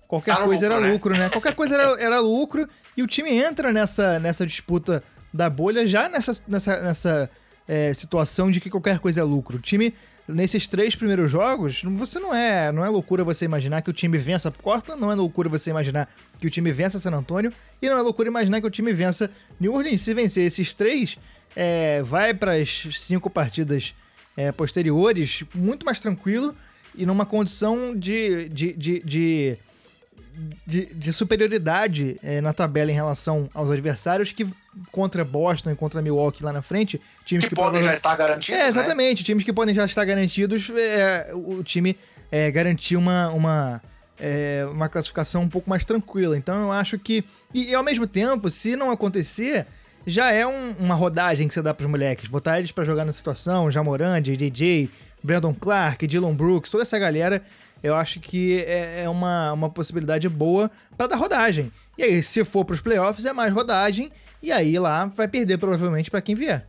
Qualquer 0.07 0.35
tá 0.35 0.43
coisa 0.43 0.67
lucro, 0.67 0.75
era 0.75 0.85
né? 0.87 0.93
lucro, 0.93 1.17
né? 1.17 1.29
Qualquer 1.29 1.55
coisa 1.55 1.75
era, 1.75 2.01
era 2.01 2.19
lucro 2.19 2.67
e 2.97 3.03
o 3.03 3.07
time 3.07 3.31
entra 3.31 3.71
nessa, 3.71 4.19
nessa 4.19 4.45
disputa 4.45 5.01
da 5.33 5.49
bolha 5.49 5.87
já 5.87 6.09
nessa, 6.09 6.33
nessa, 6.47 6.81
nessa 6.81 7.29
é, 7.67 7.93
situação 7.93 8.51
de 8.51 8.59
que 8.59 8.69
qualquer 8.69 8.99
coisa 8.99 9.21
é 9.21 9.23
lucro. 9.23 9.57
O 9.57 9.61
time, 9.61 9.93
nesses 10.27 10.67
três 10.67 10.95
primeiros 10.95 11.31
jogos, 11.31 11.81
você 11.95 12.19
não 12.19 12.33
é, 12.33 12.71
não 12.71 12.83
é 12.83 12.89
loucura 12.89 13.23
você 13.23 13.45
imaginar 13.45 13.81
que 13.81 13.89
o 13.89 13.93
time 13.93 14.17
vença 14.17 14.51
Portland, 14.51 14.99
não 14.99 15.09
é 15.11 15.15
loucura 15.15 15.47
você 15.47 15.69
imaginar 15.69 16.09
que 16.37 16.47
o 16.47 16.49
time 16.49 16.71
vença 16.71 16.99
San 16.99 17.13
Antonio, 17.13 17.53
e 17.81 17.87
não 17.87 17.97
é 17.97 18.01
loucura 18.01 18.27
imaginar 18.27 18.59
que 18.59 18.67
o 18.67 18.71
time 18.71 18.91
vença 18.91 19.31
New 19.59 19.73
Orleans. 19.73 20.01
Se 20.01 20.13
vencer 20.13 20.45
esses 20.45 20.73
três, 20.73 21.17
é, 21.55 22.01
vai 22.03 22.33
para 22.33 22.53
as 22.53 22.87
cinco 22.93 23.29
partidas 23.29 23.93
é, 24.35 24.51
posteriores 24.51 25.43
muito 25.53 25.85
mais 25.85 25.99
tranquilo 25.99 26.55
e 26.95 27.05
numa 27.05 27.25
condição 27.25 27.95
de, 27.95 28.49
de, 28.49 28.73
de, 28.73 28.99
de 28.99 29.59
de, 30.65 30.85
de 30.85 31.13
superioridade 31.13 32.17
é, 32.23 32.41
na 32.41 32.53
tabela 32.53 32.91
em 32.91 32.93
relação 32.95 33.49
aos 33.53 33.69
adversários 33.69 34.31
que 34.31 34.47
contra 34.91 35.25
Boston 35.25 35.71
e 35.71 35.75
contra 35.75 36.01
Milwaukee 36.01 36.43
lá 36.43 36.53
na 36.53 36.61
frente, 36.61 36.99
times 37.25 37.43
que, 37.43 37.49
que 37.49 37.55
podem 37.55 37.81
já 37.81 37.93
estar 37.93 38.15
garantidos. 38.15 38.59
É, 38.59 38.67
exatamente, 38.67 39.21
né? 39.21 39.25
times 39.25 39.43
que 39.43 39.51
podem 39.51 39.75
já 39.75 39.85
estar 39.85 40.05
garantidos, 40.05 40.71
é, 40.73 41.31
o 41.33 41.63
time 41.63 41.97
é, 42.31 42.49
garantir 42.49 42.95
uma, 42.95 43.29
uma, 43.29 43.81
é, 44.19 44.65
uma 44.71 44.87
classificação 44.87 45.43
um 45.43 45.49
pouco 45.49 45.69
mais 45.69 45.83
tranquila. 45.83 46.37
Então 46.37 46.61
eu 46.61 46.71
acho 46.71 46.97
que. 46.97 47.23
E, 47.53 47.71
e 47.71 47.75
ao 47.75 47.83
mesmo 47.83 48.07
tempo, 48.07 48.49
se 48.49 48.75
não 48.75 48.91
acontecer, 48.91 49.67
já 50.05 50.31
é 50.31 50.45
um, 50.45 50.71
uma 50.79 50.95
rodagem 50.95 51.47
que 51.47 51.53
você 51.53 51.61
dá 51.61 51.73
para 51.73 51.85
os 51.85 51.89
moleques. 51.89 52.29
Botar 52.29 52.59
eles 52.59 52.71
para 52.71 52.83
jogar 52.83 53.05
na 53.05 53.11
situação, 53.11 53.69
Jamoran, 53.69 54.21
JJ, 54.21 54.89
Brandon 55.23 55.53
Clark, 55.53 56.07
Dylan 56.07 56.33
Brooks, 56.33 56.71
toda 56.71 56.83
essa 56.83 56.97
galera 56.97 57.41
eu 57.83 57.95
acho 57.95 58.19
que 58.19 58.59
é, 58.63 59.03
é 59.03 59.09
uma, 59.09 59.53
uma 59.53 59.69
possibilidade 59.69 60.29
boa 60.29 60.69
para 60.95 61.07
dar 61.07 61.15
rodagem. 61.15 61.71
E 61.97 62.03
aí, 62.03 62.21
se 62.23 62.45
for 62.45 62.63
para 62.63 62.75
os 62.75 62.81
playoffs, 62.81 63.25
é 63.25 63.33
mais 63.33 63.51
rodagem, 63.51 64.11
e 64.41 64.51
aí 64.51 64.77
lá 64.77 65.05
vai 65.07 65.27
perder 65.27 65.57
provavelmente 65.57 66.11
para 66.11 66.21
quem 66.21 66.35
vier. 66.35 66.67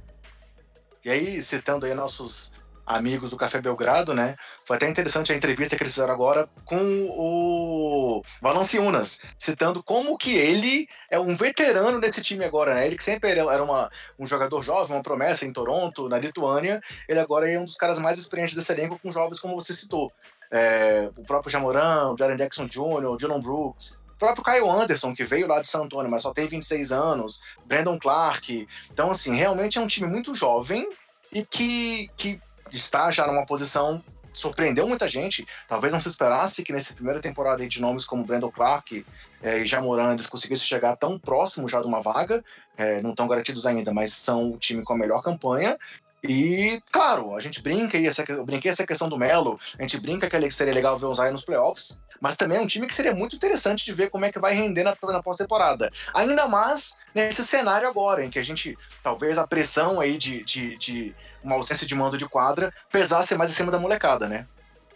E 1.05 1.11
aí, 1.11 1.43
citando 1.43 1.85
aí 1.85 1.95
nossos 1.95 2.53
amigos 2.87 3.30
do 3.30 3.37
Café 3.37 3.61
Belgrado, 3.61 4.14
né? 4.14 4.37
Foi 4.64 4.76
até 4.76 4.89
interessante 4.89 5.33
a 5.33 5.37
entrevista 5.37 5.76
que 5.76 5.83
eles 5.83 5.93
fizeram 5.93 6.12
agora 6.12 6.49
com 6.64 6.76
o 7.11 8.22
Valanciunas, 8.41 9.20
citando 9.39 9.83
como 9.83 10.18
que 10.18 10.37
ele 10.37 10.89
é 11.11 11.18
um 11.18 11.37
veterano 11.37 12.01
desse 12.01 12.20
time 12.20 12.45
agora, 12.45 12.74
né? 12.74 12.87
Ele 12.87 12.97
que 12.97 13.05
sempre 13.05 13.30
era 13.30 13.62
uma, 13.62 13.91
um 14.18 14.26
jogador 14.26 14.62
jovem, 14.62 14.97
uma 14.97 15.03
promessa 15.03 15.47
em 15.47 15.53
Toronto, 15.53 16.09
na 16.09 16.18
Lituânia, 16.18 16.80
ele 17.09 17.20
agora 17.20 17.49
é 17.51 17.59
um 17.59 17.64
dos 17.64 17.76
caras 17.76 17.99
mais 17.99 18.18
experientes 18.18 18.55
desse 18.55 18.72
elenco 18.72 18.99
com 18.99 19.12
jovens 19.12 19.39
como 19.39 19.55
você 19.55 19.72
citou 19.72 20.12
é, 20.53 21.11
o 21.16 21.22
próprio 21.24 21.51
Jamoran, 21.51 22.12
o 22.12 22.16
Jaren 22.16 22.37
Jackson 22.37 22.66
Jr., 22.66 23.07
o 23.07 23.16
Dylan 23.16 23.41
Brooks, 23.41 23.99
o 24.14 24.18
próprio 24.18 24.45
Kyle 24.45 24.68
Anderson, 24.68 25.14
que 25.14 25.24
veio 25.24 25.49
lá 25.49 25.61
de 25.61 25.66
San 25.66 25.85
Antonio, 25.85 26.11
mas 26.11 26.22
só 26.22 26.33
tem 26.33 26.47
26 26.47 26.93
anos, 26.93 27.43
Brandon 27.64 27.99
Clark. 27.99 28.68
Então, 28.91 29.11
assim, 29.11 29.35
realmente 29.35 29.78
é 29.78 29.80
um 29.80 29.87
time 29.87 30.07
muito 30.07 30.35
jovem 30.35 30.87
e 31.33 31.43
que, 31.43 32.11
que 32.16 32.41
está 32.72 33.10
já 33.10 33.26
numa 33.26 33.46
posição 33.46 34.02
surpreendeu 34.32 34.88
muita 34.88 35.06
gente. 35.06 35.46
Talvez 35.68 35.92
não 35.92 36.00
se 36.00 36.08
esperasse 36.08 36.62
que 36.62 36.72
nessa 36.72 36.94
primeira 36.94 37.20
temporada 37.20 37.66
de 37.66 37.80
nomes 37.80 38.04
como 38.04 38.24
Brandon 38.24 38.50
Clark 38.50 39.04
é, 39.42 39.58
e 39.58 39.66
Jamoran 39.66 40.12
eles 40.12 40.26
conseguissem 40.26 40.66
chegar 40.66 40.96
tão 40.96 41.18
próximo 41.18 41.68
já 41.68 41.80
de 41.80 41.86
uma 41.86 42.00
vaga. 42.00 42.42
É, 42.76 43.02
não 43.02 43.10
estão 43.10 43.28
garantidos 43.28 43.66
ainda, 43.66 43.92
mas 43.92 44.12
são 44.14 44.52
o 44.52 44.58
time 44.58 44.82
com 44.82 44.94
a 44.94 44.98
melhor 44.98 45.22
campanha. 45.22 45.78
E, 46.22 46.80
claro, 46.92 47.34
a 47.34 47.40
gente 47.40 47.60
brinca 47.60 47.98
aí, 47.98 48.06
essa, 48.06 48.24
eu 48.28 48.44
brinquei 48.44 48.70
essa 48.70 48.86
questão 48.86 49.08
do 49.08 49.18
Melo, 49.18 49.58
a 49.76 49.82
gente 49.82 49.98
brinca 49.98 50.30
que 50.30 50.50
seria 50.50 50.72
legal 50.72 50.96
ver 50.96 51.06
o 51.06 51.14
Zion 51.14 51.32
nos 51.32 51.44
playoffs, 51.44 52.00
mas 52.20 52.36
também 52.36 52.58
é 52.58 52.60
um 52.60 52.66
time 52.66 52.86
que 52.86 52.94
seria 52.94 53.12
muito 53.12 53.34
interessante 53.34 53.84
de 53.84 53.92
ver 53.92 54.08
como 54.08 54.24
é 54.24 54.30
que 54.30 54.38
vai 54.38 54.54
render 54.54 54.84
na, 54.84 54.96
na 55.02 55.20
pós-temporada. 55.20 55.90
Ainda 56.14 56.46
mais 56.46 56.96
nesse 57.12 57.44
cenário 57.44 57.88
agora, 57.88 58.24
em 58.24 58.30
que 58.30 58.38
a 58.38 58.44
gente, 58.44 58.78
talvez 59.02 59.36
a 59.36 59.46
pressão 59.46 59.98
aí 59.98 60.16
de, 60.16 60.44
de, 60.44 60.78
de 60.78 61.14
uma 61.42 61.56
ausência 61.56 61.84
de 61.84 61.94
mando 61.96 62.16
de 62.16 62.28
quadra 62.28 62.72
pesasse 62.92 63.34
mais 63.34 63.50
em 63.50 63.54
cima 63.54 63.72
da 63.72 63.78
molecada, 63.80 64.28
né? 64.28 64.46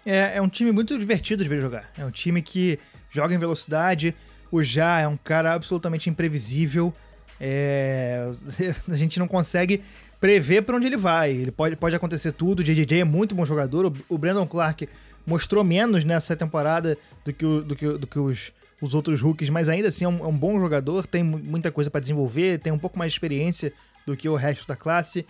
É, 0.05 0.37
é 0.37 0.41
um 0.41 0.49
time 0.49 0.71
muito 0.71 0.97
divertido 0.97 1.43
de 1.43 1.49
ver 1.49 1.61
jogar. 1.61 1.91
É 1.99 2.05
um 2.05 2.13
time 2.13 2.41
que 2.41 2.79
joga 3.11 3.35
em 3.35 3.39
velocidade. 3.39 4.15
O 4.53 4.63
Já 4.63 5.01
é 5.01 5.09
um 5.09 5.17
cara 5.17 5.53
absolutamente 5.53 6.09
imprevisível. 6.09 6.95
É... 7.41 8.31
a 8.89 8.97
gente 8.97 9.19
não 9.19 9.27
consegue 9.27 9.83
prever 10.27 10.63
para 10.63 10.77
onde 10.77 10.89
ele 10.89 10.97
vai. 10.97 11.31
Ele 11.31 11.53
pode, 11.53 11.77
pode 11.77 11.95
acontecer 11.95 12.33
tudo. 12.33 12.59
O 12.59 12.65
JJ 12.65 13.01
é 13.01 13.05
muito 13.05 13.33
bom 13.33 13.47
jogador. 13.47 13.87
O, 13.87 13.93
o 14.09 14.19
Brandon 14.19 14.45
Clark 14.45 14.89
mostrou 15.25 15.63
menos 15.63 16.03
nessa 16.03 16.35
temporada 16.35 16.99
do 17.25 17.33
que, 17.33 17.47
o, 17.47 17.63
do 17.63 17.77
que, 17.77 17.87
do 17.87 18.07
que 18.09 18.19
os, 18.19 18.53
os 18.81 18.93
outros 18.93 19.21
rookies, 19.21 19.49
mas 19.49 19.69
ainda 19.69 19.87
assim 19.87 20.05
é 20.05 20.09
um, 20.09 20.25
é 20.25 20.27
um 20.27 20.37
bom 20.37 20.59
jogador. 20.59 21.07
Tem 21.07 21.23
muita 21.23 21.71
coisa 21.71 21.89
para 21.91 22.01
desenvolver, 22.01 22.59
tem 22.59 22.73
um 22.73 22.79
pouco 22.79 22.99
mais 22.99 23.13
de 23.13 23.15
experiência 23.15 23.73
do 24.05 24.17
que 24.17 24.29
o 24.29 24.35
resto 24.35 24.67
da 24.67 24.75
classe. 24.75 25.25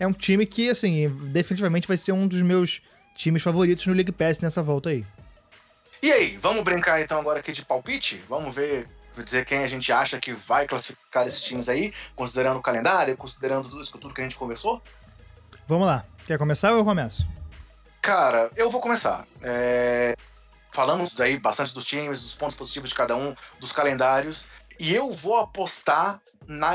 É 0.00 0.06
um 0.06 0.12
time 0.12 0.44
que, 0.44 0.68
assim, 0.68 1.08
definitivamente 1.30 1.86
vai 1.86 1.96
ser 1.96 2.10
um 2.10 2.26
dos 2.26 2.42
meus 2.42 2.82
times 3.14 3.44
favoritos 3.44 3.86
no 3.86 3.92
League 3.92 4.10
Pass 4.10 4.40
nessa 4.40 4.64
volta 4.64 4.90
aí. 4.90 5.06
E 6.02 6.10
aí, 6.10 6.36
vamos 6.40 6.64
brincar 6.64 7.00
então 7.00 7.20
agora 7.20 7.38
aqui 7.38 7.52
de 7.52 7.64
palpite? 7.64 8.20
Vamos 8.28 8.52
ver 8.52 8.88
dizer 9.22 9.44
quem 9.44 9.64
a 9.64 9.68
gente 9.68 9.92
acha 9.92 10.18
que 10.18 10.32
vai 10.32 10.66
classificar 10.66 11.26
esses 11.26 11.42
times 11.42 11.68
aí, 11.68 11.92
considerando 12.14 12.58
o 12.58 12.62
calendário, 12.62 13.16
considerando 13.16 13.68
tudo 13.68 13.80
isso 13.80 13.96
tudo 13.98 14.14
que 14.14 14.20
a 14.20 14.24
gente 14.24 14.36
conversou? 14.36 14.82
Vamos 15.68 15.86
lá. 15.86 16.04
Quer 16.26 16.38
começar 16.38 16.72
ou 16.72 16.78
eu 16.78 16.84
começo? 16.84 17.26
Cara, 18.00 18.50
eu 18.56 18.70
vou 18.70 18.80
começar. 18.80 19.26
É... 19.42 20.16
Falamos 20.72 21.20
aí 21.20 21.38
bastante 21.38 21.74
dos 21.74 21.84
times, 21.84 22.22
dos 22.22 22.34
pontos 22.34 22.56
positivos 22.56 22.90
de 22.90 22.94
cada 22.94 23.16
um, 23.16 23.34
dos 23.58 23.72
calendários, 23.72 24.46
e 24.78 24.94
eu 24.94 25.10
vou 25.10 25.36
apostar 25.36 26.20
na 26.46 26.72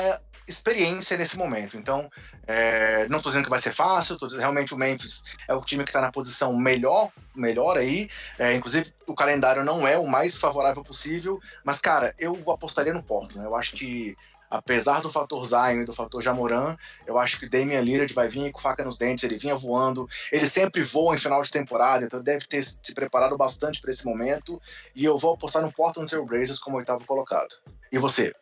experiência 0.47 1.17
nesse 1.17 1.37
momento. 1.37 1.77
Então, 1.77 2.11
é, 2.47 3.07
não 3.09 3.17
estou 3.17 3.31
dizendo 3.31 3.45
que 3.45 3.49
vai 3.49 3.59
ser 3.59 3.73
fácil, 3.73 4.17
tô, 4.17 4.27
realmente 4.27 4.73
o 4.73 4.77
Memphis 4.77 5.23
é 5.47 5.53
o 5.53 5.61
time 5.61 5.83
que 5.83 5.89
está 5.89 6.01
na 6.01 6.11
posição 6.11 6.55
melhor, 6.55 7.11
melhor 7.35 7.77
aí. 7.77 8.09
É, 8.37 8.53
inclusive, 8.53 8.93
o 9.07 9.15
calendário 9.15 9.63
não 9.63 9.87
é 9.87 9.97
o 9.97 10.07
mais 10.07 10.35
favorável 10.35 10.83
possível, 10.83 11.39
mas, 11.63 11.79
cara, 11.79 12.13
eu 12.19 12.37
apostaria 12.51 12.93
no 12.93 13.03
Portland. 13.03 13.39
Né? 13.39 13.45
Eu 13.45 13.55
acho 13.55 13.75
que, 13.75 14.15
apesar 14.49 15.01
do 15.01 15.09
fator 15.09 15.43
Zion 15.43 15.81
e 15.81 15.85
do 15.85 15.93
fator 15.93 16.21
Jamoran, 16.21 16.77
eu 17.07 17.17
acho 17.17 17.39
que 17.39 17.49
Damian 17.49 17.81
Lillard 17.81 18.13
vai 18.13 18.27
vir 18.27 18.51
com 18.51 18.59
faca 18.59 18.85
nos 18.85 18.97
dentes, 18.97 19.23
ele 19.23 19.37
vinha 19.37 19.55
voando, 19.55 20.07
ele 20.31 20.45
sempre 20.45 20.83
voa 20.83 21.15
em 21.15 21.19
final 21.19 21.41
de 21.41 21.49
temporada, 21.49 22.05
então 22.05 22.19
ele 22.19 22.25
deve 22.25 22.45
ter 22.45 22.63
se 22.63 22.93
preparado 22.93 23.35
bastante 23.35 23.81
para 23.81 23.91
esse 23.91 24.05
momento, 24.05 24.61
e 24.95 25.03
eu 25.03 25.17
vou 25.17 25.33
apostar 25.33 25.61
no 25.61 25.71
Portland 25.71 26.09
Trail 26.09 26.25
Blazers 26.25 26.59
como 26.59 26.77
oitavo 26.77 27.05
colocado. 27.05 27.55
E 27.91 27.97
você? 27.97 28.33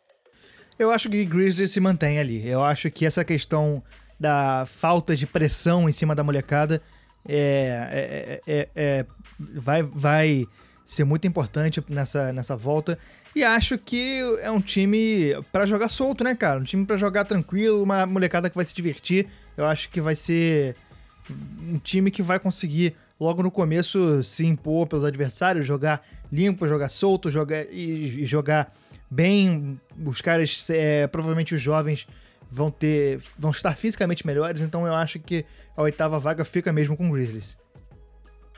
Eu 0.77 0.91
acho 0.91 1.09
que 1.09 1.23
Grizzlies 1.25 1.71
se 1.71 1.79
mantém 1.79 2.19
ali. 2.19 2.47
Eu 2.47 2.63
acho 2.63 2.89
que 2.89 3.05
essa 3.05 3.23
questão 3.23 3.83
da 4.19 4.65
falta 4.65 5.15
de 5.15 5.25
pressão 5.27 5.87
em 5.87 5.91
cima 5.91 6.15
da 6.15 6.23
molecada 6.23 6.81
é, 7.27 8.41
é, 8.47 8.53
é, 8.53 8.69
é 8.75 9.05
vai, 9.55 9.83
vai 9.83 10.45
ser 10.85 11.03
muito 11.03 11.27
importante 11.27 11.83
nessa, 11.89 12.33
nessa 12.33 12.55
volta. 12.55 12.97
E 13.35 13.43
acho 13.43 13.77
que 13.77 14.19
é 14.41 14.51
um 14.51 14.61
time 14.61 15.33
para 15.51 15.65
jogar 15.65 15.87
solto, 15.87 16.23
né, 16.23 16.35
cara? 16.35 16.59
Um 16.59 16.63
time 16.63 16.85
para 16.85 16.95
jogar 16.95 17.25
tranquilo, 17.25 17.83
uma 17.83 18.05
molecada 18.05 18.49
que 18.49 18.55
vai 18.55 18.65
se 18.65 18.73
divertir. 18.73 19.27
Eu 19.55 19.65
acho 19.65 19.89
que 19.89 20.01
vai 20.01 20.15
ser 20.15 20.75
um 21.69 21.77
time 21.77 22.11
que 22.11 22.21
vai 22.21 22.39
conseguir 22.39 22.95
logo 23.19 23.41
no 23.41 23.49
começo 23.49 24.21
se 24.23 24.45
impor 24.45 24.87
pelos 24.87 25.05
adversários, 25.05 25.65
jogar 25.65 26.05
limpo, 26.31 26.67
jogar 26.67 26.89
solto, 26.89 27.31
jogar 27.31 27.63
e, 27.71 28.23
e 28.23 28.25
jogar 28.25 28.73
bem. 29.13 29.79
Os 30.05 30.21
caras, 30.21 30.69
é, 30.69 31.07
provavelmente 31.07 31.53
os 31.53 31.61
jovens, 31.61 32.07
vão 32.49 32.71
ter. 32.71 33.21
vão 33.37 33.51
estar 33.51 33.75
fisicamente 33.75 34.25
melhores, 34.25 34.61
então 34.61 34.85
eu 34.87 34.93
acho 34.93 35.19
que 35.19 35.45
a 35.77 35.81
oitava 35.81 36.19
vaga 36.19 36.43
fica 36.43 36.73
mesmo 36.73 36.97
com 36.97 37.07
o 37.07 37.11
Grizzlies. 37.11 37.55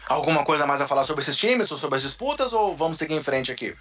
Alguma 0.08 0.44
coisa 0.46 0.68
mais 0.68 0.82
a 0.82 0.88
falar 0.88 1.04
sobre 1.04 1.24
esses 1.24 1.36
times 1.36 1.72
ou 1.72 1.78
sobre 1.78 1.98
as 1.98 2.04
disputas 2.04 2.54
ou 2.54 2.76
vamos 2.76 2.98
seguir 2.98 3.16
em 3.16 3.24
frente 3.24 3.52
aqui? 3.52 3.76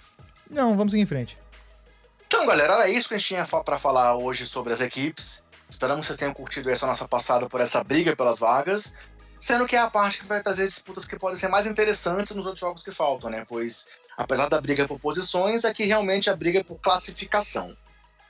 Não, 0.51 0.77
vamos 0.77 0.93
seguir 0.93 1.03
em 1.03 1.07
frente. 1.07 1.39
Então, 2.27 2.47
galera, 2.47 2.75
era 2.75 2.89
isso 2.89 3.09
que 3.09 3.14
a 3.14 3.18
gente 3.18 3.29
tinha 3.29 3.47
para 3.47 3.79
falar 3.79 4.16
hoje 4.16 4.47
sobre 4.47 4.72
as 4.72 4.81
equipes. 4.81 5.45
Esperamos 5.68 6.03
que 6.03 6.07
vocês 6.07 6.18
tenham 6.18 6.33
curtido 6.33 6.70
essa 6.70 6.87
nossa 6.87 7.07
passada 7.07 7.47
por 7.49 7.61
essa 7.61 7.85
briga 7.85 8.16
pelas 8.16 8.39
vagas, 8.39 8.95
sendo 9.39 9.66
que 9.66 9.77
é 9.77 9.81
a 9.81 9.91
parte 9.91 10.18
que 10.18 10.27
vai 10.27 10.43
trazer 10.43 10.66
disputas 10.66 11.05
que 11.05 11.18
podem 11.18 11.37
ser 11.37 11.49
mais 11.49 11.66
interessantes 11.66 12.35
nos 12.35 12.47
outros 12.47 12.61
jogos 12.61 12.83
que 12.83 12.91
faltam, 12.91 13.29
né? 13.29 13.45
Pois 13.47 13.87
apesar 14.17 14.49
da 14.49 14.61
briga 14.61 14.87
por 14.87 14.99
posições, 14.99 15.65
aqui 15.65 15.85
realmente 15.85 16.31
a 16.31 16.37
briga 16.37 16.61
é 16.61 16.62
por 16.62 16.79
classificação. 16.79 17.77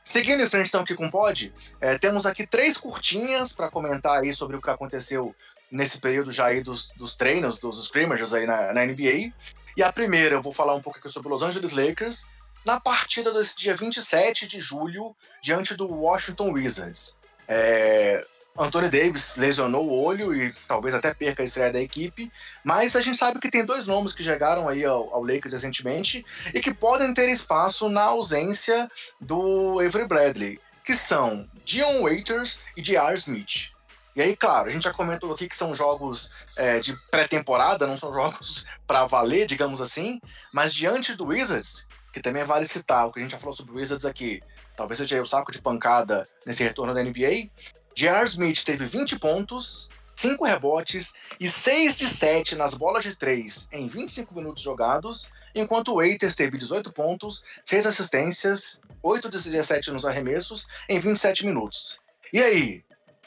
Seguindo 0.03 0.43
em 0.43 0.49
frente, 0.49 0.68
então, 0.68 0.82
aqui 0.82 0.95
com 0.95 1.07
o 1.07 1.11
Pod, 1.11 1.53
é, 1.80 1.97
temos 1.97 2.26
aqui 2.26 2.47
três 2.47 2.76
curtinhas 2.76 3.53
para 3.53 3.70
comentar 3.70 4.20
aí 4.20 4.35
sobre 4.35 4.57
o 4.57 4.61
que 4.61 4.68
aconteceu 4.68 5.35
nesse 5.70 5.99
período 5.99 6.30
já 6.30 6.47
aí 6.47 6.62
dos, 6.62 6.93
dos 6.97 7.16
treinos, 7.16 7.59
dos 7.59 7.82
scrimmages 7.87 8.35
aí 8.35 8.47
na, 8.47 8.72
na, 8.72 8.85
NBA. 8.85 9.32
E 9.76 9.82
a 9.82 9.91
primeira, 9.93 10.37
eu 10.37 10.43
vou 10.43 10.53
falar 10.53 10.74
um 10.74 10.80
pouco 10.80 10.99
aqui 10.99 11.09
sobre 11.09 11.32
os 11.32 11.41
Los 11.41 11.49
Angeles 11.49 11.72
Lakers, 11.72 12.26
na 12.66 12.78
partida 12.78 13.32
desse 13.32 13.57
dia 13.57 13.74
27 13.74 14.47
de 14.47 14.61
julho, 14.61 15.16
diante 15.43 15.74
do 15.74 15.91
Washington 15.91 16.53
Wizards. 16.53 17.18
É, 17.49 18.26
Anthony 18.57 18.88
Davis 18.88 19.36
lesionou 19.36 19.84
o 19.84 20.02
olho 20.05 20.32
e 20.32 20.55
talvez 20.68 20.94
até 20.94 21.12
perca 21.12 21.42
a 21.42 21.44
estreia 21.44 21.72
da 21.72 21.80
equipe, 21.80 22.30
mas 22.62 22.94
a 22.94 23.00
gente 23.00 23.16
sabe 23.16 23.40
que 23.40 23.50
tem 23.50 23.64
dois 23.64 23.88
nomes 23.88 24.12
que 24.12 24.22
chegaram 24.22 24.68
aí 24.68 24.84
ao, 24.84 25.12
ao 25.12 25.22
Lakers 25.22 25.52
recentemente 25.52 26.24
e 26.52 26.61
que 26.61 26.72
podem 26.72 27.12
ter 27.12 27.28
espaço 27.28 27.88
na 27.88 28.02
ausência 28.02 28.88
do 29.20 29.80
Avery 29.80 30.07
Bradley, 30.07 30.61
que 30.84 30.94
são 30.94 31.48
Dion 31.64 32.02
Waiters 32.02 32.61
e 32.76 32.82
J.R. 32.82 33.14
Smith. 33.14 33.72
E 34.14 34.22
aí, 34.22 34.36
claro, 34.36 34.68
a 34.68 34.70
gente 34.70 34.84
já 34.84 34.92
comentou 34.92 35.32
aqui 35.32 35.48
que 35.48 35.57
são 35.57 35.74
jogos 35.74 36.32
é, 36.57 36.78
de 36.78 36.96
pré-temporada, 37.11 37.88
não 37.88 37.96
são 37.96 38.12
jogos 38.12 38.64
para 38.86 39.07
valer, 39.07 39.46
digamos 39.46 39.80
assim, 39.80 40.20
mas 40.52 40.72
diante 40.72 41.14
do 41.14 41.26
Wizards, 41.26 41.88
que 42.12 42.20
também 42.20 42.44
vale 42.44 42.64
citar 42.64 43.09
o 43.09 43.12
que 43.12 43.18
a 43.18 43.22
gente 43.22 43.32
já 43.32 43.38
falou 43.38 43.57
sobre 43.57 43.72
o 43.72 43.76
Wizards 43.76 44.05
aqui, 44.05 44.40
talvez 44.76 44.98
seja 44.98 45.20
o 45.20 45.26
saco 45.26 45.50
de 45.50 45.61
pancada 45.61 46.28
nesse 46.46 46.62
retorno 46.62 46.94
da 46.94 47.02
NBA, 47.02 47.50
J.R. 47.95 48.26
Smith 48.26 48.64
teve 48.64 48.86
20 48.86 49.18
pontos, 49.18 49.90
5 50.16 50.45
rebotes 50.45 51.14
e 51.38 51.49
6 51.49 51.99
de 51.99 52.09
7 52.09 52.57
nas 52.57 52.74
bolas 52.74 53.05
de 53.05 53.14
3 53.14 53.68
em 53.72 53.86
25 53.86 54.34
minutos 54.34 54.62
jogados, 54.62 55.28
enquanto 55.55 55.92
o 55.92 55.97
Waiters 55.97 56.34
teve 56.34 56.59
18 56.59 56.92
pontos, 56.92 57.45
6 57.64 57.86
assistências, 57.86 58.80
8 59.03 59.28
de 59.28 59.51
17 59.51 59.90
nos 59.90 60.05
arremessos 60.05 60.66
em 60.88 60.99
27 60.99 61.47
minutos. 61.47 61.99
E 62.32 62.42
aí? 62.42 62.84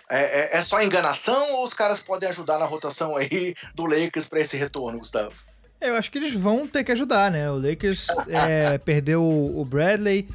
É, 0.09 0.55
é, 0.55 0.57
é 0.57 0.61
só 0.61 0.81
enganação 0.81 1.53
ou 1.55 1.63
os 1.63 1.73
caras 1.73 1.99
podem 1.99 2.29
ajudar 2.29 2.57
na 2.57 2.65
rotação 2.65 3.15
aí 3.17 3.53
do 3.75 3.85
Lakers 3.85 4.27
para 4.27 4.39
esse 4.39 4.55
retorno, 4.55 4.99
Gustavo? 4.99 5.35
Eu 5.79 5.95
acho 5.95 6.09
que 6.09 6.17
eles 6.17 6.33
vão 6.33 6.65
ter 6.65 6.83
que 6.83 6.91
ajudar, 6.91 7.29
né? 7.29 7.51
O 7.51 7.59
Lakers 7.59 8.07
é, 8.27 8.77
perdeu 8.77 9.23
o 9.23 9.63
Bradley, 9.65 10.27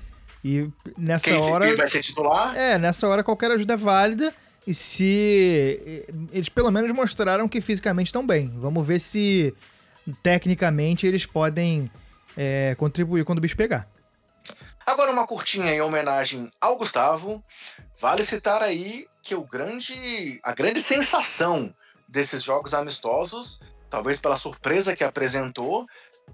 e 0.44 0.68
nessa 0.98 1.24
Quem 1.24 1.40
hora. 1.40 1.76
vai 1.76 1.86
ser 1.86 2.00
titular? 2.00 2.56
É, 2.56 2.78
nessa 2.78 3.06
hora 3.06 3.22
qualquer 3.22 3.50
ajuda 3.50 3.74
é 3.74 3.76
válida. 3.76 4.34
E 4.66 4.72
se. 4.72 6.06
Eles 6.32 6.48
pelo 6.48 6.70
menos 6.70 6.90
mostraram 6.92 7.48
que 7.48 7.60
fisicamente 7.60 8.08
estão 8.08 8.26
bem. 8.26 8.52
Vamos 8.56 8.86
ver 8.86 9.00
se 9.00 9.54
tecnicamente 10.22 11.06
eles 11.06 11.26
podem 11.26 11.90
é, 12.36 12.74
contribuir 12.76 13.24
quando 13.24 13.38
o 13.38 13.40
bicho 13.40 13.56
pegar. 13.56 13.88
Agora 14.84 15.12
uma 15.12 15.26
curtinha 15.26 15.72
em 15.72 15.80
homenagem 15.80 16.50
ao 16.60 16.76
Gustavo. 16.76 17.42
Vale 17.98 18.24
citar 18.24 18.62
aí 18.62 19.06
que 19.22 19.34
o 19.34 19.44
grande, 19.44 20.40
a 20.42 20.52
grande 20.52 20.80
sensação 20.80 21.72
desses 22.08 22.42
jogos 22.42 22.74
amistosos, 22.74 23.60
talvez 23.88 24.20
pela 24.20 24.36
surpresa 24.36 24.96
que 24.96 25.04
apresentou, 25.04 25.86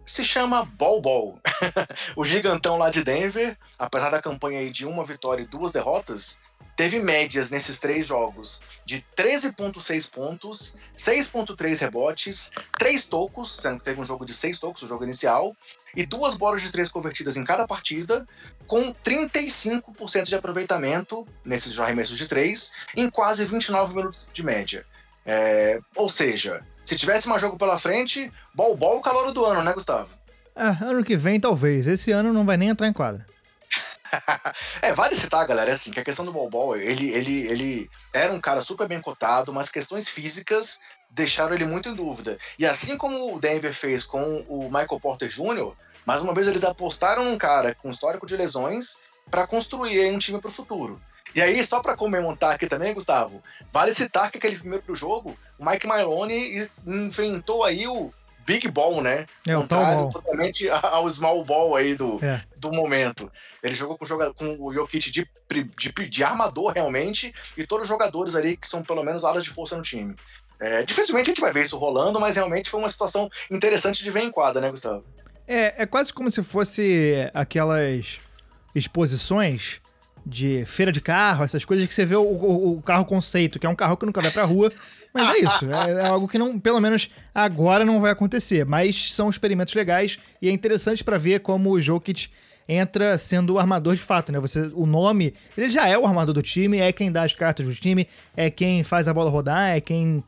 se 0.05 0.25
chama 0.25 0.65
Bol 0.65 1.01
Bol. 1.01 1.41
o 2.17 2.25
gigantão 2.25 2.79
lá 2.79 2.91
de 2.91 3.05
Denver, 3.05 3.57
apesar 3.79 4.11
da 4.11 4.23
campanha 4.23 4.69
de 4.71 4.87
uma 4.87 5.05
vitória 5.05 5.43
e 5.43 5.47
duas 5.47 5.73
derrotas, 5.73 6.39
teve 6.77 7.01
médias 7.01 7.51
nesses 7.51 7.81
três 7.81 8.07
jogos 8.07 8.63
de 8.85 9.05
13,6 9.17 10.11
pontos, 10.11 10.77
6,3 10.97 11.81
rebotes, 11.81 12.53
3 12.79 13.05
tocos, 13.07 13.57
sendo 13.61 13.79
que 13.79 13.85
teve 13.85 14.01
um 14.01 14.05
jogo 14.05 14.25
de 14.25 14.33
6 14.33 14.61
tocos, 14.61 14.83
o 14.83 14.89
jogo 14.89 15.05
inicial, 15.05 15.55
e 15.95 16.07
duas 16.07 16.37
bolas 16.37 16.63
de 16.63 16.71
três 16.71 16.91
convertidas 16.91 17.37
em 17.37 17.45
cada 17.45 17.67
partida, 17.67 18.27
com 18.67 18.95
35% 18.95 20.25
de 20.25 20.35
aproveitamento 20.35 21.27
nesses 21.45 21.79
arremessos 21.79 22.17
de 22.17 22.29
três, 22.29 22.73
em 22.97 23.11
quase 23.11 23.45
29 23.45 23.95
minutos 23.95 24.31
de 24.33 24.45
média. 24.45 24.87
É, 25.27 25.81
ou 25.97 26.09
seja, 26.09 26.65
se 26.89 26.97
tivesse 26.97 27.29
mais 27.29 27.43
jogo 27.43 27.59
pela 27.59 27.79
frente, 27.79 28.33
bol 28.55 28.75
bol 28.75 28.97
o 28.97 29.03
calor 29.03 29.31
do 29.31 29.45
ano, 29.45 29.63
né, 29.63 29.75
Gustavo? 29.75 30.09
É, 30.57 30.85
ano 30.85 31.05
que 31.05 31.19
vem 31.19 31.39
talvez. 31.39 31.87
Esse 31.87 32.11
ano 32.11 32.33
não 32.33 32.47
vai 32.47 32.57
nem 32.57 32.71
entrar 32.71 32.89
em 32.89 32.95
quadra. 32.95 33.27
é, 34.81 34.91
vale 34.91 35.15
citar, 35.15 35.47
galera, 35.47 35.71
assim, 35.71 35.91
que 35.91 36.01
a 36.01 36.05
questão 36.05 36.25
do 36.25 36.33
bol 36.33 36.49
bol, 36.49 36.75
ele, 36.75 37.11
ele, 37.11 37.47
ele 37.47 37.91
era 38.11 38.33
um 38.33 38.41
cara 38.41 38.63
super 38.63 38.89
bem 38.89 39.03
cotado, 39.03 39.53
mas 39.53 39.69
questões 39.69 40.09
físicas 40.09 40.81
deixaram 41.11 41.55
ele 41.55 41.67
muito 41.67 41.91
em 41.91 41.95
dúvida. 41.95 42.39
E 42.59 42.65
assim 42.65 42.97
como 42.97 43.35
o 43.35 43.39
Denver 43.39 43.75
fez 43.75 44.05
com 44.05 44.39
o 44.49 44.65
Michael 44.65 44.99
Porter 44.99 45.29
Jr., 45.29 45.75
mais 46.07 46.23
uma 46.23 46.33
vez 46.33 46.49
eles 46.49 46.65
apostaram 46.65 47.23
num 47.23 47.37
cara 47.37 47.75
com 47.75 47.91
histórico 47.91 48.27
de 48.27 48.35
lesões 48.35 48.99
para 49.31 49.47
construir 49.47 50.11
um 50.11 50.19
time 50.19 50.41
para 50.41 50.49
o 50.49 50.53
futuro. 50.53 50.99
E 51.35 51.43
aí, 51.43 51.63
só 51.65 51.81
para 51.81 51.97
comentar 51.97 52.55
aqui 52.55 52.67
também, 52.67 52.95
Gustavo, 52.95 53.43
vale 53.73 53.93
citar 53.93 54.31
que 54.31 54.39
aquele 54.39 54.57
primeiro 54.57 54.95
jogo, 54.95 55.37
o 55.59 55.65
Mike 55.65 55.87
Maloney 55.87 56.69
inventou 56.87 57.65
aí 57.65 57.87
o 57.87 58.13
Big 58.49 58.67
Ball, 58.69 59.03
né? 59.03 59.27
É, 59.47 59.55
o 59.55 59.61
Contrário 59.61 60.11
totalmente 60.11 60.71
ao 60.71 61.09
small 61.11 61.45
ball 61.45 61.77
aí 61.77 61.95
do, 61.95 62.19
é. 62.25 62.43
do 62.57 62.73
momento. 62.73 63.31
Ele 63.63 63.75
jogou 63.75 63.99
com, 63.99 64.07
com 64.33 64.57
o 64.59 64.73
Jokic 64.73 65.11
de, 65.11 65.29
de, 65.77 66.09
de, 66.09 66.25
armador 66.25 66.73
realmente 66.73 67.35
e 67.59 67.67
todos 67.67 67.83
os 67.83 67.89
jogadores 67.89 68.35
ali 68.35 68.57
que 68.57 68.67
são 68.67 68.83
pelo 68.83 69.03
menos 69.03 69.23
alas 69.23 69.45
de 69.45 69.51
força 69.51 69.77
no 69.77 69.83
time. 69.83 70.17
É, 70.59 70.83
dificilmente 70.83 71.31
a 71.31 71.35
gente 71.35 71.43
vai 71.43 71.53
ver 71.53 71.67
isso 71.67 71.77
rolando, 71.77 72.19
mas 72.19 72.37
realmente 72.37 72.71
foi 72.71 72.81
uma 72.81 72.89
situação 72.89 73.31
interessante 73.51 74.03
de 74.03 74.11
ver 74.11 74.23
em 74.23 74.31
quadra, 74.31 74.63
né, 74.63 74.71
Gustavo? 74.71 75.05
É, 75.47 75.83
é 75.83 75.87
quase 75.87 76.11
como 76.11 76.31
se 76.31 76.43
fosse 76.43 77.31
aquelas 77.35 78.19
exposições 78.75 79.83
de 80.29 80.65
feira 80.67 80.93
de 80.93 81.01
carro, 81.01 81.43
essas 81.43 81.65
coisas 81.65 81.87
que 81.87 81.95
você 81.95 82.05
vê 82.05 82.17
o, 82.17 82.23
o, 82.23 82.77
o 82.77 82.83
carro 82.83 83.05
conceito, 83.05 83.59
que 83.59 83.67
é 83.67 83.69
um 83.69 83.75
carro 83.75 83.97
que 83.97 84.05
nunca 84.05 84.21
vai 84.21 84.31
pra 84.31 84.45
rua, 84.45 84.71
mas 85.13 85.29
é 85.31 85.39
isso. 85.39 85.65
É, 85.71 85.93
é, 85.93 86.07
algo 86.07 86.29
que 86.29 86.39
não, 86.39 86.59
pelo 86.59 86.81
menos 86.81 87.11
agora 87.35 87.85
não 87.85 88.01
vai 88.01 88.11
acontecer. 88.11 88.65
Mas 88.67 89.15
são 89.15 89.31
experimentos 89.31 89.75
legais 89.75 90.19
e 90.41 90.49
é 90.49 90.53
interessante 90.53 91.03
para 91.03 91.19
ver 91.19 91.41
como 91.41 91.71
o 91.71 91.81
Jokic 91.81 92.29
entra 92.69 93.17
sendo 93.17 93.55
o 93.55 93.59
armador 93.59 93.95
de 93.95 94.03
fato, 94.03 94.31
né? 94.31 94.39
Você, 94.39 94.71
o 94.75 94.85
nome, 94.85 95.33
ele 95.57 95.71
já 95.71 95.89
é 95.89 95.97
o 95.97 96.07
armador 96.07 96.35
do 96.35 96.43
time, 96.43 96.79
é 96.79 96.93
quem 96.93 97.11
dá 97.11 97.23
as 97.23 97.33
cartas 97.33 97.65
do 97.65 97.75
time, 97.75 98.07
é 98.37 98.51
quem 98.51 98.85
faz 98.85 99.09
a 99.09 99.15
bola 99.15 99.31
rodar, 99.31 99.71
é 99.71 99.81
quem 99.81 100.23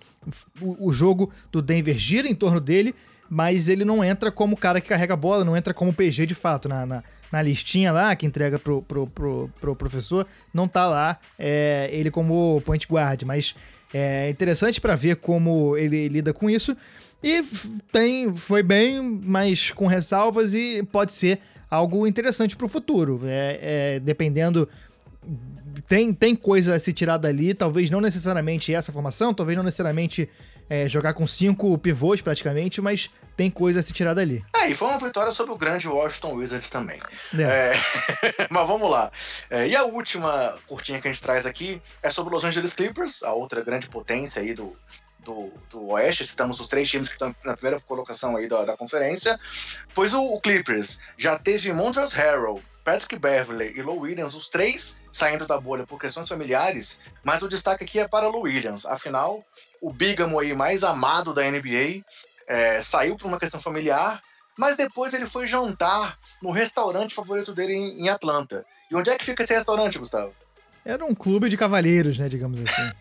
o, 0.60 0.88
o 0.88 0.92
jogo 0.92 1.30
do 1.52 1.60
Denver 1.60 1.98
gira 1.98 2.26
em 2.26 2.34
torno 2.34 2.58
dele, 2.58 2.94
mas 3.30 3.68
ele 3.68 3.84
não 3.84 4.04
entra 4.04 4.32
como 4.32 4.54
o 4.54 4.56
cara 4.56 4.80
que 4.80 4.88
carrega 4.88 5.14
a 5.14 5.16
bola, 5.16 5.44
não 5.44 5.56
entra 5.56 5.72
como 5.72 5.94
PG 5.94 6.26
de 6.26 6.34
fato 6.34 6.68
na, 6.68 6.84
na, 6.84 7.04
na 7.30 7.40
listinha 7.40 7.92
lá 7.92 8.16
que 8.16 8.26
entrega 8.26 8.58
pro, 8.58 8.82
pro, 8.82 9.06
pro, 9.06 9.48
pro 9.60 9.76
professor, 9.76 10.26
não 10.52 10.66
tá 10.66 10.88
lá 10.88 11.16
é, 11.38 11.88
ele 11.92 12.10
como 12.10 12.60
point 12.66 12.84
guard, 12.90 13.22
mas 13.22 13.54
é 13.94 14.28
interessante 14.28 14.80
para 14.80 14.96
ver 14.96 15.16
como 15.16 15.76
ele 15.76 16.08
lida 16.08 16.32
com 16.32 16.50
isso. 16.50 16.76
E 17.22 17.44
tem, 17.92 18.34
foi 18.34 18.62
bem, 18.62 19.00
mas 19.00 19.70
com 19.70 19.86
ressalvas 19.86 20.54
e 20.54 20.82
pode 20.90 21.12
ser 21.12 21.38
algo 21.70 22.06
interessante 22.06 22.56
para 22.56 22.66
o 22.66 22.68
futuro. 22.68 23.20
É, 23.24 23.58
é, 23.62 24.00
dependendo. 24.00 24.68
Tem, 25.86 26.12
tem 26.12 26.34
coisa 26.34 26.74
a 26.74 26.78
se 26.78 26.92
tirar 26.92 27.16
dali, 27.16 27.54
talvez 27.54 27.90
não 27.90 28.00
necessariamente 28.00 28.74
essa 28.74 28.92
formação, 28.92 29.34
talvez 29.34 29.56
não 29.56 29.64
necessariamente 29.64 30.28
é, 30.70 30.88
jogar 30.88 31.14
com 31.14 31.26
cinco 31.26 31.76
pivôs 31.76 32.22
praticamente, 32.22 32.80
mas 32.80 33.10
tem 33.36 33.50
coisa 33.50 33.80
a 33.80 33.82
se 33.82 33.92
tirar 33.92 34.14
dali. 34.14 34.44
É, 34.54 34.68
e 34.70 34.74
foi 34.74 34.86
uma 34.86 34.98
vitória 34.98 35.32
sobre 35.32 35.52
o 35.52 35.58
grande 35.58 35.88
Washington 35.88 36.34
Wizards 36.34 36.70
também. 36.70 37.00
É. 37.36 37.42
É, 37.42 38.46
mas 38.48 38.66
vamos 38.68 38.88
lá. 38.88 39.10
É, 39.50 39.66
e 39.66 39.74
a 39.74 39.82
última 39.82 40.56
curtinha 40.68 41.00
que 41.00 41.08
a 41.08 41.12
gente 41.12 41.22
traz 41.22 41.44
aqui 41.44 41.82
é 42.00 42.08
sobre 42.08 42.32
os 42.36 42.44
Los 42.44 42.44
Angeles 42.44 42.72
Clippers, 42.74 43.24
a 43.24 43.32
outra 43.32 43.62
grande 43.62 43.88
potência 43.88 44.40
aí 44.40 44.54
do, 44.54 44.76
do, 45.18 45.52
do 45.68 45.88
Oeste, 45.88 46.24
citamos 46.24 46.60
os 46.60 46.68
três 46.68 46.88
times 46.88 47.08
que 47.08 47.14
estão 47.14 47.34
na 47.44 47.54
primeira 47.54 47.80
colocação 47.80 48.36
aí 48.36 48.48
da, 48.48 48.64
da 48.64 48.76
conferência, 48.76 49.38
pois 49.92 50.14
o, 50.14 50.22
o 50.22 50.40
Clippers 50.40 51.00
já 51.16 51.36
teve 51.36 51.72
Montrezl 51.72 52.16
Harrell, 52.16 52.62
Patrick 52.84 53.18
Beverley 53.18 53.76
e 53.76 53.82
Lou 53.82 53.98
Williams, 53.98 54.34
os 54.34 54.48
três 54.48 54.98
saindo 55.10 55.46
da 55.46 55.60
bolha 55.60 55.84
por 55.84 56.00
questões 56.00 56.28
familiares, 56.28 57.00
mas 57.24 57.42
o 57.42 57.48
destaque 57.48 57.84
aqui 57.84 57.98
é 57.98 58.08
para 58.08 58.28
Lou 58.28 58.42
Williams. 58.42 58.86
Afinal, 58.86 59.44
o 59.80 59.92
bígamo 59.92 60.38
aí 60.38 60.54
mais 60.54 60.84
amado 60.84 61.32
da 61.32 61.42
NBA 61.50 62.02
é, 62.46 62.80
saiu 62.80 63.16
por 63.16 63.26
uma 63.26 63.38
questão 63.38 63.60
familiar, 63.60 64.22
mas 64.58 64.76
depois 64.76 65.14
ele 65.14 65.26
foi 65.26 65.46
jantar 65.46 66.18
no 66.42 66.50
restaurante 66.50 67.14
favorito 67.14 67.54
dele 67.54 67.72
em, 67.72 68.02
em 68.02 68.08
Atlanta. 68.08 68.64
E 68.90 68.94
onde 68.94 69.08
é 69.08 69.16
que 69.16 69.24
fica 69.24 69.42
esse 69.42 69.54
restaurante, 69.54 69.98
Gustavo? 69.98 70.32
Era 70.84 71.04
um 71.04 71.14
clube 71.14 71.48
de 71.48 71.56
cavalheiros, 71.56 72.18
né, 72.18 72.28
digamos 72.28 72.60
assim. 72.60 72.92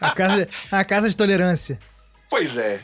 A 0.00 0.12
casa, 0.12 0.48
a 0.70 0.84
casa 0.84 1.10
de 1.10 1.16
tolerância. 1.16 1.78
Pois 2.30 2.56
é. 2.56 2.82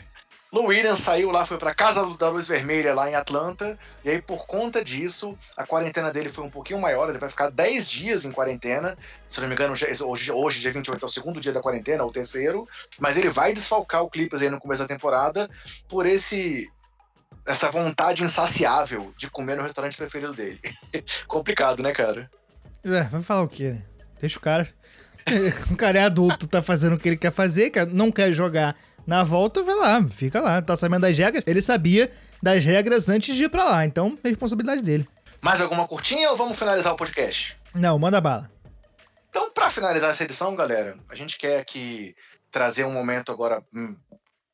Lou 0.55 0.67
Williams 0.67 0.99
saiu 0.99 1.31
lá, 1.31 1.45
foi 1.45 1.57
para 1.57 1.75
casa 1.75 2.15
da 2.15 2.29
Luz 2.29 2.47
Vermelha 2.47 2.93
lá 2.93 3.09
em 3.09 3.13
Atlanta, 3.13 3.77
e 4.05 4.09
aí 4.09 4.21
por 4.21 4.47
conta 4.47 4.81
disso, 4.81 5.37
a 5.57 5.67
quarentena 5.67 6.13
dele 6.13 6.29
foi 6.29 6.45
um 6.45 6.49
pouquinho 6.49 6.79
maior, 6.79 7.09
ele 7.09 7.17
vai 7.17 7.27
ficar 7.27 7.49
10 7.49 7.89
dias 7.89 8.23
em 8.23 8.31
quarentena, 8.31 8.97
se 9.27 9.41
não 9.41 9.49
me 9.49 9.53
engano, 9.53 9.73
hoje, 9.73 10.31
hoje 10.31 10.61
dia 10.61 10.71
28 10.71 11.03
é 11.03 11.05
o 11.05 11.11
segundo 11.11 11.41
dia 11.41 11.51
da 11.51 11.59
quarentena, 11.59 12.03
ou 12.03 12.09
o 12.09 12.13
terceiro, 12.13 12.65
mas 12.97 13.17
ele 13.17 13.27
vai 13.27 13.51
desfalcar 13.51 14.01
o 14.03 14.09
Clippers 14.09 14.43
aí 14.43 14.49
no 14.49 14.57
começo 14.57 14.81
da 14.81 14.87
temporada 14.87 15.49
por 15.89 16.05
esse 16.05 16.71
essa 17.45 17.69
vontade 17.69 18.23
insaciável 18.23 19.13
de 19.17 19.29
comer 19.29 19.57
no 19.57 19.63
restaurante 19.63 19.97
preferido 19.97 20.33
dele. 20.33 20.61
Complicado, 21.27 21.83
né, 21.83 21.91
cara? 21.91 22.31
É, 22.81 23.03
vai 23.03 23.21
falar 23.21 23.41
o 23.41 23.49
quê? 23.49 23.75
Deixa 24.21 24.39
o 24.39 24.41
cara. 24.41 24.69
o 25.69 25.75
cara 25.75 25.99
é 25.99 26.03
adulto, 26.03 26.47
tá 26.47 26.61
fazendo 26.61 26.95
o 26.95 26.97
que 26.97 27.09
ele 27.09 27.17
quer 27.17 27.33
fazer, 27.33 27.73
não 27.91 28.09
quer 28.09 28.31
jogar 28.31 28.73
na 29.05 29.23
volta, 29.23 29.63
vai 29.63 29.75
lá, 29.75 30.07
fica 30.09 30.41
lá. 30.41 30.61
Tá 30.61 30.75
sabendo 30.75 31.01
das 31.01 31.17
regras. 31.17 31.43
Ele 31.45 31.61
sabia 31.61 32.11
das 32.41 32.63
regras 32.63 33.09
antes 33.09 33.35
de 33.35 33.43
ir 33.43 33.49
pra 33.49 33.63
lá, 33.63 33.85
então 33.85 34.17
é 34.23 34.29
responsabilidade 34.29 34.81
dele. 34.81 35.07
Mais 35.41 35.61
alguma 35.61 35.87
curtinha 35.87 36.29
ou 36.31 36.35
vamos 36.35 36.57
finalizar 36.57 36.93
o 36.93 36.97
podcast? 36.97 37.57
Não, 37.73 37.99
manda 37.99 38.19
bala. 38.19 38.49
Então, 39.29 39.51
para 39.51 39.69
finalizar 39.69 40.09
essa 40.09 40.23
edição, 40.23 40.55
galera, 40.55 40.97
a 41.09 41.15
gente 41.15 41.37
quer 41.37 41.59
aqui 41.59 42.15
trazer 42.49 42.85
um 42.85 42.91
momento 42.91 43.31
agora 43.31 43.61
hum, 43.75 43.95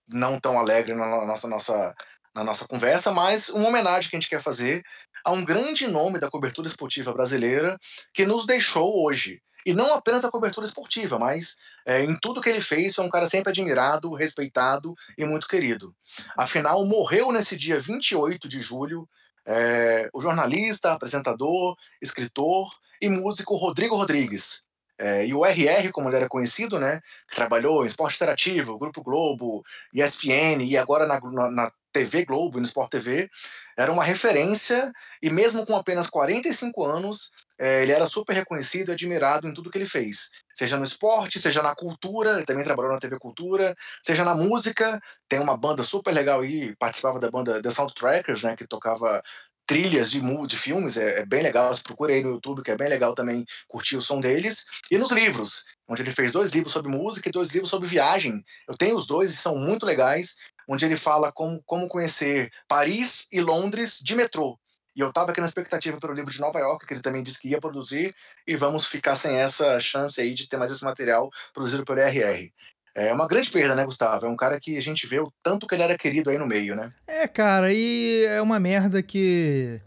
não 0.09 0.39
tão 0.39 0.57
alegre 0.57 0.93
na 0.93 1.25
nossa, 1.25 1.47
nossa, 1.47 1.95
na 2.33 2.43
nossa 2.43 2.67
conversa, 2.67 3.11
mas 3.11 3.49
uma 3.49 3.67
homenagem 3.67 4.09
que 4.09 4.15
a 4.15 4.19
gente 4.19 4.29
quer 4.29 4.41
fazer 4.41 4.83
a 5.23 5.31
um 5.31 5.45
grande 5.45 5.87
nome 5.87 6.19
da 6.19 6.29
cobertura 6.29 6.67
esportiva 6.67 7.13
brasileira 7.13 7.77
que 8.13 8.25
nos 8.25 8.45
deixou 8.45 9.05
hoje. 9.05 9.41
E 9.65 9.73
não 9.73 9.93
apenas 9.93 10.23
a 10.25 10.31
cobertura 10.31 10.65
esportiva, 10.65 11.19
mas 11.19 11.57
é, 11.85 12.03
em 12.03 12.15
tudo 12.17 12.41
que 12.41 12.49
ele 12.49 12.61
fez, 12.61 12.95
foi 12.95 13.05
um 13.05 13.09
cara 13.09 13.27
sempre 13.27 13.49
admirado, 13.49 14.13
respeitado 14.13 14.95
e 15.17 15.25
muito 15.25 15.47
querido. 15.47 15.95
Afinal, 16.35 16.85
morreu 16.85 17.31
nesse 17.31 17.55
dia 17.55 17.79
28 17.79 18.47
de 18.47 18.61
julho 18.61 19.07
é, 19.45 20.09
o 20.13 20.21
jornalista, 20.21 20.93
apresentador, 20.93 21.75
escritor 22.01 22.71
e 23.01 23.09
músico 23.09 23.55
Rodrigo 23.55 23.95
Rodrigues. 23.95 24.67
É, 24.97 25.25
e 25.25 25.33
o 25.33 25.43
RR, 25.43 25.91
como 25.91 26.09
ele 26.09 26.17
era 26.17 26.29
conhecido, 26.29 26.79
né, 26.79 27.01
que 27.27 27.35
trabalhou 27.35 27.83
em 27.83 27.87
Esporte 27.87 28.15
Interativo, 28.17 28.77
Grupo 28.77 29.01
Globo, 29.01 29.63
ESPN 29.91 30.63
e 30.63 30.77
agora 30.77 31.07
na, 31.07 31.19
na, 31.19 31.49
na 31.49 31.71
TV 31.91 32.23
Globo 32.23 32.57
e 32.57 32.61
no 32.61 32.67
Sport 32.67 32.91
TV, 32.91 33.29
era 33.75 33.91
uma 33.91 34.03
referência 34.03 34.91
e 35.21 35.29
mesmo 35.31 35.65
com 35.65 35.75
apenas 35.75 36.07
45 36.07 36.85
anos, 36.85 37.31
é, 37.61 37.83
ele 37.83 37.91
era 37.91 38.07
super 38.07 38.33
reconhecido 38.33 38.89
e 38.89 38.91
admirado 38.93 39.47
em 39.47 39.53
tudo 39.53 39.69
que 39.69 39.77
ele 39.77 39.85
fez. 39.85 40.31
Seja 40.51 40.77
no 40.77 40.83
esporte, 40.83 41.39
seja 41.39 41.61
na 41.61 41.75
cultura, 41.75 42.37
ele 42.37 42.45
também 42.45 42.63
trabalhou 42.63 42.91
na 42.91 42.99
TV 42.99 43.19
Cultura, 43.19 43.75
seja 44.01 44.25
na 44.25 44.33
música, 44.33 44.99
tem 45.29 45.39
uma 45.39 45.55
banda 45.55 45.83
super 45.83 46.11
legal 46.11 46.41
aí, 46.41 46.75
participava 46.77 47.19
da 47.19 47.29
banda 47.29 47.61
The 47.61 47.69
Soundtrackers, 47.69 48.41
né, 48.41 48.55
que 48.55 48.65
tocava 48.65 49.21
trilhas 49.67 50.09
de, 50.09 50.19
de 50.47 50.57
filmes, 50.57 50.97
é, 50.97 51.19
é, 51.19 51.25
bem 51.25 51.43
legal, 51.43 51.71
você 51.71 51.83
procura 51.83 52.13
aí 52.13 52.23
no 52.23 52.31
YouTube, 52.31 52.63
que 52.63 52.71
é 52.71 52.75
bem 52.75 52.89
legal 52.89 53.13
também 53.13 53.45
curtir 53.67 53.95
o 53.95 54.01
som 54.01 54.19
deles. 54.19 54.65
E 54.89 54.97
nos 54.97 55.11
livros, 55.11 55.65
onde 55.87 56.01
ele 56.01 56.11
fez 56.11 56.31
dois 56.31 56.51
livros 56.51 56.73
sobre 56.73 56.91
música 56.91 57.29
e 57.29 57.31
dois 57.31 57.51
livros 57.51 57.69
sobre 57.69 57.87
viagem. 57.87 58.43
Eu 58.67 58.75
tenho 58.75 58.95
os 58.95 59.05
dois 59.05 59.31
e 59.31 59.37
são 59.37 59.55
muito 59.57 59.85
legais, 59.85 60.35
onde 60.67 60.83
ele 60.83 60.97
fala 60.97 61.31
como, 61.31 61.61
como 61.63 61.87
conhecer 61.87 62.51
Paris 62.67 63.27
e 63.31 63.39
Londres 63.39 63.99
de 64.01 64.15
metrô. 64.15 64.57
E 64.95 64.99
eu 64.99 65.09
estava 65.09 65.31
aqui 65.31 65.39
na 65.39 65.45
expectativa 65.45 65.97
pelo 65.99 66.13
livro 66.13 66.31
de 66.31 66.39
Nova 66.39 66.59
York, 66.59 66.85
que 66.85 66.93
ele 66.93 67.01
também 67.01 67.23
disse 67.23 67.39
que 67.39 67.49
ia 67.49 67.61
produzir, 67.61 68.13
e 68.45 68.55
vamos 68.55 68.85
ficar 68.85 69.15
sem 69.15 69.37
essa 69.37 69.79
chance 69.79 70.19
aí 70.19 70.33
de 70.33 70.47
ter 70.47 70.57
mais 70.57 70.71
esse 70.71 70.83
material 70.83 71.29
produzido 71.53 71.85
pelo 71.85 71.99
RR. 71.99 72.51
É 72.93 73.13
uma 73.13 73.27
grande 73.27 73.49
perda, 73.49 73.73
né, 73.73 73.85
Gustavo? 73.85 74.25
É 74.25 74.29
um 74.29 74.35
cara 74.35 74.59
que 74.59 74.77
a 74.77 74.81
gente 74.81 75.07
vê 75.07 75.19
o 75.19 75.31
tanto 75.41 75.65
que 75.65 75.75
ele 75.75 75.83
era 75.83 75.97
querido 75.97 76.29
aí 76.29 76.37
no 76.37 76.45
meio, 76.45 76.75
né? 76.75 76.91
É, 77.07 77.25
cara, 77.25 77.71
e 77.73 78.25
é 78.25 78.41
uma 78.41 78.59
merda 78.59 79.01
que 79.01 79.79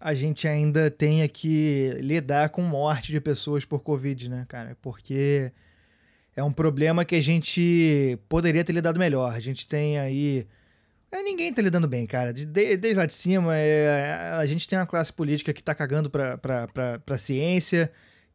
a 0.00 0.14
gente 0.14 0.48
ainda 0.48 0.90
tenha 0.90 1.28
que 1.28 1.90
lidar 2.00 2.48
com 2.48 2.62
morte 2.62 3.12
de 3.12 3.20
pessoas 3.20 3.66
por 3.66 3.82
Covid, 3.82 4.30
né, 4.30 4.46
cara? 4.48 4.76
Porque 4.80 5.52
é 6.34 6.42
um 6.42 6.52
problema 6.52 7.04
que 7.04 7.14
a 7.14 7.22
gente 7.22 8.18
poderia 8.28 8.64
ter 8.64 8.72
lidado 8.72 8.98
melhor. 8.98 9.34
A 9.34 9.40
gente 9.40 9.66
tem 9.68 9.98
aí 9.98 10.46
ninguém 11.22 11.52
tá 11.52 11.62
lidando 11.62 11.88
bem, 11.88 12.06
cara. 12.06 12.32
De, 12.32 12.44
de, 12.44 12.76
desde 12.76 12.98
lá 12.98 13.06
de 13.06 13.14
cima, 13.14 13.56
é, 13.56 14.32
a 14.34 14.46
gente 14.46 14.68
tem 14.68 14.78
uma 14.78 14.86
classe 14.86 15.12
política 15.12 15.52
que 15.52 15.62
tá 15.62 15.74
cagando 15.74 16.10
pra, 16.10 16.38
pra, 16.38 16.66
pra, 16.68 16.98
pra 16.98 17.18
ciência, 17.18 17.90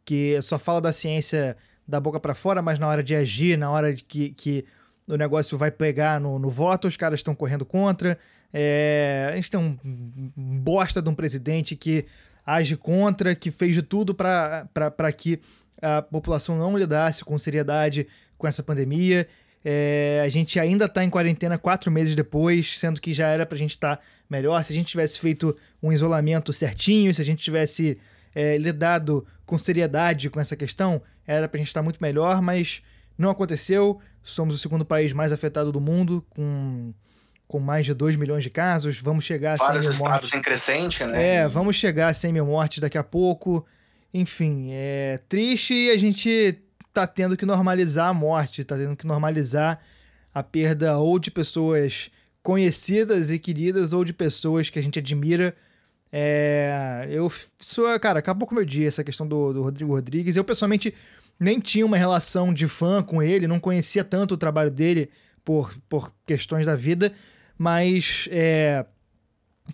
que 0.05 0.41
só 0.41 0.57
fala 0.59 0.81
da 0.81 0.93
ciência 0.93 1.57
da 1.87 1.99
boca 1.99 2.19
para 2.19 2.33
fora, 2.33 2.61
mas 2.61 2.79
na 2.79 2.87
hora 2.87 3.03
de 3.03 3.15
agir, 3.15 3.57
na 3.57 3.69
hora 3.69 3.93
de 3.93 4.03
que, 4.03 4.29
que 4.31 4.65
o 5.07 5.15
negócio 5.15 5.57
vai 5.57 5.71
pegar 5.71 6.19
no, 6.19 6.39
no 6.39 6.49
voto, 6.49 6.87
os 6.87 6.95
caras 6.95 7.19
estão 7.19 7.35
correndo 7.35 7.65
contra. 7.65 8.17
É, 8.53 9.29
a 9.31 9.35
gente 9.35 9.51
tem 9.51 9.59
um 9.59 10.31
bosta 10.59 11.01
de 11.01 11.09
um 11.09 11.15
presidente 11.15 11.75
que 11.75 12.05
age 12.45 12.75
contra, 12.77 13.35
que 13.35 13.51
fez 13.51 13.73
de 13.73 13.81
tudo 13.81 14.13
para 14.13 15.11
que 15.15 15.39
a 15.81 16.01
população 16.01 16.57
não 16.57 16.77
lidasse 16.77 17.23
com 17.25 17.37
seriedade 17.37 18.07
com 18.37 18.47
essa 18.47 18.63
pandemia. 18.63 19.27
É, 19.63 20.21
a 20.25 20.29
gente 20.29 20.59
ainda 20.59 20.85
está 20.85 21.03
em 21.03 21.09
quarentena 21.09 21.57
quatro 21.57 21.91
meses 21.91 22.15
depois, 22.15 22.79
sendo 22.79 22.99
que 22.99 23.13
já 23.13 23.27
era 23.27 23.45
para 23.45 23.55
a 23.55 23.59
gente 23.59 23.71
estar 23.71 23.97
tá 23.97 24.03
melhor. 24.29 24.63
Se 24.63 24.73
a 24.73 24.75
gente 24.75 24.87
tivesse 24.87 25.19
feito 25.19 25.55
um 25.81 25.91
isolamento 25.91 26.51
certinho, 26.51 27.13
se 27.13 27.21
a 27.21 27.25
gente 27.25 27.43
tivesse 27.43 27.97
é, 28.33 28.57
lidado 28.57 29.25
com 29.45 29.57
seriedade 29.57 30.29
com 30.29 30.39
essa 30.39 30.55
questão, 30.55 31.01
era 31.27 31.47
para 31.47 31.57
a 31.57 31.59
gente 31.59 31.67
estar 31.67 31.81
tá 31.81 31.83
muito 31.83 32.01
melhor, 32.01 32.41
mas 32.41 32.81
não 33.17 33.29
aconteceu. 33.29 33.99
Somos 34.23 34.55
o 34.55 34.57
segundo 34.57 34.85
país 34.85 35.13
mais 35.13 35.31
afetado 35.31 35.71
do 35.71 35.79
mundo, 35.79 36.25
com, 36.29 36.93
com 37.47 37.59
mais 37.59 37.85
de 37.85 37.93
2 37.93 38.15
milhões 38.15 38.43
de 38.43 38.49
casos. 38.49 38.99
Vamos 38.99 39.25
chegar 39.25 39.53
a 39.53 39.57
100 39.57 39.79
mil 39.79 39.97
mortes. 39.99 40.33
em 40.33 40.41
crescente, 40.41 41.03
né? 41.03 41.35
É, 41.35 41.47
vamos 41.47 41.75
chegar 41.75 42.07
a 42.07 42.13
100 42.13 42.33
mil 42.33 42.45
mortes 42.45 42.79
daqui 42.79 42.97
a 42.97 43.03
pouco. 43.03 43.65
Enfim, 44.13 44.69
é 44.71 45.19
triste 45.29 45.73
e 45.73 45.89
a 45.91 45.97
gente 45.97 46.59
tá 46.93 47.07
tendo 47.07 47.37
que 47.37 47.45
normalizar 47.45 48.09
a 48.09 48.13
morte, 48.13 48.63
tá 48.63 48.75
tendo 48.75 48.95
que 48.95 49.07
normalizar 49.07 49.79
a 50.33 50.43
perda 50.43 50.97
ou 50.97 51.19
de 51.19 51.31
pessoas 51.31 52.09
conhecidas 52.41 53.31
e 53.31 53.39
queridas 53.39 53.93
ou 53.93 54.03
de 54.03 54.13
pessoas 54.13 54.69
que 54.69 54.79
a 54.79 54.81
gente 54.81 54.99
admira. 54.99 55.55
É, 56.11 57.07
eu 57.09 57.31
sou, 57.59 57.99
cara, 57.99 58.19
acabou 58.19 58.47
com 58.47 58.53
o 58.53 58.57
meu 58.57 58.65
dia 58.65 58.87
essa 58.87 59.03
questão 59.03 59.27
do, 59.27 59.53
do 59.53 59.61
Rodrigo 59.61 59.93
Rodrigues. 59.93 60.35
Eu 60.35 60.43
pessoalmente 60.43 60.93
nem 61.39 61.59
tinha 61.59 61.85
uma 61.85 61.97
relação 61.97 62.53
de 62.53 62.67
fã 62.67 63.01
com 63.01 63.21
ele, 63.21 63.47
não 63.47 63.59
conhecia 63.59 64.03
tanto 64.03 64.33
o 64.33 64.37
trabalho 64.37 64.69
dele 64.69 65.09
por, 65.43 65.73
por 65.89 66.13
questões 66.25 66.65
da 66.65 66.75
vida, 66.75 67.11
mas 67.57 68.27
é, 68.31 68.85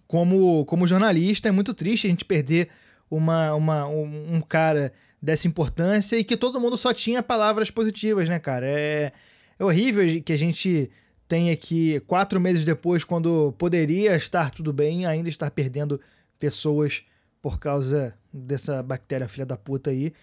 como, 0.07 0.65
como 0.65 0.87
jornalista 0.87 1.49
é 1.49 1.51
muito 1.51 1.73
triste 1.73 2.07
a 2.07 2.09
gente 2.09 2.25
perder 2.25 2.69
uma, 3.09 3.53
uma, 3.53 3.87
um, 3.87 4.35
um, 4.35 4.41
cara 4.41 4.91
dessa 5.21 5.47
importância 5.47 6.17
e 6.17 6.23
que 6.23 6.37
todo 6.37 6.59
mundo 6.59 6.77
só 6.77 6.93
tinha 6.93 7.23
palavras 7.23 7.71
positivas, 7.71 8.29
né, 8.29 8.39
cara? 8.39 8.65
É, 8.65 9.11
é 9.57 9.63
horrível 9.63 10.21
que 10.21 10.33
a 10.33 10.37
gente 10.37 10.89
tenha 11.27 11.55
que, 11.55 11.99
quatro 12.01 12.39
meses 12.39 12.63
depois, 12.63 13.03
quando 13.03 13.53
poderia 13.57 14.15
estar 14.15 14.51
tudo 14.51 14.71
bem, 14.71 15.05
ainda 15.05 15.27
estar 15.29 15.51
perdendo 15.51 15.99
pessoas 16.39 17.03
por 17.41 17.59
causa 17.59 18.15
dessa 18.31 18.81
bactéria 18.81 19.27
filha 19.27 19.45
da 19.45 19.57
puta 19.57 19.89
aí. 19.89 20.13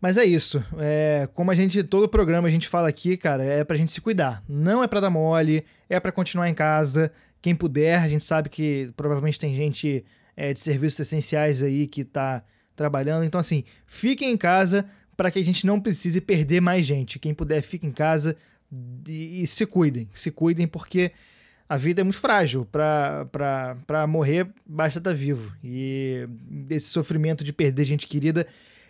Mas 0.00 0.16
é 0.16 0.24
isso. 0.24 0.64
É, 0.78 1.28
como 1.34 1.50
a 1.50 1.54
gente, 1.54 1.82
todo 1.82 2.08
programa 2.08 2.48
a 2.48 2.50
gente 2.50 2.68
fala 2.68 2.88
aqui, 2.88 3.16
cara, 3.16 3.44
é 3.44 3.62
pra 3.62 3.76
gente 3.76 3.92
se 3.92 4.00
cuidar. 4.00 4.42
Não 4.48 4.82
é 4.82 4.88
pra 4.88 5.00
dar 5.00 5.10
mole, 5.10 5.64
é 5.88 6.00
para 6.00 6.10
continuar 6.10 6.48
em 6.48 6.54
casa. 6.54 7.12
Quem 7.42 7.54
puder, 7.54 7.98
a 7.98 8.08
gente 8.08 8.24
sabe 8.24 8.48
que 8.48 8.90
provavelmente 8.96 9.38
tem 9.38 9.54
gente 9.54 10.04
é, 10.36 10.54
de 10.54 10.60
serviços 10.60 11.00
essenciais 11.00 11.62
aí 11.62 11.86
que 11.86 12.04
tá 12.04 12.42
trabalhando. 12.80 13.24
Então, 13.24 13.38
assim, 13.38 13.62
fiquem 13.86 14.30
em 14.30 14.38
casa 14.38 14.86
para 15.14 15.30
que 15.30 15.38
a 15.38 15.44
gente 15.44 15.66
não 15.66 15.78
precise 15.78 16.18
perder 16.18 16.62
mais 16.62 16.86
gente. 16.86 17.18
Quem 17.18 17.34
puder, 17.34 17.60
fique 17.60 17.86
em 17.86 17.92
casa 17.92 18.34
e, 19.06 19.42
e 19.42 19.46
se 19.46 19.66
cuidem. 19.66 20.08
Se 20.14 20.30
cuidem 20.30 20.66
porque 20.66 21.12
a 21.68 21.76
vida 21.76 22.00
é 22.00 22.04
muito 22.04 22.18
frágil. 22.18 22.66
Para 22.66 24.06
morrer, 24.08 24.48
basta 24.64 24.98
estar 24.98 25.12
vivo. 25.12 25.52
E 25.62 26.26
esse 26.70 26.86
sofrimento 26.86 27.44
de 27.44 27.52
perder 27.52 27.84
gente 27.84 28.06
querida 28.06 28.46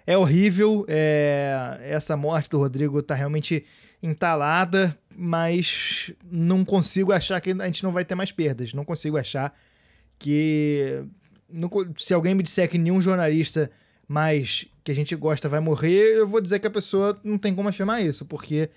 é 0.07 0.17
horrível. 0.17 0.85
É, 0.87 1.81
essa 1.83 2.17
morte 2.17 2.49
do 2.49 2.59
Rodrigo 2.59 3.03
tá 3.03 3.17
realmente 3.17 3.65
entalada, 4.01 4.97
mas 5.17 6.13
não 6.31 6.65
consigo 6.65 7.11
achar 7.11 7.41
que 7.41 7.51
a 7.51 7.67
gente 7.67 7.83
não 7.83 7.91
vai 7.91 8.05
ter 8.05 8.15
mais 8.15 8.31
perdas. 8.31 8.73
Não 8.73 8.85
consigo 8.85 9.17
achar 9.17 9.53
que. 10.17 11.03
Se 11.99 12.15
alguém 12.15 12.37
me 12.37 12.45
disser 12.45 12.71
que 12.71 12.79
nenhum 12.79 13.01
jornalista 13.01 13.69
mais 14.11 14.67
que 14.83 14.91
a 14.91 14.95
gente 14.95 15.15
gosta 15.15 15.49
vai 15.49 15.61
morrer, 15.61 16.17
eu 16.19 16.27
vou 16.27 16.41
dizer 16.41 16.59
que 16.59 16.67
a 16.67 16.71
pessoa 16.71 17.17
não 17.23 17.39
tem 17.39 17.55
como 17.55 17.69
afirmar 17.69 18.03
isso, 18.03 18.25
porque 18.25 18.69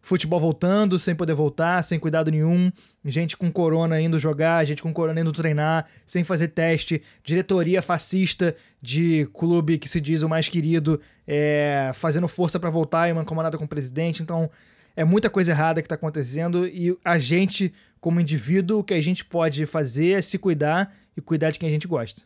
futebol 0.00 0.40
voltando, 0.40 0.98
sem 0.98 1.14
poder 1.14 1.34
voltar, 1.34 1.84
sem 1.84 1.98
cuidado 1.98 2.30
nenhum, 2.30 2.72
gente 3.04 3.36
com 3.36 3.52
corona 3.52 4.00
indo 4.00 4.18
jogar, 4.18 4.64
gente 4.64 4.82
com 4.82 4.90
corona 4.90 5.20
indo 5.20 5.30
treinar, 5.30 5.86
sem 6.06 6.24
fazer 6.24 6.48
teste, 6.48 7.02
diretoria 7.22 7.82
fascista 7.82 8.56
de 8.80 9.28
clube 9.34 9.76
que 9.76 9.90
se 9.90 10.00
diz 10.00 10.22
o 10.22 10.28
mais 10.28 10.48
querido, 10.48 10.98
é, 11.26 11.90
fazendo 11.92 12.26
força 12.26 12.58
para 12.58 12.70
voltar 12.70 13.10
e 13.10 13.12
uma 13.12 13.20
incomodada 13.20 13.58
com 13.58 13.64
o 13.64 13.68
presidente. 13.68 14.22
Então, 14.22 14.50
é 14.96 15.04
muita 15.04 15.28
coisa 15.28 15.50
errada 15.50 15.82
que 15.82 15.86
está 15.86 15.96
acontecendo 15.96 16.66
e 16.66 16.96
a 17.04 17.18
gente, 17.18 17.74
como 18.00 18.20
indivíduo, 18.20 18.78
o 18.78 18.84
que 18.84 18.94
a 18.94 19.02
gente 19.02 19.22
pode 19.22 19.66
fazer 19.66 20.12
é 20.12 20.22
se 20.22 20.38
cuidar 20.38 20.96
e 21.14 21.20
cuidar 21.20 21.50
de 21.50 21.58
quem 21.58 21.68
a 21.68 21.72
gente 21.72 21.86
gosta. 21.86 22.22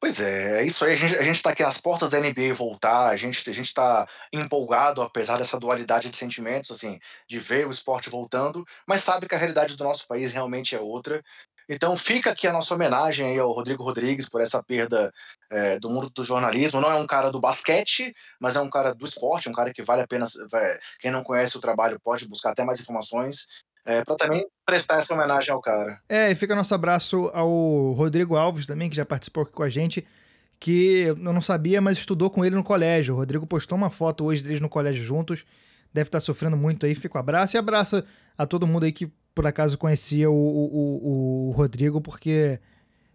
Pois 0.00 0.20
é, 0.20 0.60
é 0.60 0.64
isso 0.66 0.84
aí. 0.84 0.92
A 0.92 0.96
gente, 0.96 1.16
a 1.16 1.22
gente 1.22 1.42
tá 1.42 1.50
aqui 1.50 1.62
às 1.62 1.80
portas 1.80 2.10
da 2.10 2.18
NBA 2.18 2.52
voltar, 2.54 3.08
a 3.08 3.16
gente, 3.16 3.48
a 3.48 3.52
gente 3.52 3.72
tá 3.72 4.06
empolgado, 4.32 5.00
apesar 5.02 5.38
dessa 5.38 5.58
dualidade 5.58 6.10
de 6.10 6.16
sentimentos, 6.16 6.70
assim, 6.70 6.98
de 7.28 7.38
ver 7.38 7.66
o 7.66 7.70
esporte 7.70 8.10
voltando, 8.10 8.64
mas 8.86 9.02
sabe 9.02 9.26
que 9.26 9.34
a 9.34 9.38
realidade 9.38 9.74
do 9.76 9.84
nosso 9.84 10.06
país 10.06 10.32
realmente 10.32 10.74
é 10.76 10.80
outra. 10.80 11.22
Então 11.68 11.96
fica 11.96 12.30
aqui 12.30 12.46
a 12.46 12.52
nossa 12.52 12.74
homenagem 12.74 13.26
aí 13.26 13.38
ao 13.38 13.50
Rodrigo 13.50 13.82
Rodrigues 13.82 14.28
por 14.28 14.40
essa 14.40 14.62
perda 14.62 15.12
é, 15.50 15.80
do 15.80 15.90
mundo 15.90 16.08
do 16.10 16.22
jornalismo. 16.22 16.80
Não 16.80 16.90
é 16.90 16.94
um 16.94 17.06
cara 17.06 17.30
do 17.32 17.40
basquete, 17.40 18.14
mas 18.40 18.54
é 18.54 18.60
um 18.60 18.70
cara 18.70 18.94
do 18.94 19.04
esporte, 19.04 19.48
um 19.48 19.52
cara 19.52 19.72
que 19.72 19.82
vale 19.82 20.02
a 20.02 20.06
pena. 20.06 20.26
Quem 21.00 21.10
não 21.10 21.24
conhece 21.24 21.56
o 21.56 21.60
trabalho 21.60 21.98
pode 22.00 22.28
buscar 22.28 22.50
até 22.50 22.62
mais 22.64 22.80
informações 22.80 23.46
é, 23.86 24.04
para 24.04 24.16
também 24.16 24.44
prestar 24.66 24.98
essa 24.98 25.14
homenagem 25.14 25.52
ao 25.52 25.60
cara. 25.60 26.00
É, 26.08 26.30
e 26.32 26.34
fica 26.34 26.56
nosso 26.56 26.74
abraço 26.74 27.30
ao 27.32 27.92
Rodrigo 27.92 28.34
Alves 28.34 28.66
também, 28.66 28.90
que 28.90 28.96
já 28.96 29.06
participou 29.06 29.44
aqui 29.44 29.52
com 29.52 29.62
a 29.62 29.68
gente, 29.68 30.04
que 30.58 31.02
eu 31.02 31.16
não 31.16 31.40
sabia, 31.40 31.80
mas 31.80 31.96
estudou 31.96 32.28
com 32.28 32.44
ele 32.44 32.56
no 32.56 32.64
colégio. 32.64 33.14
O 33.14 33.16
Rodrigo 33.16 33.46
postou 33.46 33.78
uma 33.78 33.88
foto 33.88 34.24
hoje 34.24 34.42
deles 34.42 34.60
no 34.60 34.68
colégio 34.68 35.04
juntos. 35.04 35.44
Deve 35.94 36.08
estar 36.08 36.20
sofrendo 36.20 36.56
muito 36.56 36.84
aí. 36.84 36.96
Fica 36.96 37.16
um 37.16 37.20
abraço 37.20 37.56
e 37.56 37.58
abraço 37.58 38.02
a 38.36 38.44
todo 38.44 38.66
mundo 38.66 38.84
aí 38.84 38.92
que 38.92 39.10
por 39.32 39.46
acaso 39.46 39.78
conhecia 39.78 40.28
o, 40.30 40.34
o, 40.34 41.48
o 41.48 41.50
Rodrigo, 41.52 42.00
porque, 42.00 42.58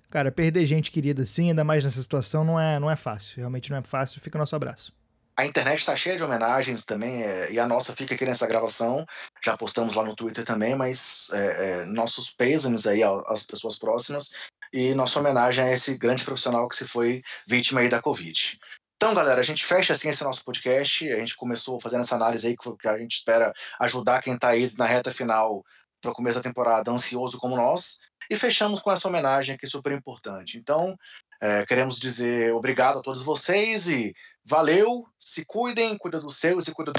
cara, 0.10 0.32
perder 0.32 0.66
gente 0.66 0.90
querida 0.92 1.24
assim, 1.24 1.50
ainda 1.50 1.64
mais 1.64 1.84
nessa 1.84 2.00
situação, 2.00 2.46
não 2.46 2.60
é, 2.60 2.80
não 2.80 2.90
é 2.90 2.96
fácil. 2.96 3.38
Realmente 3.38 3.70
não 3.70 3.78
é 3.78 3.82
fácil. 3.82 4.22
Fica 4.22 4.38
o 4.38 4.40
nosso 4.40 4.56
abraço. 4.56 4.94
A 5.36 5.46
internet 5.46 5.80
está 5.80 5.96
cheia 5.96 6.18
de 6.18 6.24
homenagens 6.24 6.84
também, 6.86 7.24
é, 7.24 7.52
e 7.52 7.60
a 7.60 7.68
nossa 7.68 7.96
fica 7.96 8.14
aqui 8.14 8.26
nessa 8.26 8.46
gravação. 8.46 9.06
Já 9.44 9.58
postamos 9.58 9.96
lá 9.96 10.04
no 10.04 10.16
Twitter 10.16 10.44
também, 10.46 10.76
mas 10.76 11.30
é, 11.34 11.82
é, 11.82 11.86
nossos 11.86 12.32
pêsames 12.32 12.86
aí 12.86 13.02
às 13.04 13.44
pessoas 13.44 13.78
próximas 13.78 14.32
e 14.74 14.94
nossa 14.94 15.20
homenagem 15.20 15.64
a 15.64 15.72
esse 15.72 15.98
grande 15.98 16.24
profissional 16.24 16.68
que 16.68 16.76
se 16.76 16.88
foi 16.88 17.22
vítima 17.48 17.82
aí 17.82 17.90
da 17.90 18.02
Covid. 18.02 18.60
Então, 18.96 19.16
galera, 19.16 19.40
a 19.40 19.44
gente 19.44 19.66
fecha 19.66 19.94
assim 19.94 20.10
esse 20.10 20.24
nosso 20.24 20.46
podcast. 20.46 21.12
A 21.12 21.18
gente 21.18 21.36
começou 21.36 21.80
fazendo 21.80 22.02
essa 22.02 22.16
análise 22.16 22.48
aí 22.48 22.56
que 22.56 22.88
a 22.88 22.98
gente 22.98 23.16
espera 23.16 23.52
ajudar 23.80 24.22
quem 24.22 24.36
está 24.36 24.50
aí 24.50 24.72
na 24.78 24.86
reta 24.86 25.12
final 25.12 25.64
para 26.00 26.12
o 26.12 26.14
começo 26.14 26.38
da 26.38 26.44
temporada 26.44 26.92
ansioso 26.92 27.40
como 27.40 27.56
nós. 27.56 28.00
E 28.30 28.36
fechamos 28.36 28.80
com 28.80 28.92
essa 28.92 29.08
homenagem 29.08 29.56
aqui 29.56 29.66
super 29.66 29.92
importante. 29.92 30.58
Então, 30.58 30.96
é, 31.42 31.66
queremos 31.66 32.00
dizer 32.00 32.54
obrigado 32.54 33.00
a 33.00 33.02
todos 33.02 33.24
vocês 33.24 33.88
e 33.88 34.14
valeu, 34.46 35.06
se 35.20 35.46
cuidem, 35.46 35.98
cuida 35.98 36.20
do 36.20 36.30
seu 36.30 36.60
e 36.60 36.72
cuida 36.72 36.92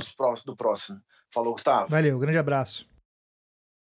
do 0.46 0.56
próximo. 0.56 1.00
Falou, 1.30 1.52
Gustavo. 1.52 1.88
Valeu, 1.88 2.18
grande 2.18 2.38
abraço. 2.38 2.91